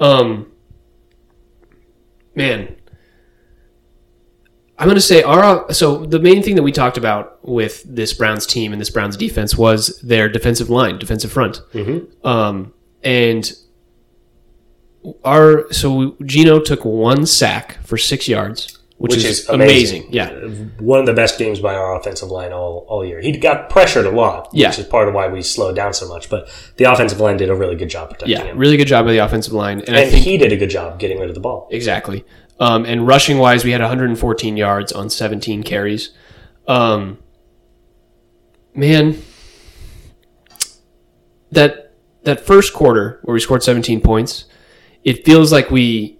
Um, 0.00 0.52
man, 2.34 2.76
I'm 4.78 4.86
going 4.86 4.96
to 4.96 5.00
say 5.00 5.22
our 5.22 5.72
so 5.72 6.04
the 6.04 6.18
main 6.18 6.42
thing 6.42 6.56
that 6.56 6.62
we 6.62 6.72
talked 6.72 6.96
about 6.96 7.46
with 7.46 7.82
this 7.84 8.12
Browns 8.12 8.46
team 8.46 8.72
and 8.72 8.80
this 8.80 8.90
Browns 8.90 9.16
defense 9.16 9.56
was 9.56 10.00
their 10.02 10.28
defensive 10.28 10.68
line, 10.70 10.98
defensive 10.98 11.30
front, 11.32 11.60
um, 12.24 12.74
and 13.02 13.52
our 15.24 15.70
so 15.72 16.16
Geno 16.24 16.60
took 16.60 16.84
one 16.84 17.26
sack 17.26 17.78
for 17.84 17.96
six 17.96 18.26
yards, 18.26 18.73
which, 18.96 19.10
Which 19.16 19.24
is, 19.24 19.40
is 19.40 19.48
amazing. 19.48 20.02
amazing. 20.04 20.12
Yeah, 20.12 20.30
One 20.78 21.00
of 21.00 21.06
the 21.06 21.12
best 21.14 21.36
games 21.38 21.58
by 21.60 21.74
our 21.74 21.98
offensive 21.98 22.28
line 22.30 22.52
all, 22.52 22.86
all 22.88 23.04
year. 23.04 23.20
He 23.20 23.36
got 23.36 23.68
pressured 23.68 24.06
a 24.06 24.10
lot, 24.10 24.48
Yeah. 24.52 24.68
which 24.68 24.78
is 24.78 24.86
part 24.86 25.08
of 25.08 25.14
why 25.14 25.26
we 25.28 25.42
slowed 25.42 25.74
down 25.74 25.92
so 25.92 26.06
much. 26.08 26.30
But 26.30 26.48
the 26.76 26.84
offensive 26.84 27.18
line 27.18 27.36
did 27.36 27.50
a 27.50 27.54
really 27.56 27.74
good 27.74 27.90
job 27.90 28.10
protecting 28.10 28.30
Yeah, 28.36 28.44
him. 28.44 28.56
really 28.56 28.76
good 28.76 28.86
job 28.86 29.04
by 29.04 29.12
the 29.12 29.18
offensive 29.18 29.52
line, 29.52 29.80
and, 29.86 29.96
I 29.96 30.02
and 30.02 30.10
think 30.12 30.24
he 30.24 30.38
did 30.38 30.52
a 30.52 30.56
good 30.56 30.70
job 30.70 30.98
getting 31.00 31.18
rid 31.18 31.28
of 31.28 31.34
the 31.34 31.40
ball. 31.40 31.68
exactly. 31.72 32.24
Um, 32.60 32.84
and 32.84 33.04
rushing 33.06 33.38
wise, 33.38 33.64
we 33.64 33.72
had 33.72 33.80
114 33.80 34.56
yards 34.56 34.92
on 34.92 35.10
17 35.10 35.64
carries. 35.64 36.10
Um, 36.68 37.18
man, 38.74 39.20
that 41.50 41.92
that 42.22 42.40
first 42.46 42.72
quarter 42.72 43.18
where 43.24 43.34
we 43.34 43.40
scored 43.40 43.62
17 43.62 44.00
points, 44.00 44.44
it 45.02 45.24
feels 45.24 45.52
like 45.52 45.70
we. 45.70 46.13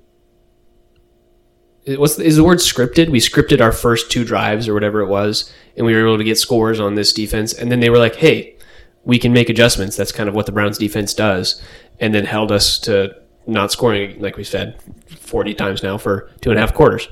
What's 1.87 2.17
the, 2.17 2.25
is 2.25 2.37
the 2.37 2.45
word 2.45 2.59
scripted? 2.59 3.11
We 3.11 3.21
scripted 3.21 3.61
our 3.61 3.73
first 3.73 4.11
two 4.11 4.25
drives 4.25 4.69
or 4.69 4.75
whatever 4.75 5.01
it 5.01 5.09
was, 5.09 5.53
and 5.77 5.85
we 5.85 5.95
were 5.95 6.07
able 6.07 6.19
to 6.19 6.25
get 6.25 6.39
scores 6.39 6.81
on 6.81 6.95
this 6.95 7.13
defense. 7.13 7.53
And 7.53 7.71
then 7.71 7.81
they 7.81 7.91
were 7.91 7.99
like, 7.99 8.17
"Hey, 8.17 8.57
we 9.05 9.19
can 9.19 9.33
make 9.33 9.49
adjustments." 9.51 9.97
That's 9.97 10.13
kind 10.13 10.29
of 10.29 10.35
what 10.35 10.47
the 10.47 10.53
Browns 10.53 10.79
defense 10.79 11.13
does, 11.13 11.61
and 12.01 12.15
then 12.15 12.25
held 12.25 12.51
us 12.51 12.79
to 12.81 13.15
not 13.47 13.71
scoring, 13.71 14.21
like 14.21 14.37
we 14.37 14.45
said, 14.45 14.81
40 15.21 15.55
times 15.55 15.83
now 15.83 15.99
for 15.99 16.31
two 16.41 16.51
and 16.51 16.59
a 16.59 16.61
half 16.61 16.73
quarters. 16.73 17.09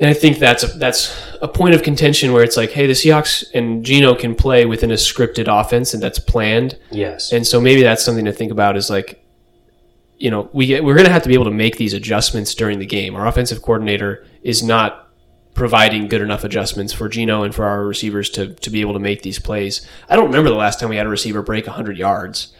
And 0.00 0.08
I 0.08 0.14
think 0.14 0.38
that's 0.38 0.62
a, 0.62 0.66
that's 0.66 1.16
a 1.42 1.48
point 1.48 1.74
of 1.74 1.82
contention 1.82 2.32
where 2.32 2.44
it's 2.44 2.56
like, 2.56 2.70
hey, 2.70 2.86
the 2.86 2.92
Seahawks 2.92 3.44
and 3.52 3.84
Geno 3.84 4.14
can 4.14 4.34
play 4.34 4.64
within 4.64 4.90
a 4.90 4.94
scripted 4.94 5.48
offense, 5.48 5.92
and 5.92 6.02
that's 6.02 6.20
planned. 6.20 6.78
Yes. 6.90 7.32
And 7.32 7.46
so 7.46 7.60
maybe 7.60 7.82
that's 7.82 8.04
something 8.04 8.24
to 8.24 8.32
think 8.32 8.52
about 8.52 8.76
is 8.76 8.90
like, 8.90 9.24
you 10.18 10.30
know, 10.30 10.50
we 10.52 10.80
we're 10.80 10.94
going 10.94 11.06
to 11.06 11.12
have 11.12 11.22
to 11.22 11.28
be 11.28 11.34
able 11.34 11.44
to 11.44 11.50
make 11.50 11.76
these 11.76 11.94
adjustments 11.94 12.54
during 12.54 12.78
the 12.78 12.86
game. 12.86 13.14
Our 13.14 13.26
offensive 13.26 13.62
coordinator 13.62 14.24
is 14.42 14.62
not 14.62 15.08
providing 15.54 16.06
good 16.06 16.20
enough 16.20 16.44
adjustments 16.44 16.92
for 16.92 17.08
Geno 17.08 17.42
and 17.42 17.54
for 17.54 17.64
our 17.64 17.84
receivers 17.84 18.30
to, 18.30 18.54
to 18.54 18.70
be 18.70 18.80
able 18.80 18.92
to 18.92 19.00
make 19.00 19.22
these 19.22 19.38
plays. 19.38 19.86
I 20.08 20.14
don't 20.14 20.26
remember 20.26 20.50
the 20.50 20.56
last 20.56 20.78
time 20.78 20.88
we 20.88 20.96
had 20.96 21.06
a 21.06 21.10
receiver 21.10 21.42
break 21.42 21.66
100 21.66 21.98
yards. 21.98 22.54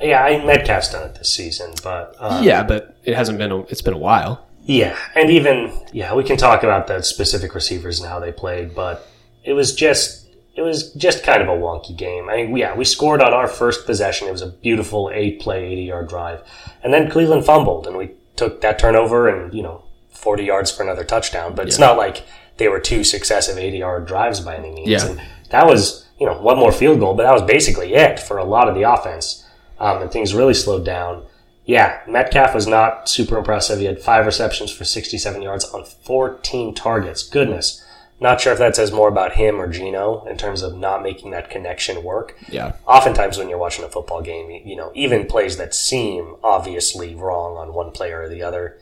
yeah, 0.00 0.22
I 0.22 0.44
Metcalf's 0.44 0.92
done 0.92 1.08
it 1.08 1.16
this 1.16 1.32
season, 1.32 1.72
but 1.82 2.14
uh, 2.20 2.40
Yeah, 2.44 2.62
but 2.62 2.96
it 3.04 3.16
hasn't 3.16 3.38
been, 3.38 3.50
a, 3.50 3.60
it's 3.62 3.82
been 3.82 3.94
a 3.94 3.98
while. 3.98 4.46
Yeah, 4.64 4.96
and 5.14 5.30
even 5.30 5.76
yeah, 5.92 6.14
we 6.14 6.24
can 6.24 6.36
talk 6.36 6.62
about 6.62 6.86
the 6.86 7.02
specific 7.02 7.54
receivers 7.54 8.00
and 8.00 8.08
how 8.08 8.20
they 8.20 8.32
played, 8.32 8.74
but 8.74 9.08
it 9.44 9.52
was 9.52 9.74
just 9.74 10.25
it 10.56 10.62
was 10.62 10.92
just 10.94 11.22
kind 11.22 11.42
of 11.42 11.48
a 11.48 11.52
wonky 11.52 11.94
game. 11.96 12.30
I 12.30 12.36
mean, 12.36 12.56
yeah, 12.56 12.74
we 12.74 12.84
scored 12.84 13.20
on 13.20 13.34
our 13.34 13.46
first 13.46 13.84
possession. 13.84 14.26
It 14.26 14.32
was 14.32 14.42
a 14.42 14.48
beautiful 14.48 15.10
eight 15.12 15.40
play, 15.40 15.66
eighty 15.66 15.82
yard 15.82 16.08
drive, 16.08 16.42
and 16.82 16.92
then 16.92 17.10
Cleveland 17.10 17.44
fumbled, 17.44 17.86
and 17.86 17.96
we 17.96 18.12
took 18.36 18.62
that 18.62 18.78
turnover 18.78 19.28
and 19.28 19.52
you 19.52 19.62
know 19.62 19.84
forty 20.10 20.44
yards 20.44 20.70
for 20.70 20.82
another 20.82 21.04
touchdown. 21.04 21.54
But 21.54 21.68
it's 21.68 21.78
not 21.78 21.98
like 21.98 22.24
they 22.56 22.68
were 22.68 22.80
two 22.80 23.04
successive 23.04 23.58
eighty 23.58 23.78
yard 23.78 24.06
drives 24.06 24.40
by 24.40 24.56
any 24.56 24.72
means. 24.72 24.88
Yeah. 24.88 25.06
And 25.06 25.20
that 25.50 25.66
was 25.66 26.06
you 26.18 26.26
know 26.26 26.40
one 26.40 26.58
more 26.58 26.72
field 26.72 27.00
goal, 27.00 27.14
but 27.14 27.24
that 27.24 27.34
was 27.34 27.42
basically 27.42 27.92
it 27.92 28.18
for 28.18 28.38
a 28.38 28.44
lot 28.44 28.68
of 28.68 28.74
the 28.74 28.90
offense, 28.90 29.46
um, 29.78 30.00
and 30.00 30.10
things 30.10 30.34
really 30.34 30.54
slowed 30.54 30.86
down. 30.86 31.26
Yeah, 31.66 32.00
Metcalf 32.08 32.54
was 32.54 32.66
not 32.66 33.08
super 33.08 33.36
impressive. 33.36 33.80
He 33.80 33.86
had 33.86 34.00
five 34.00 34.24
receptions 34.24 34.70
for 34.70 34.84
67 34.84 35.42
yards 35.42 35.64
on 35.64 35.84
14 35.84 36.74
targets. 36.74 37.28
Goodness. 37.28 37.84
Not 38.18 38.40
sure 38.40 38.52
if 38.52 38.58
that 38.58 38.74
says 38.74 38.92
more 38.92 39.08
about 39.08 39.32
him 39.34 39.60
or 39.60 39.68
Geno 39.68 40.24
in 40.24 40.38
terms 40.38 40.62
of 40.62 40.74
not 40.76 41.02
making 41.02 41.32
that 41.32 41.50
connection 41.50 42.02
work. 42.02 42.34
Yeah. 42.48 42.72
Oftentimes, 42.86 43.36
when 43.36 43.48
you're 43.50 43.58
watching 43.58 43.84
a 43.84 43.88
football 43.90 44.22
game, 44.22 44.50
you- 44.64 44.74
know, 44.76 44.90
even 44.94 45.26
plays 45.26 45.58
that 45.58 45.74
seem 45.74 46.36
obviously 46.42 47.14
wrong 47.14 47.56
on 47.58 47.74
one 47.74 47.90
player 47.90 48.22
or 48.22 48.28
the 48.30 48.42
other, 48.42 48.78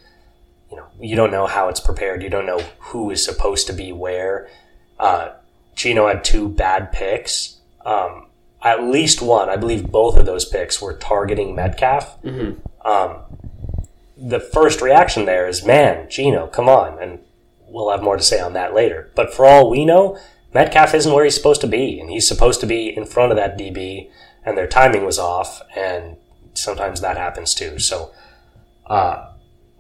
you 0.71 0.77
know, 0.77 0.87
you 1.01 1.17
don't 1.17 1.33
know 1.33 1.47
how 1.47 1.69
it's 1.69 1.81
prepared. 1.81 2.23
You 2.23 2.31
don't 2.31 2.47
know 2.47 2.61
who 2.79 3.11
is 3.11 3.25
supposed 3.25 3.67
to 3.67 3.73
be 3.73 3.91
where. 3.93 4.49
Uh, 5.01 5.31
Geno 5.75 6.07
had 6.07 6.23
two 6.23 6.49
bad 6.49 6.93
picks. 6.93 7.57
Um, 7.85 8.27
at 8.63 8.85
least 8.85 9.21
one, 9.21 9.49
I 9.51 9.57
believe 9.57 9.91
both 9.91 10.17
of 10.17 10.27
those 10.27 10.45
picks 10.45 10.81
were 10.81 10.95
targeting 10.95 11.55
Metcalf. 11.57 12.19
Um, 12.85 13.17
the 14.17 14.39
first 14.41 14.81
reaction 14.81 15.25
there 15.25 15.49
is, 15.49 15.65
man, 15.67 16.09
Geno, 16.09 16.47
come 16.47 16.69
on. 16.69 16.99
And 17.03 17.19
we'll 17.75 17.91
have 17.91 18.03
more 18.03 18.17
to 18.17 18.23
say 18.23 18.41
on 18.41 18.53
that 18.55 18.75
later. 18.75 19.11
But 19.15 19.35
for 19.35 19.45
all 19.45 19.69
we 19.69 19.85
know, 19.85 20.19
Metcalf 20.55 20.95
isn't 20.95 21.13
where 21.13 21.25
he's 21.25 21.35
supposed 21.35 21.61
to 21.63 21.67
be, 21.67 21.99
and 21.99 22.09
he's 22.09 22.29
supposed 22.29 22.61
to 22.61 22.67
be 22.67 22.97
in 22.97 23.05
front 23.05 23.33
of 23.33 23.37
that 23.37 23.59
DB 23.59 24.09
and 24.45 24.57
their 24.57 24.67
timing 24.67 25.05
was 25.05 25.19
off, 25.19 25.63
and 25.75 26.17
sometimes 26.53 27.01
that 27.01 27.17
happens 27.17 27.55
too. 27.55 27.79
So, 27.79 28.13
uh, 28.87 29.33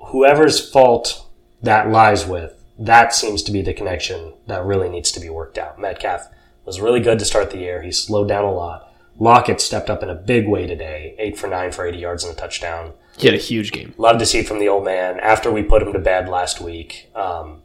whoever's 0.07 0.71
fault 0.71 1.27
that 1.63 1.91
lies 1.91 2.27
with, 2.27 2.55
that 2.79 3.15
seems 3.15 3.43
to 3.45 3.53
be 3.53 3.63
the 3.63 3.75
connection 3.75 4.35
that 4.47 4.65
really 4.65 4.89
needs 4.89 5.13
to 5.13 5.21
be 5.21 5.29
worked 5.29 5.59
out. 5.59 5.79
Metcalf 5.79 6.29
was 6.65 6.81
really 6.81 7.01
good 7.01 7.19
to 7.19 7.25
start 7.25 7.51
the 7.51 7.59
year. 7.59 7.83
He 7.83 7.93
slowed 7.93 8.29
down 8.29 8.45
a 8.45 8.53
lot. 8.53 8.91
Lockett 9.19 9.61
stepped 9.61 9.91
up 9.91 10.03
in 10.03 10.11
a 10.11 10.15
big 10.15 10.49
way 10.49 10.67
today, 10.67 11.15
eight 11.19 11.39
for 11.39 11.47
nine 11.47 11.71
for 11.71 11.87
80 11.87 11.99
yards 11.99 12.25
and 12.25 12.33
a 12.33 12.37
touchdown. 12.37 12.95
He 13.17 13.29
had 13.29 13.35
a 13.35 13.39
huge 13.39 13.71
game. 13.71 13.95
Love 13.97 14.19
to 14.19 14.27
see 14.27 14.43
from 14.43 14.59
the 14.59 14.69
old 14.69 14.85
man 14.85 15.21
after 15.21 15.53
we 15.53 15.63
put 15.63 15.83
him 15.83 15.93
to 15.93 16.01
bed 16.01 16.29
last 16.29 16.61
week. 16.61 17.11
Um, 17.15 17.63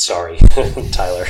sorry, 0.00 0.38
Tyler. 0.92 1.26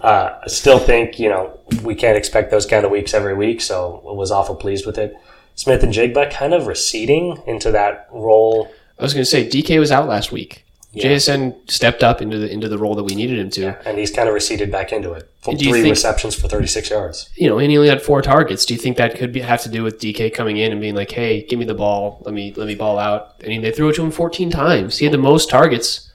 Uh, 0.00 0.38
I 0.42 0.46
still 0.48 0.78
think, 0.78 1.18
you 1.18 1.28
know, 1.28 1.60
we 1.82 1.94
can't 1.94 2.16
expect 2.16 2.50
those 2.50 2.64
kind 2.66 2.84
of 2.84 2.90
weeks 2.90 3.12
every 3.12 3.34
week, 3.34 3.60
so 3.60 4.02
I 4.08 4.12
was 4.12 4.30
awful 4.30 4.54
pleased 4.54 4.86
with 4.86 4.96
it. 4.96 5.14
Smith-Njigba 5.56 6.30
kind 6.30 6.54
of 6.54 6.66
receding 6.66 7.42
into 7.46 7.70
that 7.72 8.08
role. 8.10 8.72
I 8.98 9.02
was 9.02 9.12
going 9.12 9.24
to 9.24 9.30
say 9.30 9.46
DK 9.46 9.78
was 9.78 9.90
out 9.90 10.08
last 10.08 10.32
week. 10.32 10.64
JSN 10.94 11.70
stepped 11.70 12.02
up 12.02 12.20
into 12.20 12.36
the 12.38 12.50
into 12.50 12.68
the 12.68 12.76
role 12.76 12.96
that 12.96 13.04
we 13.04 13.14
needed 13.14 13.38
him 13.38 13.48
to. 13.50 13.88
And 13.88 13.96
he's 13.96 14.10
kind 14.10 14.28
of 14.28 14.34
receded 14.34 14.72
back 14.72 14.92
into 14.92 15.12
it. 15.12 15.30
Three 15.42 15.54
think- 15.56 15.84
receptions 15.86 16.34
for 16.34 16.48
36 16.48 16.90
yards. 16.90 17.30
You 17.36 17.48
know, 17.48 17.58
and 17.60 17.70
he 17.70 17.76
only 17.76 17.88
had 17.88 18.02
four 18.02 18.22
targets. 18.22 18.66
Do 18.66 18.74
you 18.74 18.80
think 18.80 18.96
that 18.96 19.14
could 19.16 19.32
be, 19.32 19.40
have 19.40 19.62
to 19.62 19.68
do 19.68 19.84
with 19.84 20.00
DK 20.00 20.34
coming 20.34 20.56
in 20.56 20.72
and 20.72 20.80
being 20.80 20.96
like, 20.96 21.12
"Hey, 21.12 21.44
give 21.44 21.60
me 21.60 21.64
the 21.64 21.74
ball. 21.74 22.20
Let 22.24 22.34
me 22.34 22.52
let 22.56 22.66
me 22.66 22.74
ball 22.74 22.98
out." 22.98 23.36
I 23.44 23.46
mean, 23.46 23.62
they 23.62 23.70
threw 23.70 23.90
it 23.90 23.94
to 23.96 24.04
him 24.04 24.10
14 24.10 24.50
times. 24.50 24.98
He 24.98 25.04
had 25.04 25.14
the 25.14 25.18
most 25.18 25.48
targets 25.48 26.09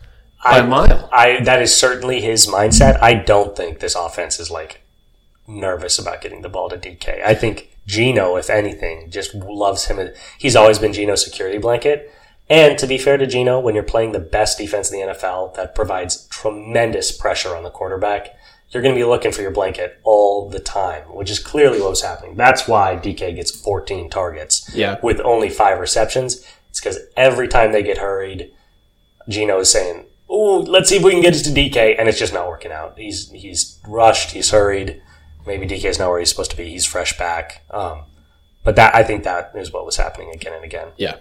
by 0.51 0.59
a 0.59 0.67
mile. 0.67 1.09
I 1.11 1.41
that 1.43 1.61
is 1.61 1.75
certainly 1.75 2.21
his 2.21 2.47
mindset. 2.47 3.01
I 3.01 3.13
don't 3.13 3.55
think 3.55 3.79
this 3.79 3.95
offense 3.95 4.39
is 4.39 4.49
like 4.51 4.81
nervous 5.47 5.99
about 5.99 6.21
getting 6.21 6.41
the 6.41 6.49
ball 6.49 6.69
to 6.69 6.77
DK. 6.77 7.23
I 7.23 7.35
think 7.35 7.75
Geno, 7.85 8.35
if 8.35 8.49
anything, 8.49 9.09
just 9.11 9.35
loves 9.35 9.85
him. 9.85 9.99
He's 10.39 10.55
always 10.55 10.79
been 10.79 10.93
Geno's 10.93 11.23
security 11.23 11.57
blanket. 11.59 12.11
And 12.49 12.77
to 12.79 12.87
be 12.87 12.97
fair 12.97 13.17
to 13.17 13.25
Geno, 13.27 13.59
when 13.59 13.73
you're 13.75 13.83
playing 13.83 14.11
the 14.11 14.19
best 14.19 14.57
defense 14.57 14.91
in 14.91 14.99
the 14.99 15.13
NFL 15.13 15.55
that 15.55 15.73
provides 15.75 16.27
tremendous 16.27 17.11
pressure 17.11 17.55
on 17.55 17.63
the 17.63 17.69
quarterback, 17.71 18.29
you're 18.69 18.83
going 18.83 18.93
to 18.93 18.99
be 18.99 19.05
looking 19.05 19.31
for 19.31 19.41
your 19.41 19.51
blanket 19.51 19.99
all 20.03 20.49
the 20.49 20.59
time, 20.59 21.03
which 21.15 21.29
is 21.31 21.39
clearly 21.39 21.79
what 21.79 21.89
was 21.91 22.01
happening. 22.03 22.35
That's 22.35 22.67
why 22.67 22.97
DK 22.97 23.35
gets 23.35 23.49
14 23.51 24.09
targets 24.09 24.69
Yeah. 24.75 24.97
with 25.01 25.19
only 25.21 25.49
five 25.49 25.79
receptions. 25.79 26.45
It's 26.69 26.79
because 26.79 26.99
every 27.15 27.47
time 27.47 27.71
they 27.71 27.81
get 27.83 27.97
hurried, 27.99 28.51
Geno 29.29 29.59
is 29.59 29.71
saying, 29.71 30.04
"Ooh, 30.31 30.59
let's 30.59 30.89
see 30.89 30.97
if 30.97 31.03
we 31.03 31.11
can 31.11 31.21
get 31.21 31.35
it 31.35 31.43
to 31.43 31.49
DK," 31.51 31.95
and 31.97 32.09
it's 32.09 32.19
just 32.19 32.33
not 32.33 32.47
working 32.47 32.71
out. 32.71 32.97
He's 32.97 33.29
he's 33.31 33.79
rushed, 33.87 34.31
he's 34.31 34.51
hurried. 34.51 35.01
Maybe 35.45 35.67
DK's 35.67 35.99
not 35.99 36.09
where 36.09 36.19
he's 36.19 36.29
supposed 36.29 36.51
to 36.51 36.57
be. 36.57 36.69
He's 36.69 36.85
fresh 36.85 37.17
back. 37.17 37.63
Um, 37.69 38.03
but 38.63 38.75
that 38.75 38.95
I 38.95 39.03
think 39.03 39.23
that 39.23 39.51
is 39.55 39.71
what 39.71 39.85
was 39.85 39.95
happening 39.95 40.31
again 40.33 40.53
and 40.53 40.65
again. 40.65 40.87
Yeah. 40.97 41.17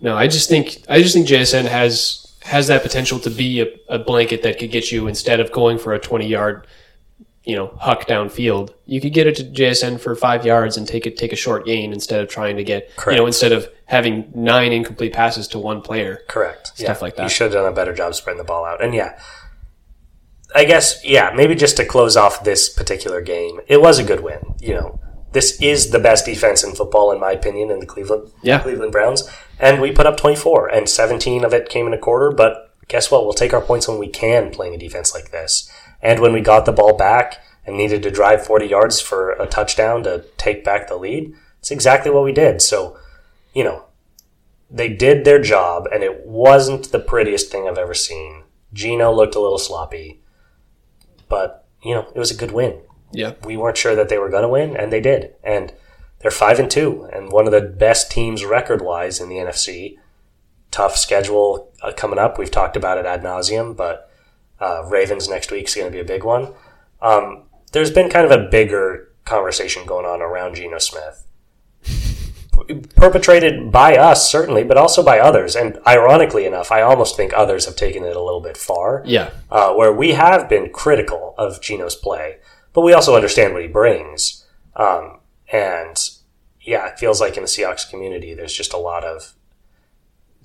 No, 0.00 0.16
I 0.16 0.26
just 0.26 0.48
think 0.48 0.82
I 0.88 1.02
just 1.02 1.14
think 1.14 1.28
JSN 1.28 1.66
has 1.66 2.26
has 2.42 2.68
that 2.68 2.82
potential 2.82 3.20
to 3.20 3.30
be 3.30 3.60
a, 3.60 3.66
a 3.88 3.98
blanket 3.98 4.42
that 4.42 4.58
could 4.58 4.70
get 4.70 4.90
you 4.90 5.06
instead 5.06 5.40
of 5.40 5.52
going 5.52 5.78
for 5.78 5.92
a 5.92 6.00
20 6.00 6.26
yard, 6.26 6.66
you 7.44 7.56
know, 7.56 7.74
huck 7.80 8.06
downfield. 8.06 8.74
You 8.86 9.00
could 9.00 9.12
get 9.14 9.26
it 9.26 9.36
to 9.36 9.44
JSN 9.44 9.98
for 10.00 10.14
five 10.14 10.44
yards 10.44 10.76
and 10.76 10.86
take 10.86 11.06
it 11.06 11.16
take 11.16 11.32
a 11.32 11.36
short 11.36 11.64
gain 11.64 11.92
instead 11.92 12.20
of 12.20 12.28
trying 12.28 12.56
to 12.56 12.64
get 12.64 12.94
Correct. 12.96 13.14
you 13.16 13.20
know 13.22 13.26
instead 13.26 13.52
of 13.52 13.68
having 13.86 14.30
nine 14.34 14.72
incomplete 14.72 15.12
passes 15.12 15.48
to 15.48 15.58
one 15.58 15.80
player. 15.80 16.20
Correct. 16.28 16.72
Stuff 16.76 17.02
like 17.02 17.16
that. 17.16 17.24
You 17.24 17.28
should 17.28 17.52
have 17.52 17.62
done 17.62 17.72
a 17.72 17.74
better 17.74 17.94
job 17.94 18.14
spreading 18.14 18.38
the 18.38 18.44
ball 18.44 18.64
out. 18.64 18.82
And 18.82 18.94
yeah, 18.94 19.18
I 20.54 20.64
guess 20.64 21.04
yeah, 21.04 21.32
maybe 21.34 21.54
just 21.54 21.76
to 21.78 21.84
close 21.84 22.16
off 22.16 22.44
this 22.44 22.68
particular 22.68 23.20
game, 23.20 23.60
it 23.68 23.80
was 23.80 23.98
a 23.98 24.04
good 24.04 24.20
win. 24.22 24.54
You 24.60 24.74
know, 24.74 25.00
this 25.32 25.60
is 25.62 25.90
the 25.90 25.98
best 25.98 26.26
defense 26.26 26.64
in 26.64 26.74
football, 26.74 27.12
in 27.12 27.20
my 27.20 27.32
opinion, 27.32 27.70
in 27.70 27.78
the 27.78 27.86
Cleveland 27.86 28.30
Yeah. 28.42 28.60
Cleveland 28.60 28.92
Browns, 28.92 29.28
and 29.58 29.80
we 29.80 29.92
put 29.92 30.06
up 30.06 30.16
24, 30.16 30.68
and 30.68 30.88
17 30.88 31.44
of 31.44 31.54
it 31.54 31.68
came 31.68 31.86
in 31.86 31.94
a 31.94 31.98
quarter. 31.98 32.32
But 32.32 32.74
guess 32.88 33.10
what? 33.10 33.24
We'll 33.24 33.32
take 33.32 33.54
our 33.54 33.60
points 33.60 33.86
when 33.86 33.98
we 33.98 34.08
can 34.08 34.50
playing 34.50 34.74
a 34.74 34.78
defense 34.78 35.14
like 35.14 35.30
this, 35.30 35.69
and 36.02 36.20
when 36.20 36.32
we 36.32 36.40
got 36.40 36.64
the 36.64 36.72
ball 36.72 36.96
back 36.96 37.42
and 37.66 37.76
needed 37.76 38.02
to 38.02 38.10
drive 38.10 38.44
40 38.44 38.66
yards 38.66 39.00
for 39.00 39.32
a 39.32 39.46
touchdown 39.46 40.02
to 40.02 40.24
take 40.36 40.64
back 40.64 40.88
the 40.88 40.96
lead. 40.96 41.34
It's 41.58 41.70
exactly 41.70 42.10
what 42.10 42.24
we 42.24 42.32
did. 42.32 42.62
So, 42.62 42.98
you 43.54 43.64
know, 43.64 43.84
they 44.70 44.88
did 44.88 45.24
their 45.24 45.40
job, 45.40 45.86
and 45.92 46.02
it 46.02 46.26
wasn't 46.26 46.92
the 46.92 47.00
prettiest 47.00 47.50
thing 47.50 47.68
I've 47.68 47.78
ever 47.78 47.94
seen. 47.94 48.44
Geno 48.72 49.12
looked 49.12 49.34
a 49.34 49.40
little 49.40 49.58
sloppy, 49.58 50.22
but 51.28 51.66
you 51.82 51.94
know, 51.94 52.10
it 52.14 52.18
was 52.18 52.30
a 52.30 52.36
good 52.36 52.52
win. 52.52 52.80
Yeah. 53.12 53.34
We 53.44 53.56
weren't 53.56 53.76
sure 53.76 53.96
that 53.96 54.08
they 54.08 54.18
were 54.18 54.28
going 54.28 54.42
to 54.42 54.48
win, 54.48 54.76
and 54.76 54.92
they 54.92 55.00
did. 55.00 55.34
And 55.42 55.72
they're 56.20 56.30
five 56.30 56.58
and 56.58 56.70
two, 56.70 57.08
and 57.12 57.32
one 57.32 57.46
of 57.46 57.52
the 57.52 57.62
best 57.62 58.10
teams 58.10 58.44
record-wise 58.44 59.20
in 59.20 59.28
the 59.28 59.36
NFC. 59.36 59.96
Tough 60.70 60.96
schedule 60.96 61.72
uh, 61.82 61.92
coming 61.96 62.18
up. 62.18 62.38
We've 62.38 62.50
talked 62.50 62.76
about 62.76 62.98
it 62.98 63.06
ad 63.06 63.22
nauseum, 63.22 63.76
but 63.76 64.09
uh, 64.60 64.84
Ravens 64.86 65.28
next 65.28 65.50
week 65.50 65.68
is 65.68 65.74
going 65.74 65.90
to 65.90 65.92
be 65.92 66.00
a 66.00 66.04
big 66.04 66.24
one. 66.24 66.52
Um, 67.00 67.44
there's 67.72 67.90
been 67.90 68.10
kind 68.10 68.30
of 68.30 68.32
a 68.32 68.48
bigger 68.48 69.12
conversation 69.24 69.86
going 69.86 70.06
on 70.06 70.20
around 70.20 70.56
Geno 70.56 70.78
Smith 70.78 71.24
perpetrated 72.96 73.70
by 73.70 73.96
us 73.96 74.30
certainly, 74.30 74.64
but 74.64 74.76
also 74.76 75.02
by 75.04 75.18
others. 75.18 75.56
And 75.56 75.78
ironically 75.86 76.46
enough, 76.46 76.70
I 76.70 76.82
almost 76.82 77.16
think 77.16 77.32
others 77.32 77.64
have 77.66 77.76
taken 77.76 78.04
it 78.04 78.16
a 78.16 78.22
little 78.22 78.40
bit 78.40 78.56
far. 78.56 79.02
Yeah. 79.06 79.30
Uh, 79.50 79.72
where 79.74 79.92
we 79.92 80.12
have 80.12 80.48
been 80.48 80.70
critical 80.70 81.34
of 81.38 81.60
Geno's 81.60 81.96
play, 81.96 82.38
but 82.72 82.82
we 82.82 82.92
also 82.92 83.14
understand 83.14 83.54
what 83.54 83.62
he 83.62 83.68
brings. 83.68 84.46
Um, 84.76 85.20
and 85.52 85.96
yeah, 86.60 86.88
it 86.88 86.98
feels 86.98 87.20
like 87.20 87.36
in 87.36 87.42
the 87.42 87.48
Seahawks 87.48 87.88
community, 87.88 88.34
there's 88.34 88.54
just 88.54 88.72
a 88.72 88.78
lot 88.78 89.04
of 89.04 89.34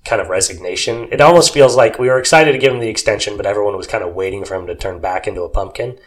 kind 0.05 0.21
of 0.21 0.29
resignation. 0.29 1.07
It 1.11 1.19
almost 1.21 1.53
feels 1.53 1.75
like 1.75 1.97
we 1.99 2.07
were 2.07 2.19
excited 2.19 2.51
to 2.51 2.57
give 2.57 2.73
him 2.73 2.79
the 2.79 2.89
extension, 2.89 3.37
but 3.37 3.45
everyone 3.45 3.75
was 3.75 3.87
kind 3.87 4.03
of 4.03 4.13
waiting 4.13 4.45
for 4.45 4.55
him 4.55 4.67
to 4.67 4.75
turn 4.75 4.99
back 4.99 5.27
into 5.27 5.41
a 5.41 5.49
pumpkin. 5.49 5.97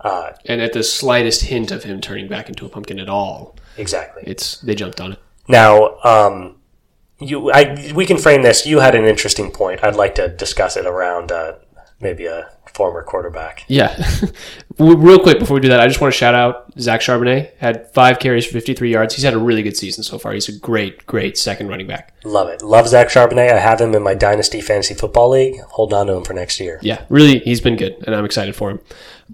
Uh, 0.00 0.32
And 0.46 0.60
at 0.60 0.72
the 0.72 0.82
slightest 0.82 1.42
hint 1.42 1.70
of 1.70 1.84
him 1.84 2.00
turning 2.00 2.28
back 2.28 2.48
into 2.48 2.66
a 2.66 2.68
pumpkin 2.68 2.98
at 2.98 3.08
all, 3.08 3.56
exactly. 3.78 4.22
it's 4.26 4.58
they 4.58 4.74
jumped 4.74 5.00
on 5.00 5.12
it. 5.12 5.18
Now, 5.48 5.98
um, 6.02 6.56
you, 7.18 7.50
I, 7.52 7.92
we 7.94 8.04
can 8.06 8.18
frame 8.18 8.42
this. 8.42 8.66
You 8.66 8.80
had 8.80 8.94
an 8.94 9.04
interesting 9.04 9.50
point. 9.50 9.82
I'd 9.82 9.96
like 9.96 10.14
to 10.16 10.28
discuss 10.28 10.76
it 10.76 10.84
around 10.84 11.32
uh, 11.32 11.54
maybe 12.00 12.26
a 12.26 12.50
former 12.74 13.02
quarterback. 13.02 13.64
Yeah. 13.68 13.96
Real 14.78 15.20
quick 15.20 15.38
before 15.38 15.54
we 15.54 15.60
do 15.60 15.68
that, 15.68 15.80
I 15.80 15.86
just 15.86 16.00
want 16.00 16.12
to 16.12 16.18
shout 16.18 16.34
out 16.34 16.72
Zach 16.78 17.00
Charbonnet. 17.00 17.56
Had 17.58 17.92
five 17.92 18.18
carries 18.18 18.44
for 18.44 18.52
53 18.52 18.90
yards. 18.90 19.14
He's 19.14 19.24
had 19.24 19.34
a 19.34 19.38
really 19.38 19.62
good 19.62 19.76
season 19.76 20.02
so 20.02 20.18
far. 20.18 20.32
He's 20.32 20.48
a 20.48 20.58
great, 20.58 21.06
great 21.06 21.38
second 21.38 21.68
running 21.68 21.86
back. 21.86 22.14
Love 22.24 22.48
it. 22.48 22.62
Love 22.62 22.88
Zach 22.88 23.08
Charbonnet. 23.08 23.52
I 23.52 23.60
have 23.60 23.80
him 23.80 23.94
in 23.94 24.02
my 24.02 24.14
Dynasty 24.14 24.60
Fantasy 24.60 24.94
Football 24.94 25.30
League. 25.30 25.60
Hold 25.60 25.94
on 25.94 26.08
to 26.08 26.14
him 26.14 26.24
for 26.24 26.32
next 26.32 26.58
year. 26.58 26.80
Yeah, 26.82 27.04
really, 27.08 27.38
he's 27.40 27.60
been 27.60 27.76
good, 27.76 27.96
and 28.06 28.14
I'm 28.14 28.24
excited 28.24 28.56
for 28.56 28.70
him. 28.70 28.80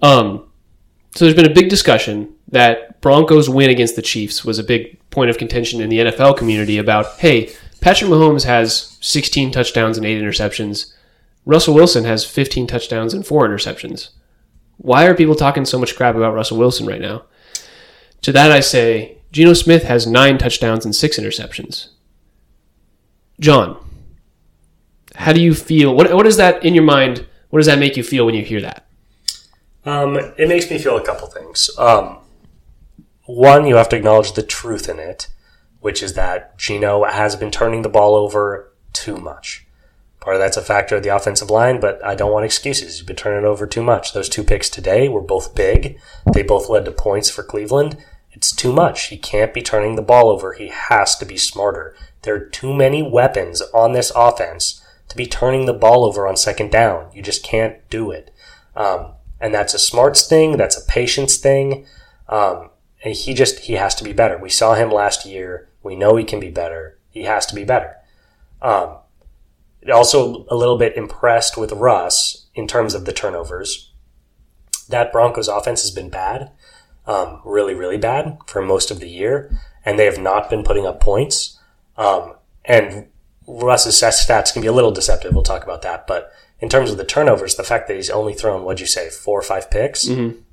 Um, 0.03 0.51
so 1.15 1.25
there's 1.25 1.35
been 1.37 1.51
a 1.51 1.55
big 1.55 1.71
discussion 1.71 2.35
that 2.49 3.01
Broncos 3.01 3.49
win 3.49 3.71
against 3.71 3.97
the 3.97 4.03
Chiefs 4.03 4.45
was 4.45 4.59
a 4.59 4.65
big 4.65 4.99
point 5.11 5.31
of 5.31 5.39
contention 5.39 5.81
in 5.81 5.89
the 5.89 5.99
NFL 5.99 6.37
community 6.37 6.79
about, 6.79 7.19
hey, 7.19 7.53
Patrick 7.81 8.11
Mahomes 8.11 8.45
has 8.45 8.99
16 9.01 9.51
touchdowns 9.53 9.97
and 9.97 10.07
eight 10.07 10.21
interceptions. 10.23 10.93
Russell 11.45 11.75
Wilson 11.75 12.05
has 12.05 12.25
15 12.25 12.67
touchdowns 12.67 13.15
and 13.15 13.27
four 13.27 13.49
interceptions. 13.49 14.11
Why 14.77 15.07
are 15.07 15.15
people 15.15 15.35
talking 15.35 15.65
so 15.65 15.79
much 15.79 15.97
crap 15.97 16.15
about 16.15 16.35
Russell 16.35 16.59
Wilson 16.59 16.87
right 16.87 17.01
now? 17.01 17.25
To 18.23 18.33
that 18.33 18.53
I 18.53 18.61
say, 18.61 19.19
Geno 19.33 19.55
Smith 19.55 19.85
has 19.85 20.07
nine 20.07 20.39
touchdowns 20.39 20.85
and 20.85 20.95
six 20.95 21.19
interceptions. 21.19 21.89
John, 23.39 23.83
how 25.17 25.33
do 25.33 25.41
you 25.41 25.55
feel? 25.55 25.95
What, 25.95 26.13
what 26.15 26.27
is 26.27 26.37
that 26.37 26.65
in 26.65 26.75
your 26.75 26.85
mind? 26.85 27.27
What 27.51 27.59
does 27.59 27.67
that 27.67 27.79
make 27.79 27.97
you 27.97 28.03
feel 28.03 28.27
when 28.27 28.35
you 28.35 28.45
hear 28.45 28.61
that? 28.61 28.87
Um, 29.85 30.17
it 30.17 30.49
makes 30.49 30.71
me 30.71 30.79
feel 30.79 30.97
a 30.97 31.05
couple 31.05 31.27
things. 31.29 31.71
Um, 31.79 32.19
one, 33.25 33.67
you 33.67 33.77
have 33.77 33.89
to 33.91 33.97
acknowledge 33.97 34.33
the 34.33 34.43
truth 34.43 34.89
in 34.89 34.99
it, 34.99 35.29
which 35.81 36.03
is 36.03 36.15
that 36.15 36.59
Geno 36.59 37.05
has 37.05 37.37
been 37.37 37.51
turning 37.51 37.83
the 37.83 37.89
ball 37.89 38.15
over 38.15 38.73
too 38.93 39.17
much. 39.17 39.67
Part 40.21 40.37
of 40.37 40.41
that's 40.41 40.59
a 40.59 40.63
factor 40.63 40.97
of 40.97 41.03
the 41.03 41.15
offensive 41.15 41.49
line, 41.51 41.81
but 41.81 42.05
I 42.05 42.15
don't 42.15 42.33
want 42.33 42.45
excuses. 42.45 42.99
He's 42.99 43.07
been 43.07 43.17
turning 43.17 43.45
it 43.45 43.47
over 43.47 43.67
too 43.67 43.83
much. 43.83 44.13
Those 44.13 44.29
two 44.29 44.45
picks 44.45 44.69
today 44.69 45.09
were 45.09 45.23
both 45.23 45.55
big. 45.55 45.99
They 46.35 46.43
both 46.43 46.69
led 46.69 46.85
to 46.85 46.93
points 46.93 47.31
for 47.31 47.43
Cleveland. 47.43 47.97
It's 48.33 48.53
too 48.53 48.73
much. 48.73 49.07
He 49.07 49.17
can't 49.17 49.55
be 49.55 49.63
turning 49.63 49.97
the 49.97 50.03
ball 50.03 50.29
over. 50.29 50.53
He 50.53 50.69
has 50.69 51.17
to 51.17 51.25
be 51.25 51.37
smarter. 51.37 51.97
There 52.23 52.35
are 52.35 52.41
too 52.41 52.75
many 52.75 53.03
weapons 53.03 53.63
on 53.75 53.93
this 53.93 54.13
offense 54.15 54.85
to 55.09 55.17
be 55.17 55.27
turning 55.27 55.67
the 55.67 55.73
ball 55.73 56.05
over 56.05 56.27
on 56.27 56.37
second 56.37 56.71
down. 56.71 57.11
You 57.15 57.23
just 57.23 57.43
can't 57.43 57.77
do 57.89 58.11
it. 58.11 58.33
Um, 58.77 59.13
and 59.41 59.55
that's 59.55 59.75
a 59.75 59.79
smarts 59.79 60.29
thing. 60.29 60.57
That's 60.57 60.77
a 60.77 60.87
patience 60.87 61.39
thing. 61.39 61.87
Um, 62.29 62.71
and 63.03 63.15
he 63.15 63.35
just 63.35 63.61
he 63.61 63.75
has 63.75 63.95
to 63.97 64.05
be 64.05 64.13
better. 64.13 64.39
We 64.39 64.51
saw 64.51 64.75
him 64.75 64.91
last 64.91 65.25
year. 65.25 65.69
We 65.83 65.97
know 65.97 66.17
he 66.17 66.25
can 66.25 66.41
be 66.41 66.51
better. 66.51 66.99
He 67.11 67.25
has 67.25 67.47
to 67.47 67.55
be 67.55 67.65
better. 67.65 67.97
Um, 68.63 68.99
also, 69.93 70.45
a 70.51 70.57
little 70.57 70.77
bit 70.79 70.97
impressed 70.97 71.57
with 71.57 71.73
Russ 71.73 72.47
in 72.55 72.67
terms 72.67 72.95
of 72.95 73.05
the 73.05 73.13
turnovers. 73.13 73.93
That 74.89 75.13
Broncos 75.13 75.49
offense 75.49 75.83
has 75.83 75.91
been 75.91 76.11
bad, 76.11 76.51
um, 77.07 77.41
really, 77.45 77.75
really 77.75 77.97
bad 77.99 78.39
for 78.47 78.61
most 78.61 78.91
of 78.91 79.01
the 79.01 79.09
year. 79.09 79.51
and 79.83 79.99
they 79.99 80.05
have 80.05 80.19
not 80.19 80.51
been 80.51 80.63
putting 80.63 80.85
up 80.87 81.01
points. 81.01 81.59
Um, 81.97 82.35
and 82.67 83.07
Russ's 83.47 83.95
stats 84.01 84.53
can 84.53 84.61
be 84.61 84.69
a 84.69 84.73
little 84.73 84.91
deceptive. 84.91 85.33
We'll 85.33 85.43
talk 85.43 85.65
about 85.65 85.81
that. 85.83 86.07
But 86.07 86.31
in 86.61 86.69
terms 86.69 86.91
of 86.91 86.99
the 86.99 87.05
turnovers, 87.05 87.55
the 87.55 87.63
fact 87.65 87.89
that 87.89 87.97
he's 87.97 88.11
only 88.11 88.35
thrown, 88.35 88.63
what'd 88.63 88.81
you 88.81 88.87
say, 88.87 89.09
four 89.09 89.39
or 89.39 89.43
five 89.43 89.71
picks, 89.71 90.07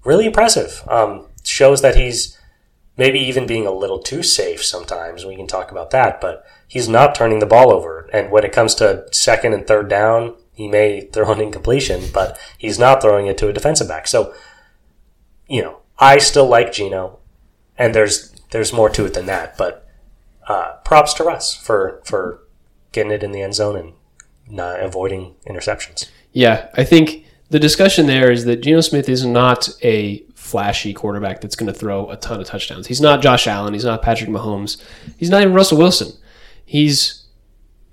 really 0.06 0.26
impressive. 0.26 0.82
Um, 0.88 1.28
shows 1.44 1.82
that 1.82 1.98
he's 1.98 2.38
maybe 2.98 3.20
even 3.20 3.46
being 3.46 3.68
a 3.68 3.72
little 3.72 4.00
too 4.00 4.24
safe 4.24 4.64
sometimes. 4.64 5.26
We 5.26 5.36
can 5.36 5.48
talk 5.48 5.72
about 5.72 5.92
that, 5.92 6.20
but 6.20 6.46
he's 6.68 6.90
not 6.90 7.16
turning 7.16 7.40
the 7.40 7.46
ball 7.46 7.72
over. 7.72 8.10
And 8.12 8.32
when 8.32 8.44
it 8.44 8.52
comes 8.52 8.76
to 8.76 9.06
second 9.12 9.54
and 9.54 9.66
third 9.66 9.88
down, 9.88 10.36
he 10.52 10.68
may 10.68 11.02
throw 11.02 11.32
an 11.32 11.40
incompletion, 11.40 12.06
but 12.12 12.40
he's 12.58 12.80
not 12.80 13.02
throwing 13.02 13.28
it 13.28 13.38
to 13.38 13.48
a 13.48 13.54
defensive 13.54 13.88
back. 13.88 14.08
So, 14.08 14.34
you 15.48 15.62
know, 15.62 15.80
I 16.00 16.18
still 16.18 16.48
like 16.48 16.74
Geno, 16.74 17.20
and 17.78 17.94
there's 17.94 18.32
there's 18.50 18.74
more 18.74 18.90
to 18.90 19.06
it 19.06 19.14
than 19.14 19.28
that. 19.28 19.58
But 19.58 19.88
uh, 20.48 20.74
props 20.84 21.14
to 21.16 21.24
Russ 21.24 21.56
for 21.56 22.02
for 22.06 22.44
getting 22.92 23.12
it 23.12 23.24
in 23.24 23.32
the 23.32 23.42
end 23.42 23.54
zone 23.54 23.76
and 23.76 23.94
not 24.50 24.80
avoiding 24.80 25.36
interceptions. 25.48 26.10
Yeah, 26.32 26.70
I 26.76 26.84
think 26.84 27.26
the 27.50 27.60
discussion 27.60 28.08
there 28.08 28.32
is 28.32 28.46
that 28.46 28.62
Geno 28.62 28.82
Smith 28.82 29.10
is 29.10 29.26
not 29.26 29.70
a 29.84 30.24
flashy 30.48 30.94
quarterback 30.94 31.42
that's 31.42 31.56
going 31.56 31.72
to 31.72 31.78
throw 31.78 32.10
a 32.10 32.16
ton 32.16 32.40
of 32.40 32.48
touchdowns. 32.48 32.88
He's 32.88 33.02
not 33.02 33.22
Josh 33.22 33.48
Allen. 33.48 33.74
He's 33.74 33.84
not 33.84 34.02
Patrick 34.02 34.30
Mahomes. 34.30 34.82
He's 35.18 35.30
not 35.30 35.42
even 35.42 35.54
Russell 35.54 35.78
Wilson. 35.78 36.14
He's 36.66 37.26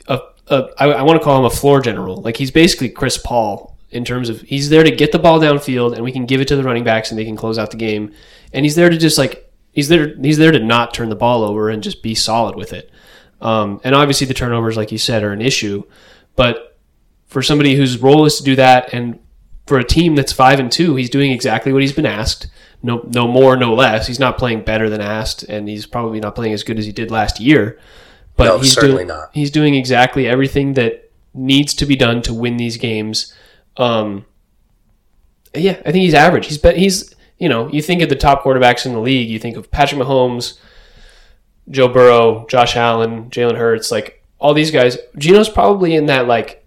a, 0.07 0.21
a 0.47 0.69
I, 0.79 0.87
I 0.87 1.03
want 1.03 1.21
to 1.21 1.25
call 1.25 1.39
him 1.41 1.45
a 1.45 1.51
floor 1.51 1.81
general. 1.81 2.23
Like 2.23 2.37
he's 2.37 2.53
basically 2.53 2.91
Chris 2.91 3.19
Paul 3.19 3.77
in 3.91 4.05
terms 4.05 4.29
of 4.29 4.41
he's 4.43 4.71
there 4.71 4.85
to 4.85 4.91
get 4.91 5.11
the 5.11 5.19
ball 5.19 5.41
downfield 5.41 5.95
and 5.95 6.05
we 6.05 6.13
can 6.13 6.27
give 6.27 6.41
it 6.41 6.49
to 6.49 6.57
the 6.57 6.63
running 6.63 6.85
backs 6.85 7.11
and 7.11 7.19
they 7.19 7.25
can 7.25 7.37
close 7.37 7.59
out 7.59 7.73
the 7.73 7.77
game. 7.77 8.13
And 8.53 8.65
he's 8.65 8.77
there 8.77 8.89
to 8.89 8.97
just 8.97 9.19
like 9.19 9.53
he's 9.73 9.89
there 9.89 10.15
he's 10.17 10.39
there 10.39 10.53
to 10.53 10.61
not 10.61 10.95
turn 10.95 11.09
the 11.09 11.17
ball 11.17 11.43
over 11.43 11.71
and 11.71 11.83
just 11.83 12.03
be 12.03 12.15
solid 12.15 12.55
with 12.55 12.73
it. 12.73 12.91
Um, 13.41 13.81
and 13.83 13.95
obviously 13.95 14.29
the 14.29 14.35
turnovers, 14.35 14.77
like 14.77 14.93
you 14.93 14.99
said, 14.99 15.25
are 15.25 15.33
an 15.33 15.43
issue. 15.43 15.83
But 16.37 16.79
for 17.27 17.43
somebody 17.43 17.75
whose 17.75 18.01
role 18.01 18.25
is 18.27 18.39
to 18.39 18.45
do 18.45 18.57
that, 18.57 18.95
and 18.95 19.19
for 19.67 19.79
a 19.79 19.85
team 19.85 20.15
that's 20.15 20.33
five 20.33 20.61
and 20.61 20.71
two, 20.71 20.97
he's 20.97 21.11
doing 21.11 21.33
exactly 21.33 21.73
what 21.73 21.83
he's 21.83 21.93
been 21.93 22.07
asked. 22.07 22.49
No, 22.83 23.09
no 23.15 23.27
more, 23.27 23.57
no 23.57 23.73
less. 23.73 24.07
He's 24.07 24.19
not 24.19 24.37
playing 24.37 24.62
better 24.62 24.91
than 24.91 25.01
asked, 25.01 25.43
and 25.45 25.69
he's 25.69 25.87
probably 25.87 26.21
not 26.21 26.35
playing 26.35 26.53
as 26.53 26.62
good 26.62 26.79
as 26.79 26.85
he 26.85 26.93
did 26.93 27.11
last 27.11 27.41
year. 27.41 27.79
But 28.37 28.45
No, 28.45 28.59
he's 28.59 28.75
certainly 28.75 28.97
doing, 29.05 29.09
not. 29.09 29.31
He's 29.33 29.51
doing 29.51 29.75
exactly 29.75 30.27
everything 30.27 30.75
that 30.75 31.11
needs 31.33 31.73
to 31.75 31.87
be 31.87 31.97
done 31.97 32.21
to 32.23 32.35
win 32.35 32.57
these 32.57 32.77
games. 32.77 33.33
Um, 33.77 34.27
yeah, 35.55 35.81
I 35.87 35.93
think 35.93 36.03
he's 36.03 36.15
average. 36.15 36.47
He's 36.47 36.59
bet 36.59 36.77
he's 36.77 37.15
you 37.39 37.49
know 37.49 37.71
you 37.71 37.81
think 37.81 38.03
of 38.03 38.09
the 38.09 38.17
top 38.17 38.43
quarterbacks 38.43 38.87
in 38.87 38.93
the 38.93 39.01
league. 39.01 39.29
You 39.29 39.39
think 39.39 39.57
of 39.57 39.71
Patrick 39.71 40.01
Mahomes, 40.01 40.59
Joe 41.71 41.89
Burrow, 41.89 42.47
Josh 42.49 42.77
Allen, 42.77 43.31
Jalen 43.31 43.57
Hurts, 43.57 43.91
like 43.91 44.23
all 44.39 44.53
these 44.53 44.71
guys. 44.71 44.99
Geno's 45.17 45.49
probably 45.49 45.95
in 45.95 46.07
that 46.07 46.27
like 46.27 46.64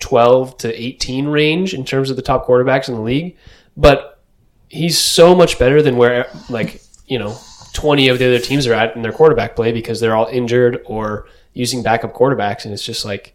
12 0.00 0.58
to 0.58 0.82
18 0.82 1.26
range 1.28 1.74
in 1.74 1.84
terms 1.84 2.10
of 2.10 2.16
the 2.16 2.22
top 2.22 2.46
quarterbacks 2.46 2.88
in 2.88 2.94
the 2.94 3.00
league, 3.00 3.36
but 3.76 4.22
he's 4.68 4.98
so 4.98 5.34
much 5.34 5.58
better 5.58 5.82
than 5.82 5.96
where 5.96 6.26
like, 6.48 6.82
you 7.06 7.18
know, 7.18 7.36
20 7.74 8.08
of 8.08 8.18
the 8.18 8.26
other 8.26 8.38
teams 8.38 8.66
are 8.66 8.74
at 8.74 8.96
in 8.96 9.02
their 9.02 9.12
quarterback 9.12 9.54
play 9.56 9.72
because 9.72 10.00
they're 10.00 10.16
all 10.16 10.26
injured 10.26 10.80
or 10.86 11.26
using 11.52 11.82
backup 11.82 12.14
quarterbacks 12.14 12.64
and 12.64 12.72
it's 12.74 12.84
just 12.84 13.04
like 13.04 13.34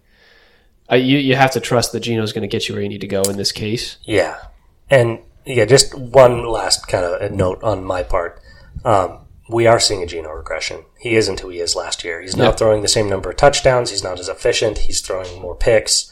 I, 0.89 0.97
you 0.97 1.17
you 1.17 1.35
have 1.35 1.51
to 1.51 1.59
trust 1.59 1.91
that 1.93 2.01
Geno's 2.01 2.31
going 2.33 2.43
to 2.43 2.47
get 2.47 2.67
you 2.69 2.75
where 2.75 2.81
you 2.83 2.89
need 2.89 3.01
to 3.01 3.07
go 3.07 3.23
in 3.23 3.37
this 3.37 3.51
case. 3.51 3.97
Yeah. 4.03 4.37
And 4.89 5.19
yeah, 5.45 5.65
just 5.65 5.95
one 5.95 6.45
last 6.45 6.87
kind 6.87 7.03
of 7.05 7.31
note 7.31 7.63
on 7.63 7.83
my 7.83 8.03
part. 8.03 8.39
Um, 8.83 9.19
we 9.49 9.65
are 9.67 9.79
seeing 9.79 10.03
a 10.03 10.05
Geno 10.05 10.29
regression. 10.31 10.85
He 10.99 11.15
isn't 11.15 11.39
who 11.39 11.49
he 11.49 11.59
is 11.59 11.75
last 11.75 12.03
year. 12.03 12.21
He's 12.21 12.35
not 12.35 12.43
Yeah. 12.45 12.51
throwing 12.55 12.81
the 12.81 12.87
same 12.87 13.09
number 13.09 13.29
of 13.29 13.35
touchdowns. 13.37 13.89
He's 13.91 14.03
not 14.03 14.19
as 14.19 14.27
efficient. 14.29 14.79
He's 14.79 15.01
throwing 15.01 15.41
more 15.41 15.55
picks. 15.55 16.11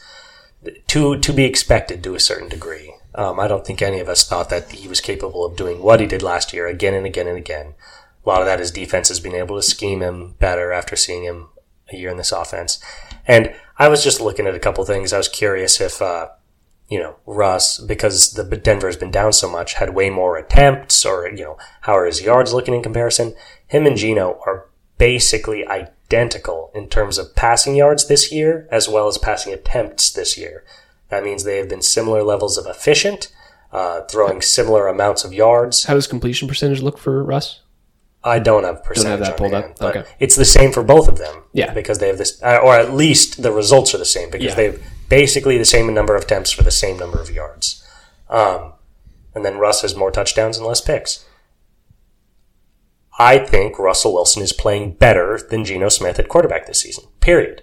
To 0.88 1.18
to 1.18 1.32
be 1.32 1.44
expected 1.44 2.02
to 2.04 2.14
a 2.14 2.20
certain 2.20 2.48
degree. 2.48 2.94
Um, 3.14 3.38
I 3.38 3.46
don't 3.48 3.66
think 3.66 3.80
any 3.80 4.00
of 4.00 4.08
us 4.08 4.26
thought 4.26 4.50
that 4.50 4.72
he 4.72 4.88
was 4.88 5.00
capable 5.00 5.44
of 5.44 5.56
doing 5.56 5.82
what 5.82 6.00
he 6.00 6.06
did 6.06 6.22
last 6.22 6.52
year 6.52 6.66
again 6.66 6.94
and 6.94 7.06
again 7.06 7.28
and 7.28 7.38
again. 7.38 7.74
A 8.24 8.28
lot 8.28 8.40
of 8.40 8.46
that 8.46 8.60
is 8.60 8.70
defense 8.70 9.08
has 9.08 9.20
been 9.20 9.34
able 9.34 9.56
to 9.56 9.62
scheme 9.62 10.00
him 10.00 10.34
better 10.38 10.72
after 10.72 10.96
seeing 10.96 11.24
him 11.24 11.48
a 11.92 11.96
year 11.96 12.10
in 12.10 12.16
this 12.16 12.32
offense. 12.32 12.82
And 13.26 13.54
I 13.78 13.88
was 13.88 14.02
just 14.02 14.20
looking 14.20 14.46
at 14.46 14.54
a 14.54 14.60
couple 14.60 14.84
things. 14.84 15.12
I 15.12 15.18
was 15.18 15.28
curious 15.28 15.80
if 15.80 16.00
uh, 16.02 16.28
you 16.88 16.98
know, 16.98 17.16
Russ, 17.26 17.78
because 17.78 18.32
the 18.32 18.44
Denver 18.44 18.86
has 18.86 18.96
been 18.96 19.10
down 19.10 19.32
so 19.32 19.50
much, 19.50 19.74
had 19.74 19.94
way 19.94 20.10
more 20.10 20.36
attempts, 20.36 21.04
or 21.04 21.28
you 21.28 21.44
know, 21.44 21.58
how 21.82 21.96
are 21.96 22.06
his 22.06 22.22
yards 22.22 22.52
looking 22.52 22.74
in 22.74 22.82
comparison? 22.82 23.34
Him 23.66 23.86
and 23.86 23.96
Geno 23.96 24.40
are 24.46 24.68
basically 24.98 25.66
identical 25.66 26.03
in 26.14 26.88
terms 26.88 27.18
of 27.18 27.34
passing 27.34 27.74
yards 27.76 28.06
this 28.08 28.32
year, 28.32 28.66
as 28.70 28.88
well 28.88 29.06
as 29.08 29.18
passing 29.18 29.52
attempts 29.52 30.10
this 30.12 30.36
year. 30.38 30.64
That 31.10 31.24
means 31.24 31.44
they 31.44 31.58
have 31.58 31.68
been 31.68 31.82
similar 31.82 32.22
levels 32.22 32.56
of 32.58 32.66
efficient, 32.66 33.30
uh, 33.72 34.02
throwing 34.02 34.40
similar 34.40 34.88
amounts 34.88 35.24
of 35.24 35.32
yards. 35.32 35.84
How 35.84 35.94
does 35.94 36.06
completion 36.06 36.48
percentage 36.48 36.80
look 36.82 36.98
for 36.98 37.22
Russ? 37.22 37.60
I 38.26 38.38
don't 38.38 38.64
have 38.64 38.82
percentage 38.82 39.20
that 39.26 39.32
on 39.32 39.36
pulled 39.38 39.54
up? 39.54 39.64
hand, 39.64 39.74
but 39.78 39.96
Okay. 39.96 40.08
it's 40.18 40.34
the 40.34 40.46
same 40.46 40.72
for 40.72 40.82
both 40.82 41.08
of 41.08 41.18
them. 41.18 41.42
Yeah. 41.52 41.72
because 41.72 41.98
they 41.98 42.08
have 42.08 42.18
this, 42.18 42.42
uh, 42.42 42.58
or 42.64 42.74
at 42.74 42.92
least 42.94 43.42
the 43.42 43.52
results 43.52 43.94
are 43.94 43.98
the 43.98 44.04
same 44.04 44.30
because 44.30 44.46
Yeah. 44.48 44.54
they 44.54 44.64
have 44.64 44.80
basically 45.08 45.56
the 45.58 45.64
same 45.64 45.92
number 45.94 46.16
of 46.16 46.24
attempts 46.24 46.50
for 46.50 46.62
the 46.64 46.70
same 46.72 46.96
number 46.98 47.20
of 47.20 47.30
yards. 47.30 47.84
Um, 48.28 48.72
and 49.34 49.44
then 49.44 49.58
Russ 49.58 49.82
has 49.82 49.94
more 49.94 50.10
touchdowns 50.10 50.56
and 50.56 50.66
less 50.66 50.80
picks. 50.80 51.24
I 53.18 53.38
think 53.38 53.78
Russell 53.78 54.12
Wilson 54.12 54.42
is 54.42 54.52
playing 54.52 54.94
better 54.94 55.38
than 55.38 55.64
Geno 55.64 55.88
Smith 55.88 56.18
at 56.18 56.28
quarterback 56.28 56.66
this 56.66 56.80
season. 56.80 57.04
Period. 57.20 57.62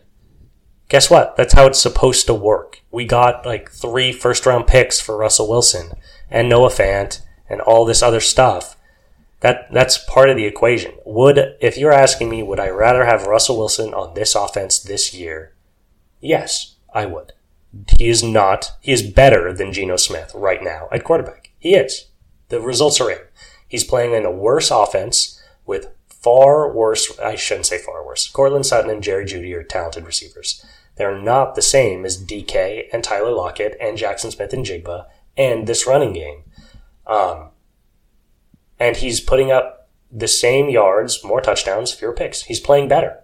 Guess 0.87 1.09
what? 1.09 1.35
That's 1.35 1.53
how 1.53 1.67
it's 1.67 1.79
supposed 1.79 2.25
to 2.27 2.33
work. 2.33 2.81
We 2.91 3.05
got 3.05 3.45
like 3.45 3.71
three 3.71 4.11
first 4.11 4.45
round 4.45 4.67
picks 4.67 4.99
for 4.99 5.17
Russell 5.17 5.49
Wilson 5.49 5.93
and 6.29 6.47
Noah 6.47 6.69
Fant 6.69 7.21
and 7.49 7.61
all 7.61 7.85
this 7.85 8.01
other 8.01 8.19
stuff. 8.19 8.77
That 9.41 9.71
that's 9.71 9.97
part 9.97 10.29
of 10.29 10.37
the 10.37 10.45
equation. 10.45 10.93
Would 11.05 11.55
if 11.59 11.77
you're 11.77 11.91
asking 11.91 12.29
me, 12.29 12.43
would 12.43 12.59
I 12.59 12.69
rather 12.69 13.05
have 13.05 13.25
Russell 13.25 13.57
Wilson 13.57 13.93
on 13.93 14.13
this 14.13 14.35
offense 14.35 14.79
this 14.79 15.13
year? 15.13 15.53
Yes, 16.19 16.75
I 16.93 17.05
would. 17.05 17.33
He 17.97 18.09
is 18.09 18.21
not. 18.21 18.71
He 18.81 18.91
is 18.91 19.01
better 19.01 19.53
than 19.53 19.73
Geno 19.73 19.95
Smith 19.95 20.31
right 20.35 20.61
now 20.61 20.87
at 20.91 21.03
quarterback. 21.03 21.51
He 21.57 21.73
is. 21.73 22.07
The 22.49 22.59
results 22.59 22.99
are 23.01 23.09
in. 23.09 23.19
He's 23.67 23.85
playing 23.85 24.13
in 24.13 24.25
a 24.25 24.31
worse 24.31 24.69
offense 24.69 25.30
with 25.66 25.89
far 26.07 26.72
worse. 26.72 27.20
I 27.20 27.36
shouldn't 27.36 27.66
say 27.66 27.78
far 27.78 28.05
worse. 28.05 28.30
Courtland 28.30 28.66
Sutton 28.66 28.91
and 28.91 29.03
Jerry 29.03 29.26
Jeudy 29.26 29.53
are 29.55 29.64
talented 29.64 30.05
receivers. 30.05 30.66
They're 30.95 31.20
not 31.20 31.55
the 31.55 31.62
same 31.62 32.05
as 32.05 32.24
DK 32.24 32.88
and 32.93 33.03
Tyler 33.03 33.32
Lockett 33.32 33.78
and 33.82 33.97
Jaxon 33.97 34.32
Smith-Njigba 34.32 35.05
and 35.38 35.66
this 35.66 35.88
running 35.88 36.14
game. 36.14 36.43
Um, 37.07 37.49
and 38.80 38.97
he's 38.97 39.20
putting 39.20 39.51
up 39.51 39.89
the 40.12 40.28
same 40.28 40.70
yards, 40.70 41.24
more 41.24 41.41
touchdowns, 41.41 41.93
fewer 41.93 42.14
picks. 42.14 42.43
He's 42.43 42.59
playing 42.59 42.88
better. 42.88 43.20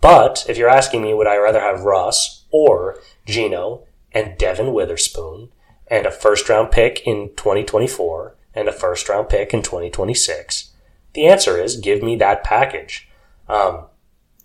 But 0.00 0.44
if 0.48 0.56
you're 0.56 0.68
asking 0.68 1.02
me, 1.02 1.14
would 1.14 1.26
I 1.26 1.36
rather 1.36 1.60
have 1.60 1.82
Russ 1.82 2.44
or 2.50 2.98
Geno 3.26 3.84
and 4.12 4.36
Devon 4.38 4.72
Witherspoon 4.72 5.50
and 5.86 6.06
a 6.06 6.10
first 6.10 6.48
round 6.48 6.70
pick 6.70 7.06
in 7.06 7.30
2024 7.36 8.36
and 8.54 8.68
a 8.68 8.72
first 8.72 9.08
round 9.08 9.28
pick 9.28 9.54
in 9.54 9.62
2026? 9.62 10.71
The 11.14 11.26
answer 11.26 11.60
is 11.60 11.76
give 11.76 12.02
me 12.02 12.16
that 12.16 12.44
package. 12.44 13.08
Um, 13.48 13.86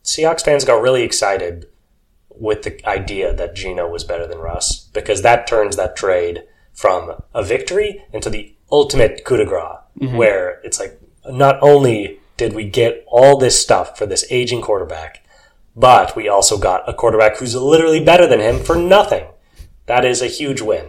Seahawks 0.03 0.43
fans 0.43 0.65
got 0.65 0.82
really 0.82 1.03
excited 1.03 1.68
with 2.30 2.63
the 2.63 2.86
idea 2.88 3.34
that 3.34 3.55
Geno 3.55 3.88
was 3.89 4.03
better 4.03 4.28
than 4.28 4.38
Russ 4.38 4.89
because 4.93 5.22
that 5.22 5.47
turns 5.47 5.76
that 5.76 5.95
trade 5.95 6.43
from 6.74 7.22
a 7.34 7.43
victory 7.43 8.05
into 8.13 8.30
the 8.30 8.53
ultimate 8.72 9.24
coup 9.26 9.38
de 9.38 9.45
grace, 9.45 9.78
where 10.15 10.61
it's 10.63 10.80
like 10.80 10.99
not 11.30 11.57
only 11.61 12.20
did 12.38 12.53
we 12.53 12.65
get 12.70 13.03
all 13.07 13.38
this 13.38 13.59
stuff 13.61 13.97
for 13.97 14.05
this 14.05 14.26
aging 14.30 14.61
quarterback, 14.61 15.26
but 15.76 16.15
we 16.15 16.28
also 16.30 16.57
got 16.57 16.88
a 16.88 16.93
quarterback 16.93 17.38
who's 17.38 17.55
literally 17.55 18.03
better 18.03 18.28
than 18.28 18.39
him 18.39 18.59
for 18.59 18.76
nothing. 18.76 19.26
That 19.88 20.05
is 20.05 20.22
a 20.22 20.28
huge 20.28 20.61
win. 20.61 20.86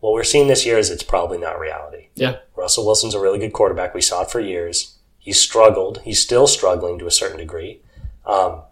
What 0.00 0.12
we're 0.12 0.24
seeing 0.24 0.48
this 0.48 0.66
year 0.66 0.78
is 0.78 0.90
it's 0.90 1.04
probably 1.04 1.38
not 1.38 1.60
reality. 1.60 2.08
Yeah. 2.16 2.38
Russell 2.62 2.86
Wilson's 2.86 3.16
a 3.16 3.20
really 3.20 3.40
good 3.40 3.52
quarterback. 3.52 3.92
We 3.92 4.00
saw 4.00 4.22
it 4.22 4.30
for 4.30 4.38
years. 4.38 4.96
He 5.18 5.32
struggled. 5.32 6.00
He's 6.02 6.20
still 6.20 6.46
struggling 6.46 6.96
to 7.00 7.08
a 7.08 7.10
certain 7.10 7.38
degree. 7.38 7.82
Um, 8.24 8.62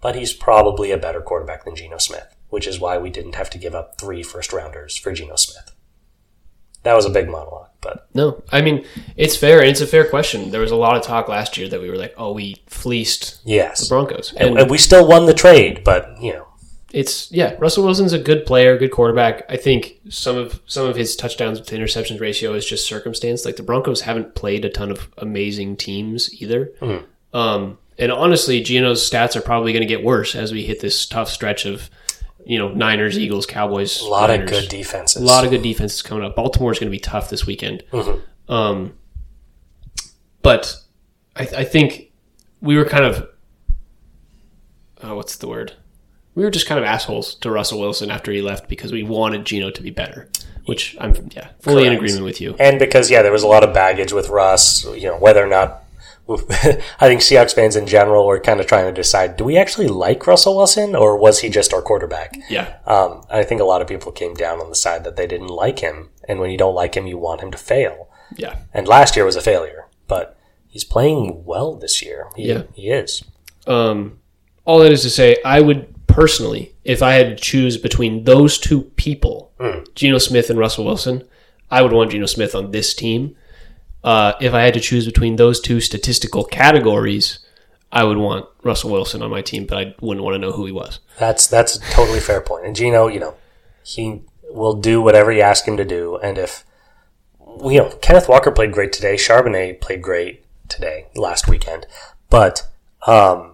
but 0.00 0.16
he's 0.16 0.32
probably 0.32 0.90
a 0.90 0.96
better 0.96 1.20
quarterback 1.20 1.66
than 1.66 1.76
Geno 1.76 1.98
Smith, 1.98 2.34
which 2.48 2.66
is 2.66 2.80
why 2.80 2.96
we 2.96 3.10
didn't 3.10 3.34
have 3.34 3.50
to 3.50 3.58
give 3.58 3.74
up 3.74 4.00
three 4.00 4.22
first 4.22 4.54
rounders 4.54 4.96
for 4.96 5.12
Geno 5.12 5.36
Smith. 5.36 5.74
That 6.82 6.94
was 6.94 7.04
a 7.04 7.10
big 7.10 7.28
monologue, 7.28 7.68
but 7.82 8.08
No, 8.14 8.42
I 8.50 8.62
mean 8.62 8.86
it's 9.18 9.36
fair 9.36 9.58
and 9.58 9.68
it's 9.68 9.82
a 9.82 9.86
fair 9.86 10.08
question. 10.08 10.50
There 10.50 10.62
was 10.62 10.70
a 10.70 10.76
lot 10.76 10.96
of 10.96 11.02
talk 11.02 11.28
last 11.28 11.58
year 11.58 11.68
that 11.68 11.82
we 11.82 11.90
were 11.90 11.98
like, 11.98 12.14
"Oh, 12.16 12.32
we 12.32 12.56
fleeced 12.68 13.42
yes. 13.44 13.80
the 13.82 13.94
Broncos," 13.94 14.32
And, 14.34 14.58
and 14.58 14.70
we 14.70 14.78
still 14.78 15.06
won 15.06 15.26
the 15.26 15.34
trade, 15.34 15.84
but, 15.84 16.16
you 16.22 16.32
know, 16.32 16.46
it's 16.92 17.30
yeah. 17.30 17.56
Russell 17.58 17.84
Wilson's 17.84 18.12
a 18.12 18.18
good 18.18 18.46
player, 18.46 18.76
good 18.76 18.90
quarterback. 18.90 19.44
I 19.48 19.56
think 19.56 20.00
some 20.08 20.36
of 20.36 20.60
some 20.66 20.86
of 20.86 20.96
his 20.96 21.16
touchdowns 21.16 21.60
to 21.60 21.76
interceptions 21.76 22.20
ratio 22.20 22.54
is 22.54 22.66
just 22.66 22.86
circumstance. 22.86 23.44
Like 23.44 23.56
the 23.56 23.62
Broncos 23.62 24.02
haven't 24.02 24.34
played 24.34 24.64
a 24.64 24.70
ton 24.70 24.90
of 24.90 25.08
amazing 25.18 25.76
teams 25.76 26.32
either. 26.42 26.72
Um, 27.32 27.78
and 27.98 28.10
honestly, 28.10 28.62
Geno's 28.62 29.08
stats 29.08 29.36
are 29.36 29.40
probably 29.40 29.72
going 29.72 29.82
to 29.82 29.86
get 29.86 30.02
worse 30.02 30.34
as 30.34 30.52
we 30.52 30.64
hit 30.64 30.80
this 30.80 31.06
tough 31.06 31.28
stretch 31.28 31.64
of 31.66 31.90
you 32.44 32.58
know 32.58 32.68
Niners, 32.72 33.18
Eagles, 33.18 33.46
Cowboys. 33.46 34.00
A 34.00 34.06
lot 34.06 34.30
Niners. 34.30 34.50
of 34.50 34.60
good 34.60 34.68
defenses. 34.68 35.22
A 35.22 35.24
lot 35.24 35.44
of 35.44 35.50
good 35.50 35.62
defenses 35.62 36.02
coming 36.02 36.24
up. 36.24 36.34
Baltimore's 36.34 36.78
going 36.78 36.90
to 36.90 36.96
be 36.96 37.00
tough 37.00 37.30
this 37.30 37.46
weekend. 37.46 37.84
Um, 38.48 38.94
but 40.42 40.76
I, 41.36 41.42
I 41.42 41.64
think 41.64 42.10
we 42.60 42.76
were 42.76 42.84
kind 42.84 43.04
of, 43.04 43.28
oh, 45.02 45.14
what's 45.14 45.36
the 45.36 45.46
word? 45.46 45.74
We 46.34 46.44
were 46.44 46.50
just 46.50 46.66
kind 46.66 46.78
of 46.78 46.84
assholes 46.84 47.34
to 47.36 47.50
Russell 47.50 47.80
Wilson 47.80 48.10
after 48.10 48.30
he 48.32 48.40
left 48.42 48.68
because 48.68 48.92
we 48.92 49.02
wanted 49.02 49.44
Geno 49.44 49.70
to 49.70 49.82
be 49.82 49.90
better, 49.90 50.28
which 50.66 50.96
I'm 51.00 51.14
yeah 51.34 51.48
fully 51.60 51.86
in 51.86 51.92
agreement 51.92 52.24
with 52.24 52.40
you. 52.40 52.54
And 52.60 52.78
because 52.78 53.10
yeah, 53.10 53.22
there 53.22 53.32
was 53.32 53.42
a 53.42 53.48
lot 53.48 53.64
of 53.64 53.74
baggage 53.74 54.12
with 54.12 54.28
Russ. 54.28 54.84
You 54.84 55.08
know 55.08 55.18
whether 55.18 55.42
or 55.44 55.48
not. 55.48 55.82
I 56.30 57.08
think 57.08 57.22
Seahawks 57.22 57.52
fans 57.54 57.74
in 57.74 57.88
general 57.88 58.24
were 58.24 58.38
kind 58.38 58.60
of 58.60 58.66
trying 58.68 58.86
to 58.86 58.92
decide: 58.92 59.36
do 59.36 59.42
we 59.42 59.56
actually 59.56 59.88
like 59.88 60.24
Russell 60.28 60.56
Wilson, 60.56 60.94
or 60.94 61.16
was 61.16 61.40
he 61.40 61.48
just 61.50 61.74
our 61.74 61.82
quarterback? 61.82 62.36
Yeah, 62.48 62.76
Um, 62.86 63.22
I 63.28 63.42
think 63.42 63.60
a 63.60 63.64
lot 63.64 63.82
of 63.82 63.88
people 63.88 64.12
came 64.12 64.34
down 64.34 64.60
on 64.60 64.68
the 64.68 64.76
side 64.76 65.02
that 65.02 65.16
they 65.16 65.26
didn't 65.26 65.48
like 65.48 65.80
him, 65.80 66.10
and 66.28 66.38
when 66.38 66.52
you 66.52 66.56
don't 66.56 66.76
like 66.76 66.94
him, 66.94 67.08
you 67.08 67.18
want 67.18 67.40
him 67.40 67.50
to 67.50 67.58
fail. 67.58 68.08
yeah, 68.36 68.60
And 68.72 68.86
last 68.86 69.16
year 69.16 69.24
was 69.24 69.34
a 69.34 69.40
failure, 69.40 69.88
but 70.06 70.38
he's 70.68 70.84
playing 70.84 71.42
well 71.44 71.74
this 71.74 72.00
year. 72.00 72.28
He, 72.36 72.48
Yeah. 72.50 72.62
he 72.74 72.90
is. 72.90 73.24
Um, 73.66 74.20
all 74.64 74.78
that 74.78 74.92
is 74.92 75.02
to 75.02 75.10
say, 75.10 75.36
I 75.44 75.60
would 75.60 75.99
personally, 76.12 76.74
if 76.84 77.02
I 77.02 77.14
had 77.14 77.36
to 77.36 77.42
choose 77.42 77.76
between 77.76 78.24
those 78.24 78.58
two 78.58 78.82
people, 78.82 79.52
Geno 79.94 80.18
Smith 80.18 80.50
and 80.50 80.58
Russell 80.58 80.84
Wilson, 80.84 81.24
I 81.70 81.82
would 81.82 81.92
want 81.92 82.10
Geno 82.10 82.26
Smith 82.26 82.54
on 82.54 82.70
this 82.70 82.94
team. 82.94 83.36
Uh, 84.02 84.32
if 84.40 84.54
I 84.54 84.62
had 84.62 84.74
to 84.74 84.80
choose 84.80 85.06
between 85.06 85.36
those 85.36 85.60
two 85.60 85.80
statistical 85.80 86.44
categories, 86.44 87.40
I 87.92 88.04
would 88.04 88.18
want 88.18 88.46
Russell 88.62 88.90
Wilson 88.90 89.22
on 89.22 89.30
my 89.30 89.42
team, 89.42 89.66
but 89.66 89.78
I 89.78 89.94
wouldn't 90.00 90.24
want 90.24 90.34
to 90.34 90.38
know 90.38 90.52
who 90.52 90.64
he 90.66 90.72
was. 90.72 91.00
That's 91.18 91.46
that's 91.46 91.76
a 91.76 91.80
totally 91.92 92.20
fair 92.20 92.40
point. 92.40 92.64
And 92.66 92.74
Geno, 92.74 93.08
you 93.08 93.20
know, 93.20 93.34
he 93.82 94.22
will 94.48 94.74
do 94.74 95.02
whatever 95.02 95.30
you 95.32 95.42
ask 95.42 95.66
him 95.66 95.76
to 95.76 95.84
do. 95.84 96.16
And 96.16 96.38
if 96.38 96.64
you 97.62 97.78
know, 97.78 97.90
Kenneth 98.00 98.28
Walker 98.28 98.50
played 98.50 98.72
great 98.72 98.92
today. 98.92 99.16
Charbonnet 99.16 99.80
played 99.80 100.02
great 100.02 100.44
today, 100.68 101.06
last 101.14 101.48
weekend. 101.48 101.86
But 102.30 102.66
um, 103.06 103.49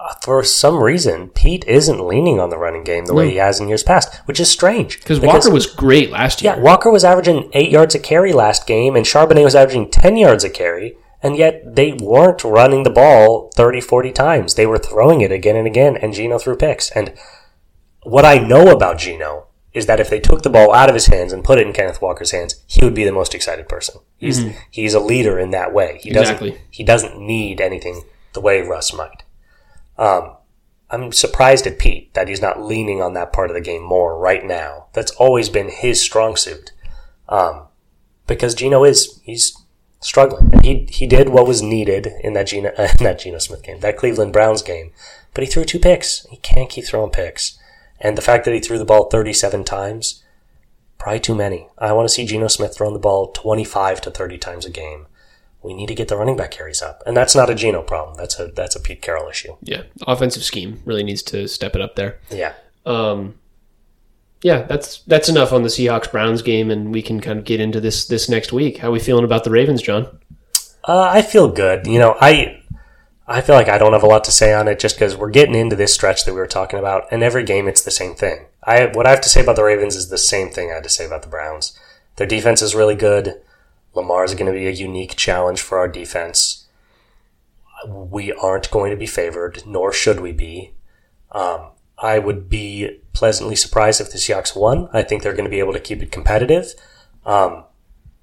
Uh, 0.00 0.14
for 0.22 0.42
some 0.42 0.82
reason, 0.82 1.28
Pete 1.28 1.64
isn't 1.66 2.06
leaning 2.06 2.40
on 2.40 2.48
the 2.48 2.56
running 2.56 2.84
game 2.84 3.04
the 3.04 3.12
way 3.12 3.30
he 3.30 3.36
has 3.36 3.60
in 3.60 3.68
years 3.68 3.82
past, 3.82 4.16
which 4.24 4.40
is 4.40 4.50
strange. 4.50 4.98
Because 4.98 5.20
Walker 5.20 5.50
was 5.50 5.66
great 5.66 6.10
last 6.10 6.40
year. 6.40 6.54
Yeah, 6.54 6.60
Walker 6.60 6.90
was 6.90 7.04
averaging 7.04 7.50
eight 7.52 7.70
yards 7.70 7.94
a 7.94 7.98
carry 7.98 8.32
last 8.32 8.66
game, 8.66 8.96
and 8.96 9.04
Charbonnet 9.04 9.44
was 9.44 9.54
averaging 9.54 9.90
10 9.90 10.16
yards 10.16 10.42
a 10.42 10.48
carry, 10.48 10.96
and 11.22 11.36
yet 11.36 11.76
they 11.76 11.92
weren't 11.92 12.42
running 12.44 12.82
the 12.82 12.90
ball 12.90 13.50
30, 13.54 13.82
40 13.82 14.12
times. 14.12 14.54
They 14.54 14.64
were 14.64 14.78
throwing 14.78 15.20
it 15.20 15.32
again 15.32 15.56
and 15.56 15.66
again, 15.66 15.98
and 15.98 16.14
Geno 16.14 16.38
threw 16.38 16.56
picks. 16.56 16.90
And 16.92 17.12
what 18.02 18.24
I 18.24 18.38
know 18.38 18.68
about 18.70 18.98
Geno 18.98 19.48
is 19.74 19.84
that 19.84 20.00
if 20.00 20.08
they 20.08 20.18
took 20.18 20.42
the 20.42 20.50
ball 20.50 20.74
out 20.74 20.88
of 20.88 20.94
his 20.94 21.06
hands 21.06 21.30
and 21.30 21.44
put 21.44 21.58
it 21.58 21.66
in 21.66 21.74
Kenneth 21.74 22.00
Walker's 22.00 22.30
hands, 22.30 22.62
he 22.66 22.82
would 22.82 22.94
be 22.94 23.04
the 23.04 23.12
most 23.12 23.34
excited 23.34 23.68
person. 23.68 24.00
He's 24.16 24.40
mm-hmm. 24.40 24.58
he's 24.70 24.94
a 24.94 25.00
leader 25.00 25.38
in 25.38 25.50
that 25.50 25.74
way. 25.74 26.00
He 26.02 26.10
doesn't 26.10 26.36
Exactly. 26.36 26.60
he 26.70 26.84
doesn't 26.84 27.20
need 27.20 27.60
anything 27.60 28.04
the 28.32 28.40
way 28.40 28.62
Russ 28.62 28.94
might. 28.94 29.22
Um, 30.00 30.36
I'm 30.90 31.12
surprised 31.12 31.66
at 31.66 31.78
Pete 31.78 32.12
that 32.14 32.26
he's 32.26 32.42
not 32.42 32.62
leaning 32.62 33.00
on 33.00 33.12
that 33.12 33.32
part 33.32 33.50
of 33.50 33.54
the 33.54 33.60
game 33.60 33.82
more 33.82 34.18
right 34.18 34.44
now. 34.44 34.86
That's 34.92 35.12
always 35.12 35.48
been 35.48 35.68
his 35.68 36.00
strong 36.00 36.34
suit. 36.34 36.72
Um, 37.28 37.66
because 38.26 38.54
Geno 38.54 38.82
is 38.82 39.20
he's 39.22 39.56
struggling, 40.00 40.52
and 40.52 40.64
he 40.64 40.86
he 40.90 41.06
did 41.06 41.28
what 41.28 41.46
was 41.46 41.62
needed 41.62 42.08
in 42.24 42.32
that 42.32 42.48
Geno 42.48 42.70
uh, 42.76 42.88
in 42.98 43.04
that 43.04 43.20
Geno 43.20 43.38
Smith 43.38 43.62
game, 43.62 43.80
that 43.80 43.96
Cleveland 43.96 44.32
Browns 44.32 44.62
game. 44.62 44.90
But 45.34 45.44
he 45.44 45.50
threw 45.50 45.64
two 45.64 45.78
picks. 45.78 46.26
He 46.30 46.38
can't 46.38 46.70
keep 46.70 46.86
throwing 46.86 47.12
picks, 47.12 47.58
and 48.00 48.18
the 48.18 48.22
fact 48.22 48.44
that 48.44 48.54
he 48.54 48.60
threw 48.60 48.78
the 48.78 48.84
ball 48.84 49.08
37 49.10 49.62
times, 49.64 50.24
probably 50.98 51.20
too 51.20 51.36
many. 51.36 51.68
I 51.78 51.92
want 51.92 52.08
to 52.08 52.14
see 52.14 52.26
Geno 52.26 52.48
Smith 52.48 52.74
throwing 52.74 52.94
the 52.94 53.00
ball 53.00 53.30
25 53.32 54.00
to 54.00 54.10
30 54.10 54.38
times 54.38 54.66
a 54.66 54.70
game. 54.70 55.06
We 55.62 55.74
need 55.74 55.88
to 55.88 55.94
get 55.94 56.08
the 56.08 56.16
running 56.16 56.36
back 56.36 56.50
carries 56.50 56.80
up, 56.80 57.02
and 57.06 57.16
that's 57.16 57.34
not 57.34 57.50
a 57.50 57.54
Geno 57.54 57.82
problem. 57.82 58.16
That's 58.16 58.38
a 58.38 58.46
that's 58.46 58.76
a 58.76 58.80
Pete 58.80 59.02
Carroll 59.02 59.28
issue. 59.28 59.56
Yeah, 59.62 59.82
offensive 60.06 60.42
scheme 60.42 60.82
really 60.84 61.02
needs 61.02 61.22
to 61.24 61.46
step 61.48 61.74
it 61.74 61.82
up 61.82 61.96
there. 61.96 62.18
Yeah. 62.30 62.54
Um, 62.86 63.38
yeah, 64.42 64.62
that's 64.62 64.98
that's 65.02 65.28
enough 65.28 65.52
on 65.52 65.62
the 65.62 65.68
Seahawks 65.68 66.10
Browns 66.10 66.40
game, 66.42 66.70
and 66.70 66.94
we 66.94 67.02
can 67.02 67.20
kind 67.20 67.38
of 67.38 67.44
get 67.44 67.60
into 67.60 67.80
this 67.80 68.06
this 68.06 68.28
next 68.28 68.52
week. 68.52 68.78
How 68.78 68.90
we 68.90 68.98
feeling 68.98 69.24
about 69.24 69.44
the 69.44 69.50
Ravens, 69.50 69.82
John? 69.82 70.18
Uh, 70.84 71.10
I 71.12 71.20
feel 71.20 71.48
good. 71.48 71.86
You 71.86 71.98
know, 71.98 72.16
I 72.20 72.62
I 73.26 73.42
feel 73.42 73.54
like 73.54 73.68
I 73.68 73.78
don't 73.78 73.92
have 73.92 74.02
a 74.02 74.08
lot 74.08 74.24
to 74.24 74.32
say 74.32 74.54
on 74.54 74.66
it 74.66 74.80
just 74.80 74.96
because 74.96 75.16
we're 75.16 75.30
getting 75.30 75.54
into 75.54 75.76
this 75.76 75.92
stretch 75.92 76.24
that 76.24 76.32
we 76.32 76.40
were 76.40 76.46
talking 76.46 76.78
about, 76.78 77.06
and 77.10 77.22
every 77.22 77.44
game 77.44 77.68
it's 77.68 77.84
the 77.84 77.90
same 77.90 78.14
thing. 78.14 78.46
I 78.64 78.86
what 78.86 79.06
I 79.06 79.10
have 79.10 79.20
to 79.20 79.28
say 79.28 79.42
about 79.42 79.56
the 79.56 79.64
Ravens 79.64 79.94
is 79.94 80.08
the 80.08 80.18
same 80.18 80.48
thing 80.48 80.70
I 80.70 80.74
had 80.74 80.84
to 80.84 80.88
say 80.88 81.04
about 81.04 81.22
the 81.22 81.28
Browns. 81.28 81.78
Their 82.16 82.26
defense 82.26 82.62
is 82.62 82.74
really 82.74 82.96
good. 82.96 83.40
Lamar 83.94 84.24
is 84.24 84.34
going 84.34 84.46
to 84.46 84.58
be 84.58 84.66
a 84.66 84.72
unique 84.72 85.16
challenge 85.16 85.60
for 85.60 85.78
our 85.78 85.88
defense. 85.88 86.66
We 87.86 88.32
aren't 88.32 88.70
going 88.70 88.90
to 88.90 88.96
be 88.96 89.06
favored, 89.06 89.62
nor 89.66 89.92
should 89.92 90.20
we 90.20 90.32
be. 90.32 90.72
Um, 91.32 91.70
I 91.98 92.18
would 92.18 92.48
be 92.48 93.00
pleasantly 93.12 93.56
surprised 93.56 94.00
if 94.00 94.10
the 94.10 94.18
Seahawks 94.18 94.56
won. 94.56 94.88
I 94.92 95.02
think 95.02 95.22
they're 95.22 95.34
going 95.34 95.44
to 95.44 95.50
be 95.50 95.58
able 95.58 95.72
to 95.72 95.80
keep 95.80 96.02
it 96.02 96.12
competitive. 96.12 96.74
Um, 97.26 97.64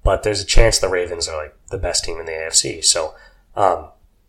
but 0.02 0.22
there's 0.22 0.40
a 0.40 0.46
chance 0.46 0.78
the 0.78 0.88
Ravens 0.88 1.28
are 1.28 1.36
like 1.36 1.54
the 1.70 1.78
best 1.78 2.04
team 2.04 2.18
in 2.18 2.26
the 2.26 2.32
AFC. 2.32 2.84
So 2.84 3.14
um, 3.54 3.88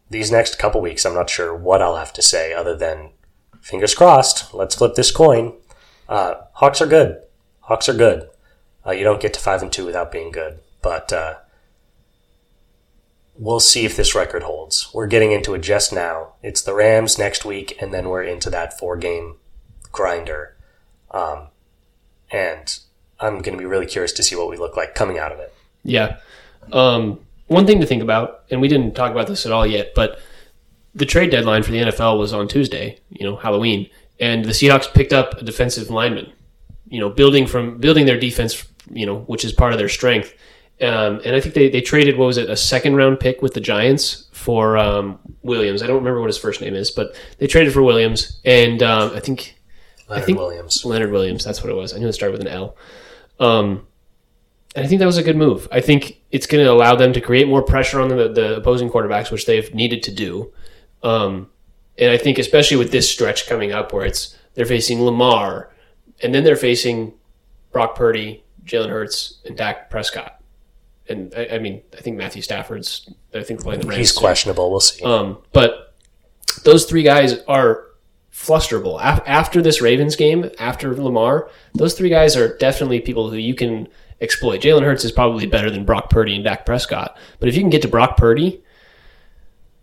these 0.09 0.31
next 0.31 0.59
couple 0.59 0.81
weeks, 0.81 1.05
I'm 1.05 1.13
not 1.13 1.29
sure 1.29 1.55
what 1.55 1.81
I'll 1.81 1.95
have 1.95 2.13
to 2.13 2.21
say 2.21 2.53
other 2.53 2.75
than 2.75 3.11
fingers 3.61 3.95
crossed. 3.95 4.53
Let's 4.53 4.75
flip 4.75 4.95
this 4.95 5.11
coin. 5.11 5.53
Uh, 6.07 6.35
Hawks 6.53 6.81
are 6.81 6.87
good. 6.87 7.21
Hawks 7.61 7.87
are 7.87 7.93
good. 7.93 8.29
Uh, 8.85 8.91
you 8.91 9.03
don't 9.03 9.21
get 9.21 9.33
to 9.33 9.39
five 9.39 9.61
and 9.61 9.71
two 9.71 9.85
without 9.85 10.11
being 10.11 10.31
good, 10.31 10.59
but 10.81 11.11
uh, 11.11 11.35
we'll 13.37 13.59
see 13.59 13.85
if 13.85 13.95
this 13.95 14.15
record 14.15 14.43
holds. 14.43 14.89
We're 14.93 15.07
getting 15.07 15.31
into 15.31 15.53
it 15.53 15.61
just 15.61 15.93
now. 15.93 16.33
It's 16.43 16.61
the 16.61 16.73
Rams 16.73 17.17
next 17.17 17.45
week, 17.45 17.77
and 17.81 17.93
then 17.93 18.09
we're 18.09 18.23
into 18.23 18.49
that 18.49 18.77
four 18.77 18.97
game 18.97 19.37
grinder. 19.91 20.55
Um, 21.11 21.47
and 22.31 22.79
I'm 23.19 23.41
going 23.41 23.57
to 23.57 23.57
be 23.57 23.65
really 23.65 23.85
curious 23.85 24.11
to 24.13 24.23
see 24.23 24.35
what 24.35 24.49
we 24.49 24.57
look 24.57 24.77
like 24.77 24.95
coming 24.95 25.17
out 25.17 25.31
of 25.31 25.39
it. 25.39 25.53
Yeah. 25.83 26.17
Um, 26.71 27.19
one 27.47 27.65
thing 27.65 27.79
to 27.81 27.85
think 27.85 28.03
about, 28.03 28.43
and 28.51 28.61
we 28.61 28.67
didn't 28.67 28.93
talk 28.93 29.11
about 29.11 29.27
this 29.27 29.45
at 29.45 29.51
all 29.51 29.65
yet, 29.65 29.93
but 29.95 30.19
the 30.93 31.05
trade 31.05 31.31
deadline 31.31 31.63
for 31.63 31.71
the 31.71 31.79
NFL 31.79 32.19
was 32.19 32.33
on 32.33 32.47
Tuesday, 32.47 32.99
you 33.09 33.25
know, 33.25 33.35
Halloween, 33.35 33.89
and 34.19 34.45
the 34.45 34.51
Seahawks 34.51 34.91
picked 34.93 35.13
up 35.13 35.41
a 35.41 35.43
defensive 35.43 35.89
lineman, 35.89 36.31
you 36.87 36.99
know, 36.99 37.09
building 37.09 37.47
from 37.47 37.77
building 37.77 38.05
their 38.05 38.19
defense, 38.19 38.67
you 38.91 39.05
know, 39.05 39.19
which 39.21 39.45
is 39.45 39.53
part 39.53 39.71
of 39.73 39.79
their 39.79 39.89
strength. 39.89 40.33
Um, 40.81 41.19
and 41.25 41.35
I 41.35 41.41
think 41.41 41.55
they, 41.55 41.69
they 41.69 41.81
traded 41.81 42.17
what 42.17 42.25
was 42.27 42.37
it 42.37 42.49
a 42.49 42.55
second 42.55 42.95
round 42.95 43.19
pick 43.19 43.41
with 43.41 43.53
the 43.53 43.59
Giants 43.59 44.29
for 44.31 44.77
um, 44.77 45.19
Williams. 45.43 45.83
I 45.83 45.87
don't 45.87 45.97
remember 45.97 46.21
what 46.21 46.27
his 46.27 46.37
first 46.37 46.61
name 46.61 46.73
is, 46.73 46.89
but 46.89 47.15
they 47.37 47.47
traded 47.47 47.73
for 47.73 47.83
Williams, 47.83 48.39
and 48.45 48.81
um, 48.81 49.11
I 49.13 49.19
think 49.19 49.59
Leonard 50.07 50.25
think- 50.25 50.37
Williams. 50.37 50.85
Leonard 50.85 51.11
Williams. 51.11 51.43
That's 51.43 51.61
what 51.61 51.69
it 51.69 51.75
was. 51.75 51.93
I 51.93 51.97
knew 51.99 52.07
it 52.07 52.13
started 52.13 52.31
with 52.37 52.41
an 52.41 52.47
L. 52.47 52.77
Um, 53.39 53.85
and 54.75 54.85
I 54.85 54.87
think 54.87 54.99
that 54.99 55.05
was 55.05 55.17
a 55.17 55.23
good 55.23 55.35
move. 55.35 55.67
I 55.71 55.81
think 55.81 56.21
it's 56.31 56.45
going 56.45 56.63
to 56.63 56.71
allow 56.71 56.95
them 56.95 57.11
to 57.13 57.21
create 57.21 57.47
more 57.47 57.63
pressure 57.63 57.99
on 57.99 58.07
the, 58.09 58.29
the 58.29 58.57
opposing 58.57 58.89
quarterbacks, 58.89 59.31
which 59.31 59.45
they've 59.45 59.73
needed 59.73 60.03
to 60.03 60.11
do. 60.13 60.53
Um, 61.03 61.49
and 61.97 62.11
I 62.11 62.17
think 62.17 62.37
especially 62.37 62.77
with 62.77 62.91
this 62.91 63.09
stretch 63.09 63.47
coming 63.47 63.71
up, 63.71 63.91
where 63.91 64.05
it's 64.05 64.37
they're 64.53 64.65
facing 64.65 65.01
Lamar, 65.01 65.73
and 66.23 66.33
then 66.33 66.43
they're 66.43 66.55
facing 66.55 67.13
Brock 67.71 67.95
Purdy, 67.95 68.43
Jalen 68.63 68.89
Hurts, 68.89 69.39
and 69.45 69.57
Dak 69.57 69.89
Prescott. 69.89 70.38
And 71.09 71.33
I, 71.35 71.47
I 71.53 71.59
mean, 71.59 71.81
I 71.97 72.01
think 72.01 72.17
Matthew 72.17 72.41
Stafford's. 72.41 73.09
I 73.33 73.43
think 73.43 73.61
playing 73.61 73.81
the 73.81 73.87
Rams. 73.87 73.97
He's 73.97 74.11
questionable. 74.11 74.69
We'll 74.69 74.79
see. 74.79 75.03
Um, 75.03 75.37
but 75.53 75.93
those 76.63 76.85
three 76.85 77.03
guys 77.03 77.39
are 77.47 77.85
flusterable. 78.31 78.99
Af- 79.01 79.23
after 79.25 79.61
this 79.61 79.81
Ravens 79.81 80.15
game, 80.15 80.49
after 80.59 80.95
Lamar, 80.95 81.49
those 81.73 81.93
three 81.93 82.09
guys 82.09 82.35
are 82.35 82.57
definitely 82.57 82.99
people 82.99 83.29
who 83.29 83.37
you 83.37 83.55
can 83.55 83.87
exploit. 84.21 84.61
Jalen 84.61 84.83
Hurts 84.83 85.03
is 85.03 85.11
probably 85.11 85.45
better 85.45 85.69
than 85.69 85.85
Brock 85.85 86.09
Purdy 86.09 86.35
and 86.35 86.43
Dak 86.43 86.65
Prescott. 86.65 87.17
But 87.39 87.49
if 87.49 87.55
you 87.55 87.61
can 87.61 87.69
get 87.69 87.81
to 87.83 87.87
Brock 87.87 88.17
Purdy, 88.17 88.61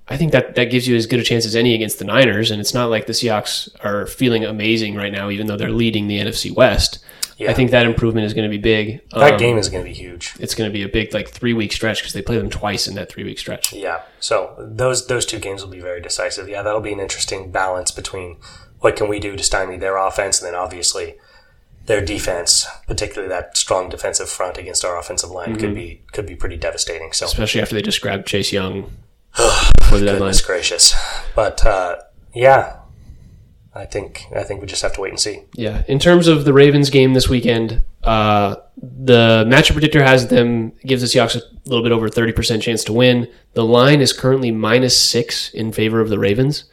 I 0.09 0.17
think 0.17 0.33
that, 0.33 0.55
that 0.55 0.71
gives 0.71 0.87
you 0.87 0.97
as 0.97 1.07
good 1.07 1.21
a 1.21 1.25
chance 1.25 1.45
as 1.47 1.57
any 1.57 1.75
against 1.75 1.99
the 1.99 2.05
Niners. 2.05 2.51
And 2.51 2.61
it's 2.61 2.75
not 2.75 2.91
like 2.91 3.07
the 3.07 3.13
Seahawks 3.13 3.69
are 3.85 4.07
feeling 4.07 4.45
amazing 4.45 4.95
right 4.95 5.13
now, 5.13 5.31
even 5.31 5.47
though 5.47 5.57
they're 5.57 5.71
leading 5.71 6.07
the 6.07 6.21
NFC 6.21 6.55
West. 6.55 7.05
Yeah. 7.37 7.51
I 7.51 7.55
think 7.55 7.71
that 7.73 7.85
improvement 7.85 8.25
is 8.27 8.33
going 8.33 8.45
to 8.45 8.51
be 8.51 8.57
big. 8.59 9.03
that 9.11 9.35
Um, 9.35 9.39
game 9.39 9.59
is 9.59 9.69
going 9.69 9.85
to 9.85 9.89
be 9.89 9.95
huge. 9.95 10.33
it's 10.41 10.55
going 10.55 10.71
to 10.71 10.73
be 10.73 10.83
a 10.83 10.89
big 10.89 11.13
like 11.13 11.29
three 11.29 11.53
week 11.53 11.73
stretch 11.73 11.99
because 12.01 12.15
they 12.15 12.23
play 12.23 12.39
them 12.39 12.49
twice 12.49 12.89
in 12.89 12.95
that 12.95 13.11
three 13.11 13.25
week 13.25 13.39
stretch. 13.39 13.73
Yeah. 13.75 14.01
So 14.21 14.55
those 14.59 15.07
those 15.07 15.27
two 15.27 15.39
games 15.39 15.63
will 15.63 15.71
be 15.71 15.81
very 15.81 16.01
decisive. 16.01 16.49
Yeah, 16.49 16.63
that'll 16.63 16.81
be 16.81 16.93
an 16.93 17.01
interesting 17.01 17.51
balance 17.51 17.91
between 17.91 18.39
what 18.81 18.97
can 18.97 19.09
we 19.09 19.21
do 19.21 19.37
to 19.37 19.43
stymie 19.43 19.77
their 19.77 19.97
offense, 19.99 20.41
and 20.41 20.47
then 20.49 20.55
obviously 20.59 21.17
their 21.87 22.05
defense, 22.05 22.67
particularly 22.89 23.29
that 23.29 23.57
strong 23.57 23.89
defensive 23.89 24.29
front 24.29 24.59
against 24.59 24.85
our 24.85 24.99
offensive 24.99 25.31
line, 25.31 25.51
Mm-hmm. 25.51 25.61
could 25.61 25.75
be 25.75 26.03
could 26.13 26.27
be 26.27 26.37
pretty 26.37 26.57
devastating. 26.57 27.13
So 27.13 27.27
especially 27.27 27.61
after 27.61 27.75
they 27.75 27.83
just 27.83 28.01
grabbed 28.01 28.27
Chase 28.27 28.51
Young 28.53 28.91
for 29.35 29.99
the 29.99 30.07
deadline. 30.07 30.19
goodness 30.19 30.41
gracious, 30.41 30.95
but 31.35 31.65
uh, 31.67 31.97
yeah, 32.35 32.77
I 33.77 33.85
think 33.85 34.27
I 34.35 34.43
think 34.43 34.61
we 34.61 34.67
just 34.67 34.83
have 34.83 34.95
to 34.95 35.01
wait 35.01 35.11
and 35.11 35.21
see. 35.21 35.43
Yeah. 35.55 35.83
In 35.87 35.99
terms 35.99 36.29
of 36.29 36.45
the 36.45 36.53
Ravens 36.53 36.89
game 36.91 37.13
this 37.15 37.29
weekend, 37.29 37.83
uh, 38.03 38.57
the 38.77 39.45
matchup 39.47 39.73
predictor 39.73 40.03
has 40.03 40.29
them 40.29 40.71
gives 40.85 41.03
the 41.03 41.09
Seahawks 41.09 41.37
a 41.37 41.43
little 41.69 41.83
bit 41.83 41.93
over 41.93 42.09
thirty 42.09 42.33
percent 42.33 42.63
chance 42.63 42.83
to 42.85 42.93
win. 42.93 43.31
The 43.53 43.65
line 43.65 44.01
is 44.01 44.13
currently 44.13 44.51
minus 44.51 44.99
six 44.99 45.51
in 45.51 45.73
favor 45.73 46.01
of 46.01 46.09
the 46.09 46.19
Ravens. 46.19 46.65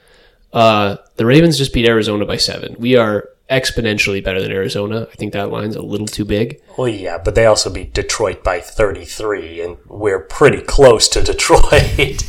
Uh, 0.54 0.98
the 1.18 1.26
Ravens 1.26 1.58
just 1.58 1.74
beat 1.74 1.88
Arizona 1.88 2.26
by 2.26 2.38
seven. 2.38 2.76
We 2.80 2.96
are 2.96 3.30
exponentially 3.50 4.24
better 4.24 4.42
than 4.42 4.52
Arizona. 4.52 5.08
I 5.12 5.16
think 5.16 5.34
that 5.34 5.52
line's 5.52 5.76
a 5.76 5.82
little 5.82 6.08
too 6.08 6.26
big. 6.26 6.62
Well, 6.78 6.88
yeah, 6.88 7.18
but 7.18 7.36
they 7.36 7.46
also 7.46 7.70
beat 7.70 7.94
Detroit 7.94 8.44
by 8.44 8.60
33, 8.62 9.62
and 9.62 9.78
we're 9.88 10.22
pretty 10.22 10.62
close 10.62 11.10
to 11.10 11.22
Detroit. 11.32 12.24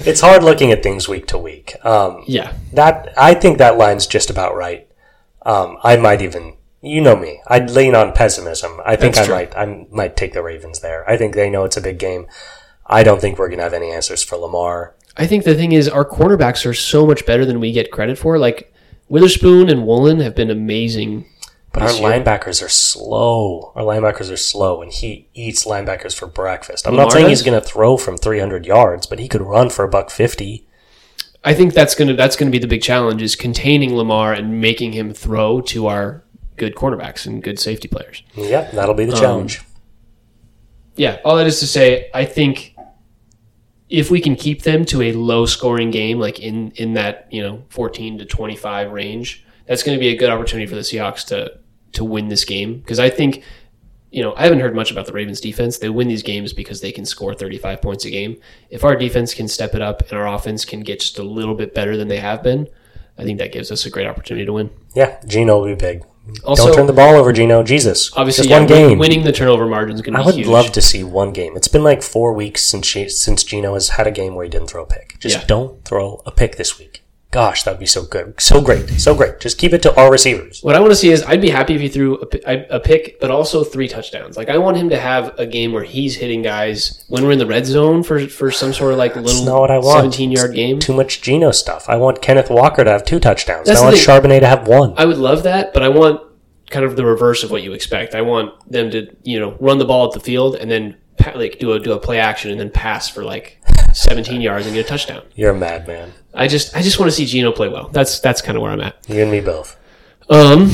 It's 0.00 0.20
hard 0.20 0.42
looking 0.42 0.70
at 0.72 0.82
things 0.82 1.08
week 1.08 1.26
to 1.28 1.38
week. 1.38 1.74
Um, 1.84 2.24
Yeah. 2.26 2.52
that 2.72 3.12
I 3.16 3.34
think 3.34 3.58
that 3.58 3.78
line's 3.78 4.06
just 4.06 4.30
about 4.30 4.54
right. 4.56 4.86
Um, 5.44 5.78
I 5.82 5.96
might 5.96 6.20
even, 6.22 6.54
you 6.82 7.00
know 7.00 7.16
me, 7.16 7.40
I'd 7.46 7.70
lean 7.70 7.94
on 7.94 8.12
pessimism. 8.12 8.80
I 8.84 8.96
think 8.96 9.14
That's 9.14 9.26
I 9.26 9.26
true. 9.26 9.34
might, 9.34 9.56
I 9.56 9.86
might 9.90 10.16
take 10.16 10.32
the 10.34 10.42
Ravens 10.42 10.80
there. 10.80 11.08
I 11.10 11.16
think 11.16 11.34
they 11.34 11.48
know 11.50 11.64
it's 11.64 11.76
a 11.76 11.80
big 11.80 11.98
game. 11.98 12.26
I 12.86 13.02
don't 13.02 13.20
think 13.20 13.38
we're 13.38 13.48
gonna 13.48 13.62
have 13.62 13.74
any 13.74 13.90
answers 13.90 14.22
for 14.22 14.36
Lamar. 14.36 14.94
I 15.16 15.26
think 15.26 15.44
the 15.44 15.54
thing 15.54 15.72
is 15.72 15.88
our 15.88 16.04
cornerbacks 16.04 16.64
are 16.64 16.74
so 16.74 17.06
much 17.06 17.26
better 17.26 17.44
than 17.44 17.60
we 17.60 17.72
get 17.72 17.90
credit 17.90 18.18
for. 18.18 18.38
Like 18.38 18.72
Witherspoon 19.08 19.68
and 19.68 19.86
Woolen 19.86 20.20
have 20.20 20.34
been 20.34 20.50
amazing. 20.50 21.24
But 21.72 21.82
our 21.82 21.88
linebackers 21.90 22.64
are 22.64 22.68
slow. 22.68 23.72
Our 23.76 23.82
linebackers 23.82 24.32
are 24.32 24.36
slow, 24.38 24.80
and 24.82 24.90
he 24.92 25.28
eats 25.34 25.64
linebackers 25.66 26.16
for 26.16 26.26
breakfast. 26.26 26.86
I'm 26.86 26.94
Lamar 26.94 27.06
not 27.06 27.12
saying 27.12 27.24
does? 27.26 27.38
he's 27.40 27.42
going 27.46 27.60
to 27.60 27.66
throw 27.66 27.96
from 27.96 28.16
300 28.16 28.64
yards, 28.66 29.06
but 29.06 29.18
he 29.18 29.28
could 29.28 29.42
run 29.42 29.68
for 29.70 29.84
a 29.84 29.88
buck 29.88 30.10
50. 30.10 30.66
I 31.44 31.54
think 31.54 31.72
that's 31.72 31.94
gonna 31.94 32.14
that's 32.14 32.34
gonna 32.36 32.50
be 32.50 32.58
the 32.58 32.66
big 32.66 32.82
challenge 32.82 33.22
is 33.22 33.36
containing 33.36 33.94
Lamar 33.94 34.32
and 34.32 34.60
making 34.60 34.92
him 34.92 35.14
throw 35.14 35.60
to 35.62 35.86
our 35.86 36.24
good 36.56 36.74
cornerbacks 36.74 37.26
and 37.26 37.40
good 37.42 37.60
safety 37.60 37.86
players. 37.86 38.24
Yep, 38.34 38.72
that'll 38.72 38.94
be 38.94 39.04
the 39.04 39.12
Um, 39.14 39.20
challenge. 39.20 39.62
Yeah, 40.96 41.18
all 41.24 41.36
that 41.36 41.46
is 41.46 41.60
to 41.60 41.66
say, 41.68 42.10
I 42.12 42.24
think 42.24 42.74
if 43.88 44.10
we 44.10 44.20
can 44.20 44.34
keep 44.34 44.62
them 44.62 44.84
to 44.86 45.00
a 45.02 45.12
low 45.12 45.46
scoring 45.46 45.92
game, 45.92 46.18
like 46.18 46.40
in 46.40 46.72
in 46.72 46.94
that 46.94 47.28
you 47.30 47.40
know 47.40 47.62
fourteen 47.68 48.18
to 48.18 48.24
twenty 48.24 48.56
five 48.56 48.90
range, 48.90 49.44
that's 49.68 49.82
going 49.82 49.96
to 49.96 50.00
be 50.00 50.08
a 50.08 50.16
good 50.16 50.30
opportunity 50.30 50.66
for 50.66 50.74
the 50.74 50.80
Seahawks 50.82 51.26
to 51.28 51.58
to 51.92 52.04
win 52.04 52.28
this 52.28 52.44
game 52.44 52.78
because 52.78 52.98
I 52.98 53.10
think. 53.10 53.42
You 54.10 54.22
know, 54.22 54.32
I 54.38 54.44
haven't 54.44 54.60
heard 54.60 54.74
much 54.74 54.90
about 54.90 55.04
the 55.04 55.12
Ravens 55.12 55.38
defense. 55.38 55.76
They 55.76 55.90
win 55.90 56.08
these 56.08 56.22
games 56.22 56.54
because 56.54 56.80
they 56.80 56.92
can 56.92 57.04
score 57.04 57.34
35 57.34 57.82
points 57.82 58.06
a 58.06 58.10
game. 58.10 58.38
If 58.70 58.82
our 58.82 58.96
defense 58.96 59.34
can 59.34 59.48
step 59.48 59.74
it 59.74 59.82
up 59.82 60.00
and 60.00 60.12
our 60.12 60.26
offense 60.26 60.64
can 60.64 60.80
get 60.80 61.00
just 61.00 61.18
a 61.18 61.22
little 61.22 61.54
bit 61.54 61.74
better 61.74 61.94
than 61.94 62.08
they 62.08 62.16
have 62.16 62.42
been, 62.42 62.68
I 63.18 63.24
think 63.24 63.36
that 63.38 63.52
gives 63.52 63.70
us 63.70 63.84
a 63.84 63.90
great 63.90 64.06
opportunity 64.06 64.46
to 64.46 64.52
win. 64.54 64.70
Yeah, 64.94 65.20
Geno 65.26 65.58
will 65.58 65.66
be 65.66 65.74
big. 65.74 66.06
Also, 66.42 66.68
Don't 66.68 66.74
turn 66.76 66.86
the 66.86 66.94
ball 66.94 67.16
over, 67.16 67.34
Geno. 67.34 67.62
Jesus. 67.62 68.10
obviously, 68.16 68.44
Just 68.44 68.50
yeah, 68.50 68.58
one 68.60 68.66
game. 68.66 68.98
winning 68.98 69.24
the 69.24 69.32
turnover 69.32 69.66
margin 69.66 69.94
is 69.94 70.00
going 70.00 70.14
to 70.14 70.20
I 70.22 70.24
would 70.24 70.36
huge. 70.36 70.46
love 70.46 70.72
to 70.72 70.80
see 70.80 71.04
one 71.04 71.34
game. 71.34 71.54
It's 71.54 71.68
been 71.68 71.84
like 71.84 72.02
four 72.02 72.32
weeks 72.32 72.64
since 72.66 72.86
she, 72.86 73.10
since 73.10 73.44
Geno 73.44 73.74
has 73.74 73.90
had 73.90 74.06
a 74.06 74.10
game 74.10 74.34
where 74.34 74.44
he 74.44 74.48
didn't 74.50 74.68
throw 74.68 74.84
a 74.84 74.86
pick. 74.86 75.18
Just 75.20 75.36
Yeah. 75.40 75.44
don't 75.46 75.84
throw 75.84 76.22
a 76.24 76.30
pick 76.30 76.56
this 76.56 76.78
week. 76.78 77.02
Gosh, 77.30 77.62
that 77.64 77.72
would 77.72 77.80
be 77.80 77.86
so 77.86 78.04
good. 78.04 78.40
So 78.40 78.62
great. 78.62 78.88
So 78.88 79.14
great. 79.14 79.38
Just 79.38 79.58
keep 79.58 79.74
it 79.74 79.82
to 79.82 79.94
our 80.00 80.10
receivers. 80.10 80.62
What 80.62 80.74
I 80.74 80.80
want 80.80 80.92
to 80.92 80.96
see 80.96 81.10
is 81.10 81.22
I'd 81.24 81.42
be 81.42 81.50
happy 81.50 81.74
if 81.74 81.80
he 81.82 81.88
threw 81.90 82.18
a, 82.46 82.76
a 82.76 82.80
pick, 82.80 83.20
but 83.20 83.30
also 83.30 83.64
three 83.64 83.86
touchdowns. 83.86 84.38
Like 84.38 84.48
I 84.48 84.56
want 84.56 84.78
him 84.78 84.88
to 84.88 84.98
have 84.98 85.38
a 85.38 85.44
game 85.44 85.72
where 85.72 85.84
he's 85.84 86.16
hitting 86.16 86.40
guys 86.40 87.04
when 87.08 87.24
we're 87.24 87.32
in 87.32 87.38
the 87.38 87.46
red 87.46 87.66
zone 87.66 88.02
for 88.02 88.26
for 88.28 88.50
some 88.50 88.72
sort 88.72 88.92
of 88.92 88.98
like 88.98 89.14
little 89.14 89.44
not 89.44 89.60
what 89.60 89.70
I 89.70 89.78
want. 89.78 89.98
seventeen 89.98 90.32
yard 90.32 90.54
game. 90.54 90.78
Too 90.78 90.94
much 90.94 91.20
Geno 91.20 91.50
stuff. 91.50 91.86
I 91.86 91.96
want 91.96 92.22
Kenneth 92.22 92.48
Walker 92.48 92.82
to 92.82 92.90
have 92.90 93.04
two 93.04 93.20
touchdowns. 93.20 93.66
That's 93.66 93.80
I 93.80 93.84
want. 93.84 93.96
Charbonnet 93.96 94.40
to 94.40 94.46
have 94.46 94.66
one. 94.66 94.94
I 94.96 95.04
would 95.04 95.18
love 95.18 95.42
that, 95.42 95.74
but 95.74 95.82
I 95.82 95.90
want 95.90 96.22
kind 96.70 96.86
of 96.86 96.96
the 96.96 97.04
reverse 97.04 97.42
of 97.44 97.50
what 97.50 97.62
you 97.62 97.74
expect. 97.74 98.14
I 98.14 98.22
want 98.22 98.54
them 98.70 98.90
to 98.92 99.14
you 99.22 99.38
know 99.38 99.54
run 99.60 99.76
the 99.76 99.84
ball 99.84 100.06
at 100.06 100.12
the 100.14 100.20
field 100.20 100.54
and 100.54 100.70
then 100.70 100.96
like 101.34 101.58
do 101.58 101.72
a 101.72 101.78
do 101.78 101.92
a 101.92 101.98
play 101.98 102.18
action 102.18 102.50
and 102.50 102.58
then 102.58 102.70
pass 102.70 103.08
for 103.08 103.22
like 103.22 103.57
seventeen 103.98 104.40
yards 104.40 104.66
and 104.66 104.74
get 104.74 104.86
a 104.86 104.88
touchdown. 104.88 105.22
You're 105.34 105.50
a 105.52 105.58
madman. 105.58 106.12
I 106.34 106.46
just 106.48 106.74
I 106.76 106.82
just 106.82 106.98
want 106.98 107.10
to 107.10 107.16
see 107.16 107.26
Geno 107.26 107.52
play 107.52 107.68
well. 107.68 107.88
That's 107.88 108.20
that's 108.20 108.40
kind 108.42 108.56
of 108.56 108.62
where 108.62 108.70
I'm 108.72 108.80
at. 108.80 108.96
You 109.08 109.22
and 109.22 109.30
me 109.30 109.40
both. 109.40 109.76
Um. 110.30 110.70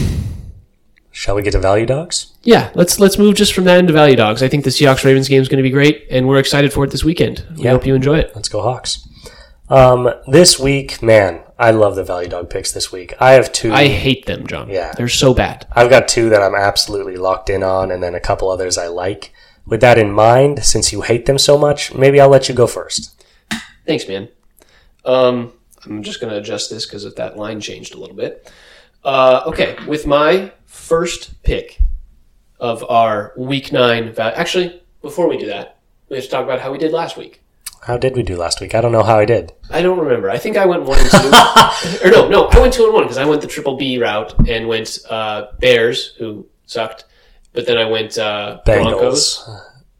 Shall 1.16 1.36
we 1.36 1.42
get 1.42 1.52
to 1.52 1.60
value 1.60 1.86
dogs? 1.86 2.32
Yeah, 2.42 2.70
let's 2.74 2.98
let's 2.98 3.18
move 3.18 3.36
just 3.36 3.52
from 3.54 3.64
that 3.64 3.78
into 3.78 3.92
value 3.92 4.16
dogs. 4.16 4.42
I 4.42 4.48
think 4.48 4.64
the 4.64 4.70
Seahawks 4.70 5.04
Ravens 5.04 5.28
game 5.28 5.40
is 5.40 5.48
going 5.48 5.58
to 5.58 5.62
be 5.62 5.70
great, 5.70 6.06
and 6.10 6.26
we're 6.26 6.38
excited 6.40 6.72
for 6.72 6.82
it 6.84 6.90
this 6.90 7.04
weekend. 7.04 7.44
We 7.56 7.62
Yeah. 7.64 7.70
hope 7.70 7.86
you 7.86 7.94
enjoy 7.94 8.18
it. 8.18 8.32
Let's 8.34 8.48
go 8.48 8.60
Hawks. 8.62 9.06
Um, 9.68 10.10
this 10.26 10.58
week, 10.58 11.00
man, 11.02 11.40
I 11.56 11.70
love 11.70 11.94
the 11.94 12.02
value 12.02 12.28
dog 12.28 12.50
picks 12.50 12.72
this 12.72 12.90
week. 12.90 13.14
I 13.20 13.32
have 13.34 13.52
two. 13.52 13.72
I 13.72 13.86
hate 13.86 14.26
them, 14.26 14.44
John. 14.46 14.68
Yeah. 14.68 14.92
they're 14.96 15.08
so 15.08 15.32
bad. 15.32 15.66
I've 15.72 15.88
got 15.88 16.08
two 16.08 16.28
that 16.30 16.42
I'm 16.42 16.54
absolutely 16.56 17.16
locked 17.16 17.48
in 17.48 17.62
on, 17.62 17.92
and 17.92 18.02
then 18.02 18.16
a 18.16 18.20
couple 18.20 18.50
others 18.50 18.76
I 18.76 18.88
like. 18.88 19.32
With 19.66 19.80
that 19.80 19.98
in 19.98 20.12
mind, 20.12 20.64
since 20.64 20.92
you 20.92 21.02
hate 21.02 21.26
them 21.26 21.38
so 21.38 21.56
much, 21.56 21.94
maybe 21.94 22.20
I'll 22.20 22.28
let 22.28 22.48
you 22.48 22.54
go 22.54 22.66
first. 22.66 23.24
Thanks, 23.86 24.06
man. 24.06 24.28
Um, 25.04 25.52
I'm 25.84 26.02
just 26.02 26.20
going 26.20 26.32
to 26.32 26.38
adjust 26.38 26.70
this 26.70 26.86
because 26.86 27.04
if 27.04 27.16
that 27.16 27.36
line 27.36 27.60
changed 27.60 27.94
a 27.94 27.98
little 27.98 28.16
bit. 28.16 28.50
Uh, 29.02 29.42
okay, 29.46 29.76
with 29.86 30.06
my 30.06 30.52
first 30.66 31.42
pick 31.42 31.78
of 32.60 32.84
our 32.88 33.32
Week 33.36 33.72
Nine 33.72 34.12
value. 34.12 34.36
Actually, 34.36 34.82
before 35.02 35.28
we 35.28 35.36
do 35.36 35.46
that, 35.46 35.78
we 36.08 36.16
have 36.16 36.24
to 36.24 36.30
talk 36.30 36.44
about 36.44 36.60
how 36.60 36.72
we 36.72 36.78
did 36.78 36.92
last 36.92 37.16
week. 37.16 37.42
How 37.82 37.98
did 37.98 38.16
we 38.16 38.22
do 38.22 38.36
last 38.36 38.62
week? 38.62 38.74
I 38.74 38.80
don't 38.80 38.92
know 38.92 39.02
how 39.02 39.18
I 39.18 39.26
did. 39.26 39.52
I 39.68 39.82
don't 39.82 39.98
remember. 39.98 40.30
I 40.30 40.38
think 40.38 40.56
I 40.56 40.64
went 40.64 40.84
one 40.84 40.98
and 40.98 41.10
two. 41.10 41.18
or 42.06 42.10
no, 42.10 42.28
no, 42.28 42.46
I 42.46 42.58
went 42.58 42.72
two 42.72 42.84
and 42.84 42.94
one 42.94 43.02
because 43.02 43.18
I 43.18 43.26
went 43.26 43.42
the 43.42 43.46
triple 43.46 43.76
B 43.76 43.98
route 43.98 44.48
and 44.48 44.66
went 44.66 44.98
uh, 45.10 45.48
Bears, 45.58 46.14
who 46.18 46.46
sucked, 46.64 47.04
but 47.55 47.66
then 47.66 47.78
I 47.78 47.86
went 47.86 48.18
uh, 48.18 48.61
Broncos 48.66 49.48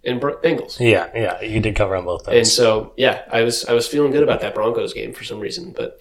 and 0.05 0.21
Bro- 0.21 0.41
Bengals. 0.43 0.79
Yeah, 0.79 1.09
yeah, 1.15 1.41
you 1.41 1.61
did 1.61 1.75
cover 1.75 1.97
on 1.97 2.05
both 2.05 2.29
And 2.29 2.47
so, 2.47 2.93
yeah, 2.99 3.23
I 3.31 3.43
was 3.43 3.65
I 3.65 3.73
was 3.73 3.89
feeling 3.89 4.13
good 4.13 4.23
about 4.23 4.41
that 4.43 4.55
Broncos 4.55 4.93
game 4.93 5.15
for 5.15 5.25
some 5.25 5.41
reason, 5.41 5.73
but 5.73 6.01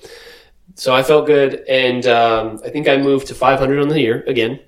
so 0.76 0.93
I 0.93 1.04
felt 1.04 1.26
good, 1.26 1.64
and 1.70 2.06
um, 2.08 2.60
I 2.66 2.70
think 2.70 2.88
I 2.89 2.97
moved 2.97 3.28
to 3.28 3.36
500 3.36 3.80
on 3.80 3.88
the 3.88 3.99
year 4.01 4.24
again. 4.28 4.60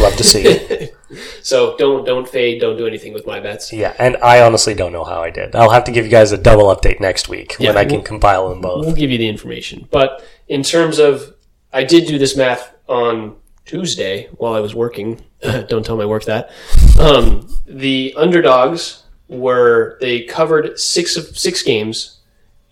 Love 0.00 0.16
to 0.16 0.24
see 0.24 0.42
it. 0.44 0.94
So 1.42 1.76
don't 1.76 2.04
don't 2.04 2.28
fade, 2.28 2.60
don't 2.60 2.76
do 2.76 2.88
anything 2.88 3.12
with 3.12 3.24
my 3.24 3.38
bets. 3.38 3.72
Yeah, 3.72 3.94
and 4.00 4.16
I 4.16 4.40
honestly 4.40 4.74
don't 4.74 4.92
know 4.92 5.04
how 5.04 5.22
I 5.22 5.30
did. 5.30 5.54
I'll 5.54 5.70
have 5.70 5.84
to 5.84 5.92
give 5.92 6.04
you 6.04 6.10
guys 6.10 6.32
a 6.32 6.38
double 6.38 6.74
update 6.74 6.98
next 6.98 7.28
week 7.28 7.54
when 7.60 7.76
I 7.76 7.84
can 7.84 7.96
we'll- 7.96 8.02
compile 8.02 8.48
them 8.48 8.60
both. 8.60 8.84
We'll 8.84 8.96
give 8.96 9.12
you 9.12 9.18
the 9.18 9.28
information, 9.28 9.86
but 9.92 10.24
in 10.48 10.64
terms 10.64 10.98
of, 10.98 11.34
I 11.72 11.84
did 11.84 12.08
do 12.08 12.18
this 12.18 12.36
math 12.36 12.74
on 12.88 13.36
Tuesday 13.64 14.28
while 14.36 14.54
I 14.54 14.60
was 14.60 14.74
working. 14.74 15.22
don't 15.68 15.84
tell 15.84 15.96
my 15.96 16.06
work 16.06 16.24
that. 16.24 16.50
Um, 16.98 17.48
the 17.66 18.14
underdogs 18.16 19.04
were 19.28 19.96
they 20.00 20.22
covered 20.22 20.78
six 20.78 21.16
of 21.16 21.36
six 21.38 21.62
games, 21.62 22.20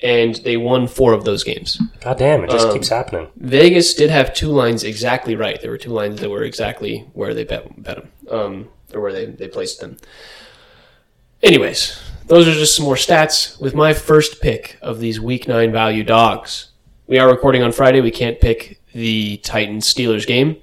and 0.02 0.34
they 0.36 0.56
won 0.56 0.86
four 0.86 1.12
of 1.12 1.24
those 1.24 1.44
games. 1.44 1.80
God 2.00 2.18
damn, 2.18 2.44
it 2.44 2.50
just 2.50 2.66
Um, 2.68 2.74
keeps 2.74 2.88
happening. 2.88 3.28
Vegas 3.36 3.94
did 3.94 4.10
have 4.10 4.34
two 4.34 4.48
lines 4.48 4.84
exactly 4.84 5.34
right. 5.36 5.60
There 5.60 5.70
were 5.70 5.78
two 5.78 5.92
lines 5.92 6.20
that 6.20 6.30
were 6.30 6.42
exactly 6.42 7.06
where 7.14 7.34
they 7.34 7.44
bet, 7.44 7.82
bet 7.82 7.96
them, 7.96 8.08
um, 8.30 8.68
or 8.92 9.00
where 9.00 9.12
they, 9.12 9.26
they 9.26 9.48
placed 9.48 9.80
them. 9.80 9.96
Anyways, 11.42 12.00
those 12.26 12.46
are 12.46 12.52
just 12.52 12.76
some 12.76 12.84
more 12.84 12.94
stats 12.94 13.60
with 13.60 13.74
my 13.74 13.92
first 13.94 14.40
pick 14.40 14.78
of 14.80 15.00
these 15.00 15.20
week 15.20 15.48
nine 15.48 15.72
value 15.72 16.04
dogs. 16.04 16.68
We 17.06 17.18
are 17.18 17.28
recording 17.28 17.62
on 17.62 17.72
Friday. 17.72 18.00
We 18.00 18.12
can't 18.12 18.40
pick 18.40 18.80
the 18.92 19.38
Titans 19.38 19.92
Steelers 19.92 20.26
game. 20.26 20.58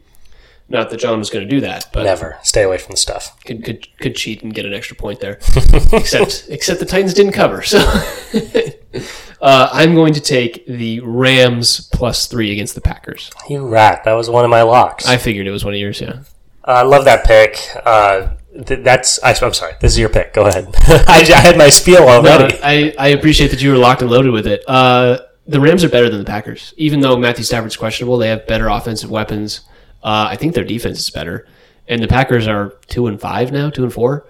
Not 0.70 0.91
that 0.91 0.97
John 0.97 1.17
was 1.17 1.32
going 1.32 1.47
to 1.47 1.49
do 1.49 1.61
that, 1.61 1.88
but 1.91 2.03
Never. 2.03 2.38
Stay 2.43 2.61
away 2.61 2.78
from 2.78 2.91
the 2.91 2.97
stuff. 2.97 3.36
could, 3.43 3.63
could 3.63 3.88
could 3.97 4.15
cheat 4.15 4.43
and 4.43 4.53
get 4.53 4.65
an 4.67 4.74
extra 4.74 4.95
point 4.95 5.20
there. 5.20 5.34
except 5.93 6.45
except 6.49 6.80
the 6.80 6.86
Titans 6.86 7.15
didn't 7.15 7.34
cover. 7.34 7.63
So 7.63 7.80
uh, 9.41 9.70
I'm 9.72 9.95
going 9.95 10.13
to 10.13 10.22
take 10.22 10.65
the 10.67 10.99
Rams 10.99 11.89
plus 11.91 12.28
three 12.28 12.51
against 12.51 12.76
the 12.76 12.82
Packers. 12.82 13.32
You 13.49 13.67
rat. 13.67 14.03
That 14.03 14.13
was 14.13 14.30
one 14.30 14.45
of 14.45 14.51
my 14.51 14.61
locks. 14.61 15.07
I 15.07 15.17
figured 15.17 15.47
it 15.47 15.51
was 15.51 15.65
one 15.65 15.74
of 15.74 15.80
yours, 15.80 16.01
yeah. 16.01 16.22
I 16.63 16.84
love 16.84 17.05
that 17.05 17.26
pick. 17.26 17.57
Uh, 17.84 18.36
th- 18.65 18.84
that's. 18.84 19.22
I, 19.24 19.34
I'm 19.41 19.53
sorry. 19.53 19.74
This 19.80 19.93
is 19.93 19.99
your 19.99 20.09
pick. 20.09 20.34
Go 20.34 20.45
ahead. 20.45 20.67
I, 20.88 21.26
I 21.36 21.39
had 21.39 21.57
my 21.57 21.70
spiel 21.70 22.01
No, 22.05 22.09
already. 22.09 22.59
I, 22.61 22.93
I 22.99 23.07
appreciate 23.09 23.49
that 23.49 23.61
you 23.61 23.72
were 23.72 23.78
locked 23.78 24.03
and 24.03 24.11
loaded 24.11 24.32
with 24.32 24.45
it. 24.45 24.63
Uh, 24.67 25.20
the 25.47 25.59
Rams 25.59 25.84
are 25.84 25.89
better 25.89 26.09
than 26.09 26.20
the 26.20 26.26
Packers. 26.26 26.76
Even 26.78 26.99
though 26.99 27.17
Matthew 27.17 27.43
Stafford's 27.43 27.76
questionable, 27.76 28.20
they 28.20 28.28
have 28.30 28.45
better 28.45 28.67
offensive 28.67 29.09
weapons. 29.09 29.61
Uh, 30.03 30.27
I 30.31 30.35
think 30.35 30.53
their 30.55 30.63
defense 30.63 30.99
is 30.99 31.09
better. 31.09 31.47
And 31.87 32.01
the 32.03 32.07
Packers 32.07 32.47
are 32.47 32.69
two 32.87 33.07
and 33.07 33.19
five 33.19 33.51
now, 33.51 33.69
two 33.69 33.83
and 33.83 33.91
four. 33.93 34.25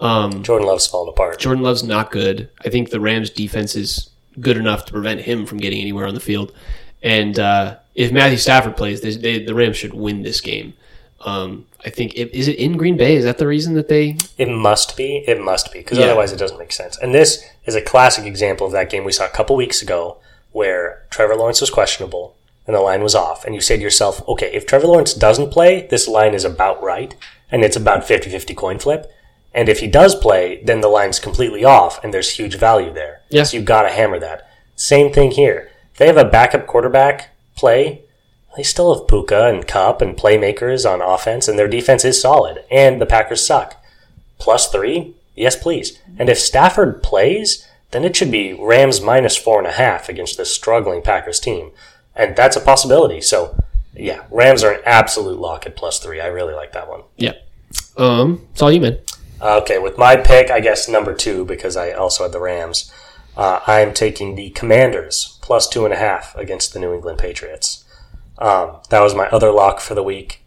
Um, 0.00 0.42
Jordan 0.42 0.66
Love's 0.68 0.86
falling 0.86 1.10
apart. 1.10 1.38
Jordan 1.38 1.62
Love's 1.62 1.82
not 1.82 2.10
good. 2.10 2.48
I 2.64 2.68
think 2.70 2.90
the 2.90 3.00
Rams 3.00 3.30
defense 3.30 3.74
is 3.76 4.10
good 4.40 4.56
enough 4.56 4.86
to 4.86 4.92
prevent 4.92 5.20
him 5.22 5.44
from 5.44 5.58
getting 5.58 5.80
anywhere 5.80 6.06
on 6.06 6.14
the 6.14 6.20
field. 6.20 6.52
And 7.02 7.38
uh, 7.38 7.76
if 7.94 8.12
Matthew 8.12 8.38
Stafford 8.38 8.76
plays, 8.76 9.00
they, 9.00 9.10
they, 9.16 9.44
the 9.44 9.54
Rams 9.54 9.76
should 9.76 9.92
win 9.92 10.22
this 10.22 10.40
game. 10.40 10.74
Um, 11.22 11.66
I 11.84 11.90
think 11.90 12.14
it, 12.14 12.32
is 12.34 12.48
it 12.48 12.56
in 12.56 12.76
Green 12.78 12.96
Bay? 12.96 13.14
Is 13.16 13.24
that 13.24 13.36
the 13.38 13.46
reason 13.46 13.74
that 13.74 13.88
they? 13.88 14.16
It 14.38 14.48
must 14.48 14.96
be. 14.96 15.24
It 15.26 15.40
must 15.40 15.72
be 15.72 15.80
because 15.80 15.98
Yeah. 15.98 16.06
otherwise 16.06 16.32
it 16.32 16.38
doesn't 16.38 16.58
make 16.58 16.72
sense. 16.72 16.96
And 16.96 17.14
this 17.14 17.44
is 17.66 17.74
a 17.74 17.82
classic 17.82 18.24
example 18.24 18.66
of 18.66 18.72
that 18.72 18.88
game 18.88 19.04
we 19.04 19.12
saw 19.12 19.26
a 19.26 19.30
couple 19.30 19.54
weeks 19.56 19.82
ago 19.82 20.16
where 20.52 21.02
Trevor 21.10 21.36
Lawrence 21.36 21.60
was 21.60 21.68
questionable 21.70 22.36
and 22.70 22.76
the 22.76 22.80
line 22.80 23.02
was 23.02 23.16
off. 23.16 23.44
And 23.44 23.52
you 23.52 23.60
say 23.60 23.76
to 23.76 23.82
yourself, 23.82 24.22
okay, 24.28 24.48
if 24.54 24.64
Trevor 24.64 24.86
Lawrence 24.86 25.12
doesn't 25.12 25.50
play, 25.50 25.88
this 25.90 26.06
line 26.06 26.34
is 26.34 26.44
about 26.44 26.80
right. 26.80 27.16
And 27.50 27.64
it's 27.64 27.74
about 27.74 28.04
50-50 28.04 28.56
coin 28.56 28.78
flip. 28.78 29.10
And 29.52 29.68
if 29.68 29.80
he 29.80 29.88
does 29.88 30.14
play, 30.14 30.62
then 30.62 30.80
the 30.80 30.88
line's 30.88 31.18
completely 31.18 31.64
off 31.64 32.02
and 32.04 32.14
there's 32.14 32.30
huge 32.30 32.54
value 32.54 32.92
there. 32.92 33.22
Yeah. 33.28 33.42
So 33.42 33.56
you've 33.56 33.66
got 33.66 33.82
to 33.82 33.88
hammer 33.88 34.20
that. 34.20 34.48
Same 34.76 35.12
thing 35.12 35.32
here. 35.32 35.72
If 35.92 35.98
they 35.98 36.06
have 36.06 36.16
a 36.16 36.24
backup 36.24 36.68
quarterback 36.68 37.30
play, 37.56 38.02
they 38.56 38.62
still 38.62 38.94
have 38.94 39.08
Puka 39.08 39.48
and 39.48 39.66
Kupp 39.66 40.00
and 40.00 40.16
playmakers 40.16 40.88
on 40.88 41.02
offense, 41.02 41.48
and 41.48 41.58
their 41.58 41.68
defense 41.68 42.04
is 42.04 42.20
solid. 42.20 42.64
And 42.70 43.00
the 43.00 43.06
Packers 43.06 43.44
suck. 43.44 43.84
Plus 44.38 44.70
three? 44.70 45.16
Yes, 45.34 45.60
please. 45.60 45.98
And 46.20 46.28
if 46.28 46.38
Stafford 46.38 47.02
plays, 47.02 47.66
then 47.90 48.04
it 48.04 48.14
should 48.14 48.30
be 48.30 48.52
Rams 48.52 49.00
minus 49.00 49.36
four 49.36 49.58
and 49.58 49.66
a 49.66 49.72
half 49.72 50.08
against 50.08 50.36
this 50.36 50.54
struggling 50.54 51.02
Packers 51.02 51.40
team. 51.40 51.72
And 52.20 52.36
that's 52.36 52.56
a 52.56 52.60
possibility. 52.60 53.20
So, 53.22 53.56
yeah, 53.94 54.24
Rams 54.30 54.62
are 54.62 54.72
an 54.72 54.82
absolute 54.84 55.38
lock 55.38 55.66
at 55.66 55.74
plus 55.74 55.98
three. 55.98 56.20
I 56.20 56.26
really 56.26 56.54
like 56.54 56.72
that 56.72 56.88
one. 56.88 57.02
Yeah. 57.16 57.32
Um, 57.96 58.46
it's 58.52 58.60
all 58.60 58.70
you, 58.70 58.80
man. 58.80 58.98
Uh, 59.40 59.60
Okay, 59.62 59.78
with 59.78 59.96
my 59.96 60.16
pick, 60.16 60.50
I 60.50 60.60
guess 60.60 60.86
number 60.88 61.14
two, 61.14 61.46
because 61.46 61.76
I 61.76 61.92
also 61.92 62.24
had 62.24 62.32
the 62.32 62.40
Rams, 62.40 62.92
uh, 63.38 63.60
I'm 63.66 63.94
taking 63.94 64.34
the 64.34 64.50
Commanders 64.50 65.38
plus 65.40 65.66
two 65.66 65.86
and 65.86 65.94
a 65.94 65.96
half 65.96 66.36
against 66.36 66.74
the 66.74 66.78
New 66.78 66.92
England 66.92 67.18
Patriots. 67.18 67.84
Um, 68.38 68.80
that 68.90 69.00
was 69.00 69.14
my 69.14 69.28
other 69.28 69.50
lock 69.50 69.80
for 69.80 69.94
the 69.94 70.02
week. 70.02 70.42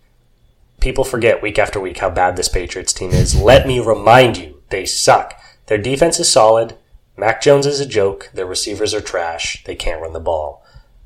People 0.80 1.03
forget 1.03 1.41
week 1.41 1.57
after 1.57 1.80
week 1.80 1.99
how 1.99 2.09
bad 2.09 2.36
this 2.36 2.49
Patriots 2.49 2.93
team 2.93 3.11
is. 3.11 3.39
Let 3.39 3.65
me 3.65 3.80
remind 3.80 4.38
you, 4.38 4.61
they 4.69 4.86
suck. 4.86 5.39
Their 5.67 5.78
defense 5.78 6.19
is 6.19 6.32
solid. 6.32 6.76
Mac 7.17 7.41
Jones 7.41 7.65
is 7.65 7.80
a 7.80 7.86
joke. 7.86 8.30
Their 8.34 8.45
receivers 8.45 8.93
are 8.93 9.01
trash. 9.01 9.63
They 9.63 9.76
can't 9.76 10.01
run 10.01 10.13
the 10.13 10.19
ball. 10.19 10.62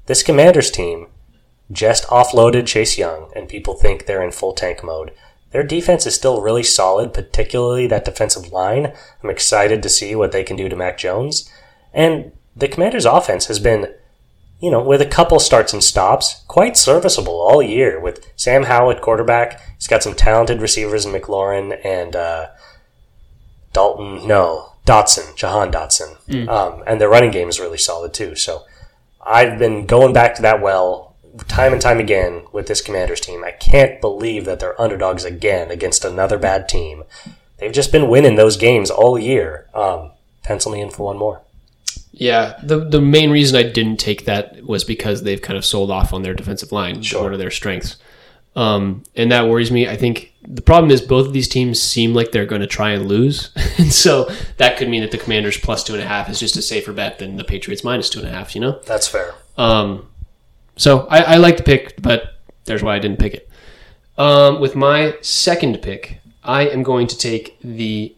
This 0.08 0.24
Commanders 0.24 0.72
team 0.72 1.08
just 1.72 2.06
offloaded 2.06 2.66
Chase 2.66 2.98
Young, 2.98 3.30
and 3.36 3.48
people 3.48 3.76
think 3.76 4.06
they're 4.06 4.24
in 4.24 4.32
full 4.32 4.54
tank 4.54 4.84
mode. 4.84 5.12
Their 5.52 5.64
defense 5.64 6.06
is 6.06 6.16
still 6.16 6.42
really 6.42 6.64
solid, 6.64 7.14
particularly 7.14 7.88
that 7.88 8.06
defensive 8.06 8.52
line. 8.52 8.94
I'm 9.22 9.30
excited 9.30 9.84
to 9.84 9.90
see 9.90 10.16
what 10.16 10.32
they 10.32 10.44
can 10.44 10.56
do 10.56 10.70
to 10.70 10.76
Mac 10.76 10.98
Jones. 10.98 11.52
And 11.94 12.32
the 12.56 12.68
Commanders' 12.68 13.06
offense 13.06 13.48
has 13.48 13.60
been, 13.60 13.94
you 14.62 14.72
know, 14.72 14.82
with 14.82 15.02
a 15.02 15.06
couple 15.06 15.40
starts 15.40 15.74
and 15.74 15.84
stops, 15.84 16.44
quite 16.48 16.78
serviceable 16.78 17.40
all 17.40 17.62
year. 17.62 18.00
With 18.00 18.32
Sam 18.36 18.64
Howell 18.64 18.92
at 18.92 19.02
quarterback, 19.02 19.62
he's 19.76 19.88
got 19.88 20.04
some 20.04 20.16
talented 20.16 20.62
receivers 20.62 21.06
in 21.06 21.12
McLaurin 21.12 21.80
and 21.86 22.16
uh, 22.16 22.48
Dalton. 23.74 24.26
No, 24.28 24.74
Dotson, 24.86 25.36
Jahan 25.36 25.72
Dotson. 25.72 26.18
Um, 26.48 26.84
and 26.88 27.00
their 27.00 27.10
running 27.10 27.32
game 27.32 27.50
is 27.50 27.60
really 27.60 27.78
solid 27.78 28.14
too. 28.14 28.36
So 28.36 28.66
I've 29.28 29.60
been 29.60 29.86
going 29.86 30.14
back 30.14 30.36
to 30.36 30.42
that 30.44 30.62
well 30.62 31.16
time 31.48 31.74
and 31.74 31.82
time 31.82 32.00
again 32.00 32.44
with 32.52 32.68
this 32.68 32.82
Commanders 32.82 33.20
team. 33.20 33.44
I 33.44 33.52
can't 33.52 34.02
believe 34.02 34.46
that 34.46 34.60
they're 34.60 34.80
underdogs 34.82 35.24
again 35.24 35.70
against 35.70 36.04
another 36.06 36.38
bad 36.40 36.68
team. 36.68 37.04
They've 37.60 37.74
just 37.74 37.92
been 37.92 38.08
winning 38.10 38.36
those 38.36 38.58
games 38.58 38.90
all 38.90 39.20
year. 39.20 39.68
Um, 39.74 40.12
pencil 40.44 40.72
me 40.72 40.82
in 40.82 40.90
for 40.90 41.04
one 41.06 41.18
more. 41.18 41.42
Yeah, 42.12 42.60
the 42.64 42.80
the 42.80 43.02
main 43.02 43.30
reason 43.30 43.56
I 43.58 43.64
didn't 43.64 43.98
take 43.98 44.26
that 44.26 44.64
was 44.66 44.84
because 44.84 45.22
they've 45.22 45.42
kind 45.42 45.58
of 45.58 45.64
sold 45.66 45.92
off 45.92 46.14
on 46.14 46.24
their 46.24 46.34
defensive 46.34 46.72
line, 46.72 47.04
Sure. 47.04 47.24
one 47.24 47.34
of 47.34 47.38
their 47.40 47.52
strengths, 47.52 47.98
um, 48.56 49.04
and 49.16 49.32
that 49.32 49.48
worries 49.48 49.72
me. 49.72 49.88
I 49.88 49.96
think 49.98 50.34
the 50.50 50.62
problem 50.62 50.92
is 50.92 51.02
both 51.02 51.28
of 51.28 51.34
these 51.34 51.48
teams 51.50 51.82
seem 51.82 52.14
like 52.14 52.32
they're 52.32 52.46
going 52.46 52.62
to 52.62 52.68
try 52.68 52.92
and 52.92 53.06
lose, 53.08 53.52
and 53.78 53.92
so 53.92 54.30
that 54.58 54.78
could 54.78 54.90
mean 54.90 55.02
that 55.02 55.12
the 55.12 55.18
Commanders 55.18 55.58
plus 55.58 55.84
two 55.84 55.94
and 55.94 56.02
a 56.02 56.06
half 56.08 56.30
is 56.30 56.40
just 56.40 56.56
a 56.56 56.62
safer 56.62 56.94
bet 56.94 57.20
than 57.20 57.36
the 57.36 57.44
Patriots 57.44 57.84
minus 57.84 58.10
two 58.10 58.20
and 58.20 58.28
a 58.28 58.32
half. 58.32 58.56
You 58.56 58.62
know, 58.62 58.80
That's 58.86 59.08
fair. 59.08 59.36
um, 59.58 60.08
so 60.78 61.08
I, 61.08 61.34
I 61.34 61.36
like 61.38 61.58
the 61.58 61.64
pick, 61.64 62.02
but 62.02 62.36
there's 62.66 62.82
why 62.84 62.96
I 62.96 63.00
didn't 63.00 63.20
pick 63.20 63.34
it. 63.34 63.50
Um, 64.18 64.60
with 64.60 64.76
my 64.76 65.16
second 65.22 65.82
pick, 65.82 66.20
I 66.44 66.68
am 66.68 66.82
going 66.82 67.08
to 67.08 67.18
take 67.18 67.60
the 67.62 68.16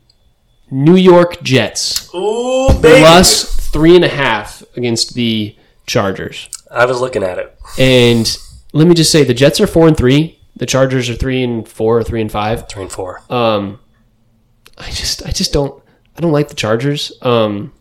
New 0.72 0.96
York 0.96 1.42
Jets 1.42 2.14
Ooh, 2.14 2.68
plus 2.70 3.56
three 3.72 3.96
and 3.96 4.06
a 4.06 4.10
half 4.10 4.64
against 4.78 5.14
the 5.16 5.56
Chargers. 5.88 6.48
I 6.70 6.86
was 6.86 7.02
looking 7.02 7.24
at 7.24 7.40
it. 7.40 7.58
And 7.80 8.38
let 8.74 8.88
me 8.88 8.94
just 8.94 9.12
say, 9.12 9.24
the 9.24 9.34
Jets 9.34 9.60
are 9.60 9.68
four 9.68 9.88
and 9.88 9.98
three. 9.98 10.39
The 10.60 10.66
Chargers 10.66 11.10
are 11.10 11.16
three 11.16 11.44
and 11.44 11.68
four, 11.68 11.98
or 11.98 12.04
three 12.04 12.22
and 12.22 12.32
five. 12.32 12.70
Three 12.70 12.84
and 12.84 12.92
four. 12.92 13.22
Um, 13.30 13.80
I 14.78 14.90
just, 14.92 15.26
I 15.26 15.32
just 15.32 15.52
don't, 15.52 15.84
I 16.16 16.22
don't 16.22 16.32
like 16.32 16.48
the 16.50 16.56
Chargers. 16.56 17.12
Um, 17.22 17.74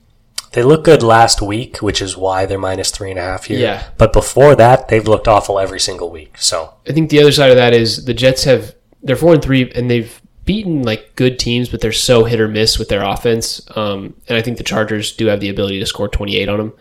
They 0.52 0.62
look 0.62 0.82
good 0.84 1.02
last 1.02 1.42
week, 1.42 1.82
which 1.82 2.00
is 2.00 2.16
why 2.16 2.46
they're 2.46 2.58
minus 2.58 2.90
three 2.90 3.10
and 3.10 3.18
a 3.18 3.22
half 3.22 3.44
here. 3.44 3.58
Yeah. 3.58 3.84
But 3.98 4.12
before 4.12 4.54
that, 4.56 4.88
they've 4.88 5.06
looked 5.06 5.28
awful 5.28 5.58
every 5.58 5.78
single 5.80 6.10
week. 6.10 6.38
So 6.38 6.72
I 6.88 6.92
think 6.92 7.10
the 7.10 7.20
other 7.20 7.32
side 7.32 7.50
of 7.50 7.56
that 7.56 7.74
is 7.74 8.06
the 8.06 8.14
Jets 8.14 8.44
have 8.44 8.74
they're 9.02 9.14
four 9.16 9.34
and 9.34 9.42
three 9.42 9.70
and 9.72 9.90
they've 9.90 10.20
beaten 10.44 10.82
like 10.82 11.14
good 11.14 11.38
teams, 11.38 11.68
but 11.68 11.80
they're 11.82 11.92
so 11.92 12.24
hit 12.24 12.40
or 12.40 12.48
miss 12.48 12.78
with 12.78 12.88
their 12.88 13.04
offense. 13.04 13.60
Um, 13.76 14.14
and 14.26 14.38
I 14.38 14.42
think 14.42 14.56
the 14.56 14.64
Chargers 14.64 15.12
do 15.12 15.26
have 15.26 15.40
the 15.40 15.50
ability 15.50 15.78
to 15.80 15.86
score 15.86 16.08
twenty 16.08 16.36
eight 16.36 16.48
on 16.48 16.58
them. 16.58 16.72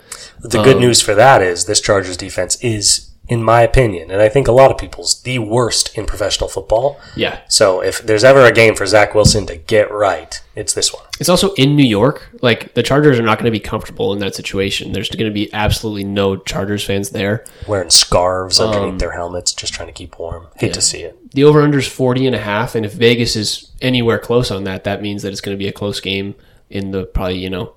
the 0.41 0.63
good 0.63 0.79
news 0.79 1.01
for 1.01 1.13
that 1.15 1.41
is 1.41 1.65
this 1.65 1.81
Chargers 1.81 2.15
defense 2.17 2.55
is, 2.63 3.06
in 3.29 3.43
my 3.43 3.61
opinion, 3.61 4.09
and 4.09 4.21
I 4.21 4.29
think 4.29 4.47
a 4.47 4.51
lot 4.53 4.71
of 4.71 4.77
people's, 4.77 5.21
the 5.23 5.39
worst 5.39 5.97
in 5.97 6.05
professional 6.05 6.47
football. 6.49 6.99
Yeah, 7.15 7.41
So 7.49 7.81
if 7.83 8.01
there's 8.01 8.23
ever 8.23 8.45
a 8.45 8.51
game 8.53 8.73
for 8.75 8.85
Zach 8.85 9.13
Wilson 9.13 9.45
to 9.47 9.57
get 9.57 9.91
right, 9.91 10.41
it's 10.55 10.73
this 10.73 10.93
one. 10.93 11.03
it's 11.19 11.27
also 11.29 11.53
in 11.53 11.75
New 11.75 11.85
York. 11.85 12.29
Like 12.41 12.73
the 12.73 12.83
Chargers 12.83 13.19
are 13.19 13.23
not 13.23 13.37
going 13.37 13.45
to 13.45 13.51
be 13.51 13.59
comfortable 13.59 14.13
in 14.13 14.19
that 14.19 14.33
situation. 14.35 14.93
There's 14.93 15.09
going 15.09 15.29
to 15.29 15.33
be 15.33 15.51
absolutely 15.53 16.05
no 16.05 16.37
Chargers 16.37 16.83
fans 16.85 17.09
there. 17.09 17.43
Wearing 17.67 17.89
scarves 17.89 18.59
underneath 18.59 18.93
Um, 18.93 18.97
their 18.99 19.11
helmets, 19.11 19.51
just 19.53 19.73
trying 19.73 19.87
to 19.87 19.93
keep 19.93 20.17
warm. 20.17 20.47
Hate 20.55 20.73
to 20.73 20.81
see 20.81 20.99
it. 21.01 21.31
The 21.31 21.43
over 21.43 21.61
under 21.61 21.77
is 21.79 21.87
40 21.87 22.25
and 22.27 22.35
a 22.35 22.39
half, 22.39 22.73
and 22.75 22.85
if 22.85 22.93
Vegas 22.93 23.35
is 23.35 23.69
anywhere 23.81 24.17
close 24.19 24.49
on 24.51 24.63
that, 24.63 24.85
that 24.85 25.01
means 25.01 25.21
that 25.23 25.31
it's 25.31 25.41
going 25.41 25.55
to 25.55 25.59
be 25.61 25.67
a 25.67 25.73
close 25.73 25.99
game 25.99 26.33
in 26.69 26.91
the 26.91 27.03
probably 27.05 27.37
you 27.37 27.49
know 27.49 27.73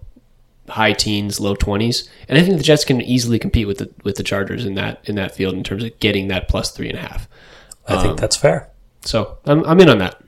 high 0.71 0.93
teens, 0.93 1.41
low 1.41 1.55
20s. 1.55 2.09
And 2.29 2.39
I 2.39 2.43
think 2.43 2.57
the 2.57 2.63
Jets 2.65 2.85
can 2.85 3.01
easily 3.01 3.39
compete 3.39 3.67
with 3.67 3.79
the 3.79 3.91
with 4.05 4.17
the 4.17 4.23
Chargers 4.23 4.65
in 4.65 4.75
that 4.75 5.01
in 5.05 5.17
that 5.17 5.35
field 5.35 5.55
in 5.55 5.63
terms 5.65 5.85
of 5.85 5.99
getting 6.01 6.29
that 6.29 6.49
plus 6.49 6.71
three 6.71 6.89
and 6.89 6.99
a 6.99 7.03
half. 7.03 7.29
I 7.87 7.95
Um, 7.95 8.03
think 8.03 8.21
that's 8.21 8.37
fair. 8.37 8.69
So 9.03 9.39
I'm 9.45 9.65
I'm 9.65 9.81
in 9.81 9.89
on 9.89 9.99
that. 9.99 10.21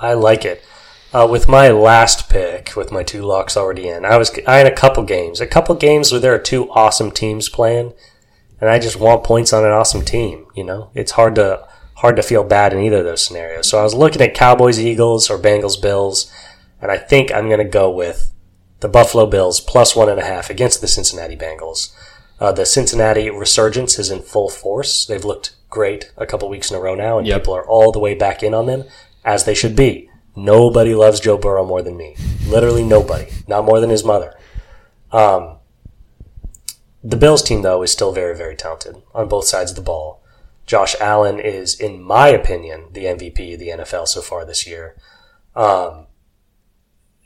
I 0.00 0.14
like 0.14 0.44
it. 0.44 0.62
Uh, 1.12 1.28
with 1.30 1.48
my 1.48 1.68
last 1.68 2.28
pick, 2.28 2.72
with 2.76 2.90
my 2.90 3.04
two 3.04 3.22
locks 3.22 3.56
already 3.56 3.88
in, 3.88 4.04
I 4.04 4.16
was 4.16 4.36
I 4.48 4.56
had 4.56 4.66
a 4.66 4.74
couple 4.74 5.04
games, 5.04 5.40
a 5.40 5.46
couple 5.46 5.74
games 5.76 6.10
where 6.10 6.20
there 6.20 6.34
are 6.34 6.38
two 6.40 6.68
awesome 6.72 7.12
teams 7.12 7.48
playing, 7.48 7.92
and 8.60 8.68
I 8.68 8.80
just 8.80 8.98
want 8.98 9.22
points 9.22 9.52
on 9.52 9.64
an 9.64 9.70
awesome 9.70 10.04
team. 10.04 10.46
You 10.56 10.64
know, 10.64 10.90
it's 10.94 11.12
hard 11.12 11.36
to 11.36 11.66
hard 11.98 12.16
to 12.16 12.22
feel 12.22 12.42
bad 12.42 12.72
in 12.72 12.80
either 12.80 12.98
of 12.98 13.04
those 13.04 13.24
scenarios. 13.24 13.68
So 13.68 13.78
I 13.78 13.84
was 13.84 13.94
looking 13.94 14.20
at 14.22 14.34
Cowboys, 14.34 14.80
Eagles, 14.80 15.30
or 15.30 15.38
Bengals, 15.38 15.80
Bills, 15.80 16.30
and 16.82 16.90
I 16.90 16.98
think 16.98 17.32
I'm 17.32 17.46
going 17.46 17.58
to 17.64 17.64
go 17.64 17.88
with 17.90 18.32
the 18.84 18.88
Buffalo 18.90 19.24
Bills 19.24 19.62
plus 19.62 19.96
one 19.96 20.10
and 20.10 20.20
a 20.20 20.24
half 20.26 20.50
against 20.50 20.82
the 20.82 20.86
Cincinnati 20.86 21.34
Bengals. 21.34 21.90
Uh, 22.38 22.52
the 22.52 22.66
Cincinnati 22.66 23.30
resurgence 23.30 23.98
is 23.98 24.10
in 24.10 24.20
full 24.20 24.50
force. 24.50 25.06
They've 25.06 25.24
looked 25.24 25.56
great 25.70 26.12
a 26.18 26.26
couple 26.26 26.50
weeks 26.50 26.70
in 26.70 26.76
a 26.76 26.80
row 26.80 26.94
now, 26.94 27.16
and 27.16 27.26
Yep. 27.26 27.40
people 27.40 27.56
are 27.56 27.66
all 27.66 27.92
the 27.92 27.98
way 27.98 28.12
back 28.14 28.42
in 28.42 28.52
on 28.52 28.66
them, 28.66 28.84
as 29.24 29.44
they 29.46 29.54
should 29.54 29.74
be. 29.74 30.10
Nobody 30.36 30.94
loves 30.94 31.18
Joe 31.18 31.38
Burrow 31.38 31.64
more 31.64 31.80
than 31.80 31.96
me. 31.96 32.14
Literally 32.46 32.82
nobody. 32.82 33.28
Not 33.48 33.64
more 33.64 33.80
than 33.80 33.88
his 33.88 34.04
mother. 34.04 34.34
Um, 35.12 35.56
the 37.02 37.16
Bills 37.16 37.42
team, 37.42 37.62
though, 37.62 37.82
is 37.82 37.90
still 37.90 38.12
very, 38.12 38.36
very 38.36 38.54
talented 38.54 38.96
on 39.14 39.30
both 39.30 39.46
sides 39.46 39.70
of 39.70 39.76
the 39.76 39.82
ball. 39.82 40.22
Josh 40.66 40.94
Allen 41.00 41.40
is, 41.40 41.74
in 41.80 42.02
my 42.02 42.28
opinion, 42.28 42.88
the 42.92 43.06
MVP 43.06 43.54
of 43.54 43.60
the 43.60 43.68
NFL 43.68 44.08
so 44.08 44.20
far 44.20 44.44
this 44.44 44.66
year. 44.66 44.94
Um, 45.56 46.08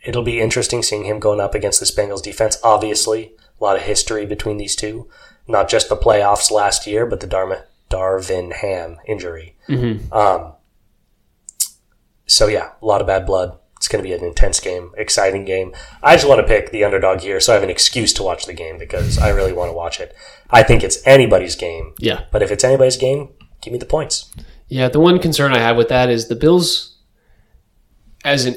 it'll 0.09 0.23
be 0.23 0.41
interesting 0.41 0.83
seeing 0.83 1.05
him 1.05 1.19
going 1.21 1.39
up 1.41 1.55
against 1.55 1.81
this 1.81 1.95
Bengals 1.95 2.23
defense. 2.23 2.59
Obviously, 2.65 3.33
a 3.61 3.65
lot 3.65 3.77
of 3.77 3.83
history 3.83 4.25
between 4.25 4.57
these 4.57 4.75
two. 4.75 5.07
Not 5.47 5.69
just 5.69 5.89
the 5.89 5.97
playoffs 5.97 6.51
last 6.51 6.87
year, 6.87 7.05
but 7.07 7.21
the 7.21 7.27
Darma, 7.27 7.65
Darvin 7.91 8.53
Ham 8.55 8.97
injury. 9.07 9.55
Um, 10.11 10.53
so 12.27 12.47
yeah, 12.47 12.71
a 12.83 12.87
lot 12.87 13.01
of 13.01 13.07
bad 13.07 13.27
blood. 13.27 13.59
It's 13.77 13.87
going 13.89 14.03
to 14.03 14.09
be 14.09 14.15
an 14.15 14.25
intense 14.25 14.59
game, 14.61 14.91
exciting 14.97 15.45
game. 15.45 15.73
I 16.03 16.17
just 16.17 16.27
want 16.29 16.41
to 16.41 16.47
pick 16.47 16.71
the 16.73 16.85
underdog 16.85 17.21
here, 17.21 17.39
so 17.39 17.53
I 17.53 17.55
have 17.55 17.63
an 17.63 17.71
excuse 17.71 18.13
to 18.15 18.23
watch 18.25 18.45
the 18.47 18.53
game 18.53 18.77
because 18.79 19.19
I 19.19 19.29
really 19.29 19.53
want 19.53 19.71
to 19.71 19.77
watch 19.77 20.01
it. 20.01 20.17
I 20.51 20.63
think 20.65 20.83
it's 20.83 20.99
anybody's 21.07 21.55
game, 21.55 21.95
Yeah. 21.99 22.25
but 22.33 22.43
if 22.43 22.51
it's 22.51 22.65
anybody's 22.65 22.97
game, 22.97 23.29
give 23.61 23.73
me 23.73 23.79
the 23.79 23.87
points. 23.87 24.31
Yeah, 24.67 24.89
the 24.89 24.99
one 25.01 25.19
concern 25.21 25.53
I 25.53 25.59
have 25.61 25.77
with 25.77 25.89
that 25.91 26.11
is 26.11 26.27
the 26.29 26.35
Bills, 26.35 26.97
as 28.25 28.47
an 28.47 28.57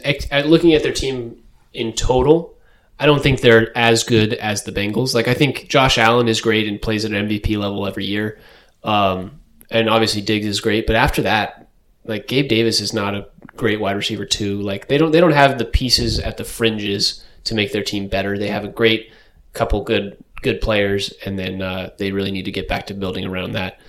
looking 0.49 0.73
at 0.73 0.81
their 0.81 0.91
team 0.91 1.40
in 1.73 1.93
total, 1.93 2.57
I 2.99 3.05
don't 3.05 3.21
think 3.21 3.41
they're 3.41 3.75
as 3.77 4.03
good 4.03 4.33
as 4.35 4.63
the 4.63 4.71
Bengals. 4.71 5.13
Like 5.13 5.27
I 5.27 5.33
think 5.33 5.67
Josh 5.67 5.97
Allen 5.97 6.27
is 6.27 6.41
great 6.41 6.67
and 6.67 6.81
plays 6.81 7.05
at 7.05 7.11
an 7.11 7.27
MVP 7.27 7.57
level 7.57 7.87
every 7.87 8.05
year, 8.05 8.39
um, 8.83 9.39
and 9.69 9.89
obviously 9.89 10.21
Diggs 10.21 10.45
is 10.45 10.59
great. 10.59 10.85
But 10.85 10.95
after 10.95 11.23
that, 11.23 11.69
like 12.05 12.27
Gabe 12.27 12.47
Davis 12.47 12.79
is 12.79 12.93
not 12.93 13.15
a 13.15 13.27
great 13.57 13.79
wide 13.79 13.95
receiver 13.95 14.25
too. 14.25 14.61
Like 14.61 14.87
they 14.87 14.97
don't 14.97 15.11
they 15.11 15.19
don't 15.19 15.31
have 15.31 15.57
the 15.57 15.65
pieces 15.65 16.19
at 16.19 16.37
the 16.37 16.43
fringes 16.43 17.23
to 17.45 17.55
make 17.55 17.71
their 17.71 17.83
team 17.83 18.07
better. 18.07 18.37
They 18.37 18.49
have 18.49 18.63
a 18.63 18.69
great 18.69 19.11
couple 19.53 19.83
good 19.83 20.23
good 20.41 20.61
players, 20.61 21.13
and 21.25 21.37
then 21.37 21.61
uh, 21.61 21.91
they 21.97 22.11
really 22.11 22.31
need 22.31 22.45
to 22.45 22.51
get 22.51 22.67
back 22.67 22.87
to 22.87 22.93
building 22.93 23.25
around 23.25 23.53
that. 23.53 23.79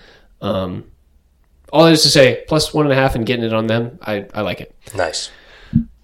Um, 0.41 0.91
all 1.72 1.85
that 1.85 1.93
is 1.93 2.03
to 2.03 2.11
say, 2.11 2.45
plus 2.49 2.74
one 2.74 2.85
and 2.87 2.93
a 2.93 2.97
half 2.97 3.14
and 3.14 3.24
getting 3.24 3.45
it 3.45 3.55
on 3.55 3.66
them, 3.66 3.99
I, 4.03 4.26
I 4.35 4.43
like 4.43 4.61
it. 4.61 4.74
Nice. 4.95 5.30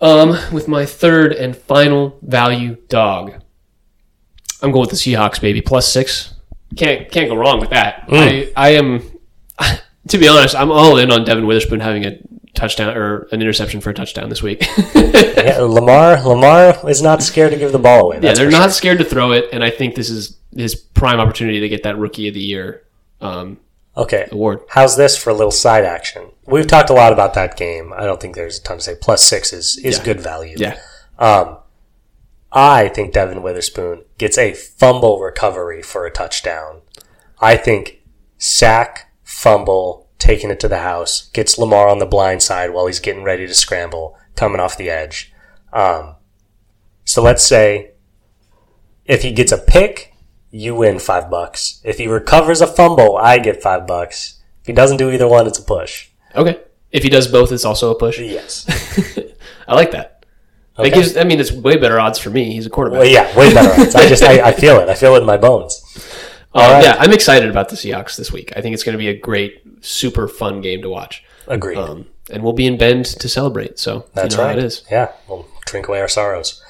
Um, 0.00 0.36
with 0.52 0.68
my 0.68 0.86
third 0.86 1.32
and 1.32 1.56
final 1.56 2.18
value 2.22 2.76
dog, 2.88 3.42
I'm 4.62 4.70
going 4.70 4.82
with 4.82 4.90
the 4.90 4.96
Seahawks, 4.96 5.40
baby. 5.40 5.60
Plus 5.60 5.90
six. 5.92 6.34
Can't 6.76 7.10
can't 7.10 7.28
go 7.30 7.36
wrong 7.36 7.60
with 7.60 7.70
that. 7.70 8.04
I 8.08 8.52
I 8.56 8.70
am, 8.70 9.02
to 10.08 10.18
be 10.18 10.28
honest, 10.28 10.54
I'm 10.54 10.70
all 10.70 10.98
in 10.98 11.10
on 11.10 11.24
Devon 11.24 11.46
Witherspoon 11.46 11.80
having 11.80 12.04
a 12.04 12.18
touchdown 12.54 12.96
or 12.96 13.22
an 13.32 13.40
interception 13.40 13.80
for 13.80 13.90
a 13.90 13.94
touchdown 13.94 14.28
this 14.28 14.42
week. 14.42 14.66
Yeah, 15.38 15.60
Lamar 15.60 16.20
Lamar 16.22 16.90
is 16.90 17.00
not 17.00 17.22
scared 17.22 17.52
to 17.52 17.58
give 17.58 17.72
the 17.72 17.78
ball 17.78 18.06
away. 18.06 18.18
yeah, 18.20 18.34
they're 18.34 18.50
not 18.50 18.64
sure. 18.64 18.70
scared 18.72 18.98
to 18.98 19.04
throw 19.04 19.32
it, 19.32 19.46
and 19.52 19.64
I 19.64 19.70
think 19.70 19.94
this 19.94 20.10
is 20.10 20.36
his 20.54 20.74
prime 20.74 21.20
opportunity 21.20 21.60
to 21.60 21.68
get 21.68 21.84
that 21.84 21.96
Rookie 21.96 22.28
of 22.28 22.34
the 22.34 22.40
Year 22.40 22.82
um, 23.22 23.58
Okay. 23.98 24.28
award. 24.30 24.60
How's 24.70 24.96
this 24.96 25.16
for 25.16 25.30
a 25.30 25.34
little 25.34 25.50
side 25.50 25.84
action? 25.84 26.30
We've 26.46 26.66
talked 26.66 26.88
a 26.90 26.94
lot 26.94 27.12
about 27.12 27.34
that 27.34 27.56
game. 27.56 27.92
I 27.92 28.04
don't 28.04 28.20
think 28.20 28.34
there's 28.36 28.58
a 28.58 28.62
ton 28.62 28.78
to 28.78 28.82
say. 28.82 28.94
Plus 29.00 29.22
six 29.24 29.52
is, 29.52 29.76
is 29.84 29.98
Yeah. 29.98 30.04
good 30.04 30.20
value. 30.20 30.54
Yeah, 30.58 30.78
Um, 31.18 31.58
I 32.52 32.88
think 32.88 33.12
Devon 33.12 33.42
Witherspoon 33.42 34.04
gets 34.16 34.38
a 34.38 34.54
fumble 34.54 35.20
recovery 35.20 35.82
for 35.82 36.06
a 36.06 36.10
touchdown. 36.10 36.80
I 37.40 37.56
think 37.56 37.98
sack, 38.38 39.12
fumble, 39.22 40.08
taking 40.18 40.50
it 40.50 40.58
to 40.60 40.68
the 40.68 40.78
house, 40.78 41.28
gets 41.32 41.58
Lamar 41.58 41.88
on 41.88 41.98
the 41.98 42.06
blind 42.06 42.42
side 42.42 42.70
while 42.72 42.86
he's 42.86 43.00
getting 43.00 43.22
ready 43.24 43.46
to 43.46 43.54
scramble, 43.54 44.16
coming 44.36 44.60
off 44.60 44.76
the 44.78 44.88
edge. 44.90 45.32
Um, 45.72 46.14
so 47.04 47.20
let's 47.22 47.42
say 47.42 47.92
if 49.04 49.22
he 49.22 49.32
gets 49.32 49.52
a 49.52 49.58
pick, 49.58 50.14
you 50.50 50.74
win 50.74 50.98
five 50.98 51.30
bucks. 51.30 51.80
If 51.84 51.98
he 51.98 52.06
recovers 52.06 52.60
a 52.60 52.66
fumble, 52.66 53.16
I 53.16 53.38
get 53.38 53.62
five 53.62 53.86
bucks. 53.86 54.40
If 54.62 54.66
he 54.66 54.72
doesn't 54.72 54.96
do 54.96 55.10
either 55.10 55.28
one, 55.28 55.46
it's 55.46 55.58
a 55.58 55.62
push. 55.62 56.08
okay. 56.34 56.60
If 56.90 57.02
he 57.02 57.10
does 57.10 57.28
both, 57.28 57.52
it's 57.52 57.66
also 57.66 57.90
a 57.90 57.98
push. 57.98 58.18
Yes. 58.18 58.64
I 59.68 59.74
like 59.74 59.90
that. 59.90 60.24
Okay. 60.78 60.88
It 60.88 60.94
gives. 60.94 61.16
I 61.18 61.24
mean, 61.24 61.38
it's 61.38 61.52
way 61.52 61.76
better 61.76 62.00
odds 62.00 62.18
for 62.18 62.30
me. 62.30 62.52
He's 62.52 62.64
a 62.64 62.70
quarterback. 62.70 63.00
Well, 63.00 63.08
yeah, 63.08 63.36
way 63.36 63.52
better 63.52 63.78
odds. 63.78 63.94
I 63.94 64.08
just, 64.08 64.22
I, 64.22 64.48
I 64.48 64.52
feel 64.52 64.80
it. 64.80 64.88
I 64.88 64.94
feel 64.94 65.14
it 65.16 65.20
in 65.20 65.26
my 65.26 65.36
bones. 65.36 65.84
Um, 66.54 66.62
right. 66.62 66.82
Yeah, 66.82 66.96
I'm 66.98 67.12
excited 67.12 67.50
about 67.50 67.68
the 67.68 67.76
Seahawks 67.76 68.16
this 68.16 68.32
week. 68.32 68.54
I 68.56 68.62
think 68.62 68.72
it's 68.72 68.84
going 68.84 68.94
to 68.94 68.98
be 68.98 69.08
a 69.08 69.18
great, 69.18 69.84
super 69.84 70.28
fun 70.28 70.62
game 70.62 70.80
to 70.80 70.88
watch. 70.88 71.22
Agreed. 71.46 71.76
Um, 71.76 72.06
and 72.30 72.42
we'll 72.42 72.54
be 72.54 72.66
in 72.66 72.78
Bend 72.78 73.04
to 73.04 73.28
celebrate. 73.28 73.78
So 73.78 74.06
That's 74.14 74.34
you 74.34 74.38
know 74.38 74.44
right. 74.46 74.52
How 74.52 74.58
it 74.58 74.64
is. 74.64 74.82
Yeah, 74.90 75.12
we'll 75.28 75.46
drink 75.66 75.88
away 75.88 76.00
our 76.00 76.08
sorrows. 76.08 76.62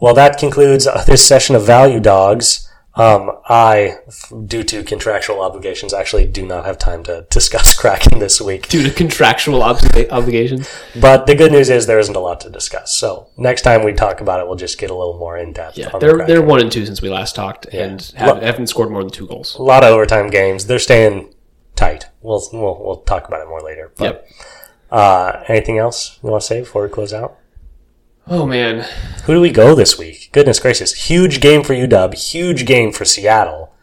Well, 0.00 0.14
that 0.14 0.38
concludes 0.38 0.86
this 1.06 1.26
session 1.26 1.56
of 1.56 1.66
Value 1.66 2.00
Dogs. 2.00 2.69
Um, 2.96 3.30
I, 3.48 3.98
due 4.46 4.64
to 4.64 4.82
contractual 4.82 5.40
obligations, 5.42 5.94
actually 5.94 6.26
do 6.26 6.44
not 6.44 6.64
have 6.64 6.76
time 6.76 7.04
to 7.04 7.24
discuss 7.30 7.72
Kraken 7.78 8.18
this 8.18 8.40
week. 8.40 8.68
Due 8.68 8.82
to 8.82 8.90
contractual 8.90 9.60
obli- 9.60 10.10
obligations. 10.10 10.68
But 11.00 11.26
the 11.26 11.36
good 11.36 11.52
news 11.52 11.70
is 11.70 11.86
there 11.86 12.00
isn't 12.00 12.16
a 12.16 12.20
lot 12.20 12.40
to 12.40 12.50
discuss. 12.50 12.96
So 12.96 13.28
next 13.36 13.62
time 13.62 13.84
we 13.84 13.92
talk 13.92 14.20
about 14.20 14.40
it, 14.40 14.46
we'll 14.48 14.56
just 14.56 14.76
get 14.78 14.90
a 14.90 14.94
little 14.94 15.16
more 15.18 15.38
in 15.38 15.52
depth. 15.52 15.78
Yeah, 15.78 15.90
on 15.94 16.00
they're 16.00 16.16
Kraken. 16.16 16.26
they're 16.26 16.42
one 16.42 16.60
and 16.60 16.70
two 16.72 16.84
since 16.84 17.00
we 17.00 17.08
last 17.08 17.36
talked, 17.36 17.66
and 17.66 18.02
have, 18.16 18.42
haven't 18.42 18.66
scored 18.66 18.90
more 18.90 19.02
than 19.04 19.12
two 19.12 19.26
goals. 19.28 19.54
a 19.54 19.62
lot 19.62 19.84
of 19.84 19.90
overtime 19.90 20.28
games. 20.28 20.66
They're 20.66 20.80
staying 20.80 21.32
tight. 21.76 22.06
We'll 22.22 22.42
we'll, 22.52 22.82
we'll 22.84 22.96
talk 23.02 23.28
about 23.28 23.40
it 23.40 23.48
more 23.48 23.62
later. 23.62 23.92
But 23.96 24.04
Yep. 24.04 24.28
uh, 24.90 25.44
anything 25.46 25.78
else 25.78 26.18
you 26.24 26.28
want 26.30 26.42
to 26.42 26.46
say 26.46 26.60
before 26.60 26.82
we 26.82 26.88
close 26.88 27.12
out? 27.14 27.36
Oh 28.26 28.46
man, 28.46 28.86
Who 29.24 29.34
do 29.34 29.40
we 29.40 29.50
go 29.50 29.74
this 29.74 29.98
week? 29.98 30.28
Goodness 30.32 30.60
gracious. 30.60 30.92
Huge 31.08 31.40
game 31.40 31.62
for 31.64 31.74
UW. 31.74 32.14
Huge 32.14 32.64
game 32.64 32.92
for 32.92 33.04
Seattle. 33.04 33.74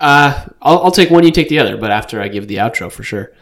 uh, 0.00 0.46
I'll, 0.62 0.84
I'll 0.84 0.90
take 0.90 1.10
one. 1.10 1.24
You 1.24 1.30
take 1.30 1.48
the 1.50 1.58
other, 1.58 1.76
but 1.76 1.90
after 1.90 2.20
I 2.22 2.28
give 2.28 2.48
the 2.48 2.56
outro 2.56 2.90
for 2.90 3.02
sure. 3.02 3.32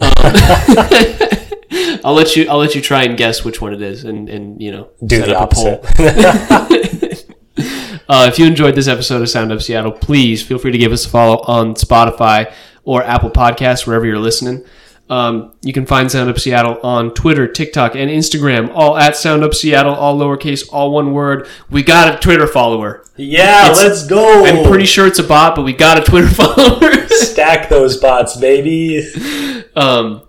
Um, 0.00 0.12
I'll 2.04 2.14
let 2.14 2.36
you. 2.36 2.48
I'll 2.48 2.58
let 2.58 2.74
you 2.74 2.80
try 2.80 3.02
and 3.04 3.16
guess 3.16 3.44
which 3.44 3.60
one 3.60 3.72
it 3.74 3.82
is, 3.82 4.04
and 4.04 4.28
and 4.28 4.60
you 4.62 4.70
know 4.72 4.88
Do 5.04 5.20
the 5.22 5.34
poll. 5.50 5.80
opposite. 5.84 7.26
Uh, 8.08 8.26
if 8.26 8.40
you 8.40 8.44
enjoyed 8.46 8.74
this 8.74 8.88
episode 8.88 9.22
of 9.22 9.28
Sound 9.28 9.52
Up 9.52 9.62
Seattle, 9.62 9.92
please 9.92 10.42
feel 10.42 10.58
free 10.58 10.72
to 10.72 10.78
give 10.78 10.90
us 10.90 11.06
a 11.06 11.08
follow 11.08 11.36
on 11.46 11.74
Spotify 11.76 12.52
or 12.82 13.04
Apple 13.04 13.30
Podcasts, 13.30 13.86
wherever 13.86 14.04
you're 14.04 14.18
listening. 14.18 14.64
Um, 15.10 15.52
you 15.62 15.72
can 15.72 15.86
find 15.86 16.08
Sound 16.10 16.30
Up 16.30 16.38
Seattle 16.38 16.78
on 16.84 17.12
Twitter, 17.14 17.48
TikTok, 17.48 17.96
and 17.96 18.08
Instagram, 18.08 18.70
all 18.72 18.96
at 18.96 19.16
Sound 19.16 19.42
Up 19.42 19.52
Seattle, 19.54 19.92
all 19.94 20.16
lowercase, 20.16 20.68
all 20.72 20.92
one 20.92 21.12
word. 21.12 21.48
We 21.68 21.82
got 21.82 22.14
a 22.14 22.18
Twitter 22.18 22.46
follower. 22.46 23.04
yeah, 23.16 23.70
It's- 23.70 23.76
let's 23.82 24.06
go. 24.06 24.44
I'm 24.46 24.64
pretty 24.68 24.86
sure 24.86 25.08
it's 25.08 25.18
a 25.18 25.24
bot, 25.24 25.56
but 25.56 25.64
we 25.64 25.72
got 25.72 25.98
a 25.98 26.02
Twitter 26.02 26.28
follower. 26.32 27.08
Stack 27.08 27.68
those 27.68 27.96
bots, 27.96 28.36
baby. 28.36 29.04
um, 29.74 30.22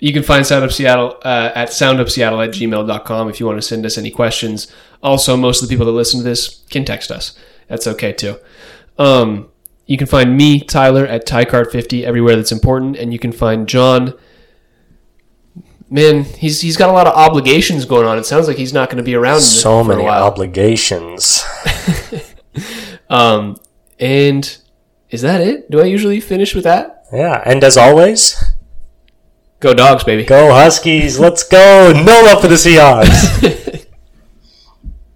you 0.00 0.12
can 0.14 0.22
find 0.22 0.46
Sound 0.46 0.64
Up 0.64 0.72
Seattle 0.72 1.18
uh, 1.22 1.52
at 1.54 1.68
soundupseattle 1.68 2.42
at 2.46 2.50
gmail.com 2.54 3.28
if 3.28 3.40
you 3.40 3.46
want 3.46 3.58
to 3.58 3.62
send 3.62 3.84
us 3.84 3.98
any 3.98 4.10
questions. 4.10 4.72
Also, 5.02 5.36
most 5.36 5.62
of 5.62 5.68
the 5.68 5.74
people 5.74 5.84
that 5.86 5.92
listen 5.92 6.20
to 6.20 6.24
this 6.24 6.64
can 6.70 6.86
text 6.86 7.10
us. 7.10 7.38
That's 7.68 7.86
okay 7.86 8.12
too. 8.14 8.38
Um, 8.98 9.50
you 9.86 9.96
can 9.96 10.06
find 10.06 10.36
me, 10.36 10.60
Tyler, 10.60 11.06
at 11.06 11.26
TyCard50 11.26 12.04
everywhere 12.04 12.36
that's 12.36 12.52
important, 12.52 12.96
and 12.96 13.12
you 13.12 13.18
can 13.18 13.32
find 13.32 13.68
John. 13.68 14.14
Man, 15.90 16.24
he's 16.24 16.62
he's 16.62 16.76
got 16.76 16.88
a 16.88 16.92
lot 16.92 17.06
of 17.06 17.14
obligations 17.14 17.84
going 17.84 18.06
on. 18.06 18.18
It 18.18 18.26
sounds 18.26 18.48
like 18.48 18.56
he's 18.56 18.72
not 18.72 18.88
going 18.88 18.96
to 18.98 19.04
be 19.04 19.14
around 19.14 19.42
So 19.42 19.84
for 19.84 19.92
a 19.92 19.96
many 19.96 20.08
obligations. 20.08 21.44
um, 23.10 23.56
and 24.00 24.56
is 25.10 25.22
that 25.22 25.40
it? 25.40 25.70
Do 25.70 25.80
I 25.80 25.84
usually 25.84 26.20
finish 26.20 26.54
with 26.54 26.64
that? 26.64 27.06
Yeah, 27.12 27.42
and 27.44 27.62
as 27.62 27.76
always, 27.76 28.42
Go 29.60 29.72
dogs, 29.72 30.04
baby. 30.04 30.24
go 30.24 30.52
Huskies. 30.52 31.18
Let's 31.18 31.42
go. 31.42 31.92
No 31.94 32.22
love 32.22 32.42
for 32.42 32.48
the 32.48 32.54
Seahawks. 32.54 33.83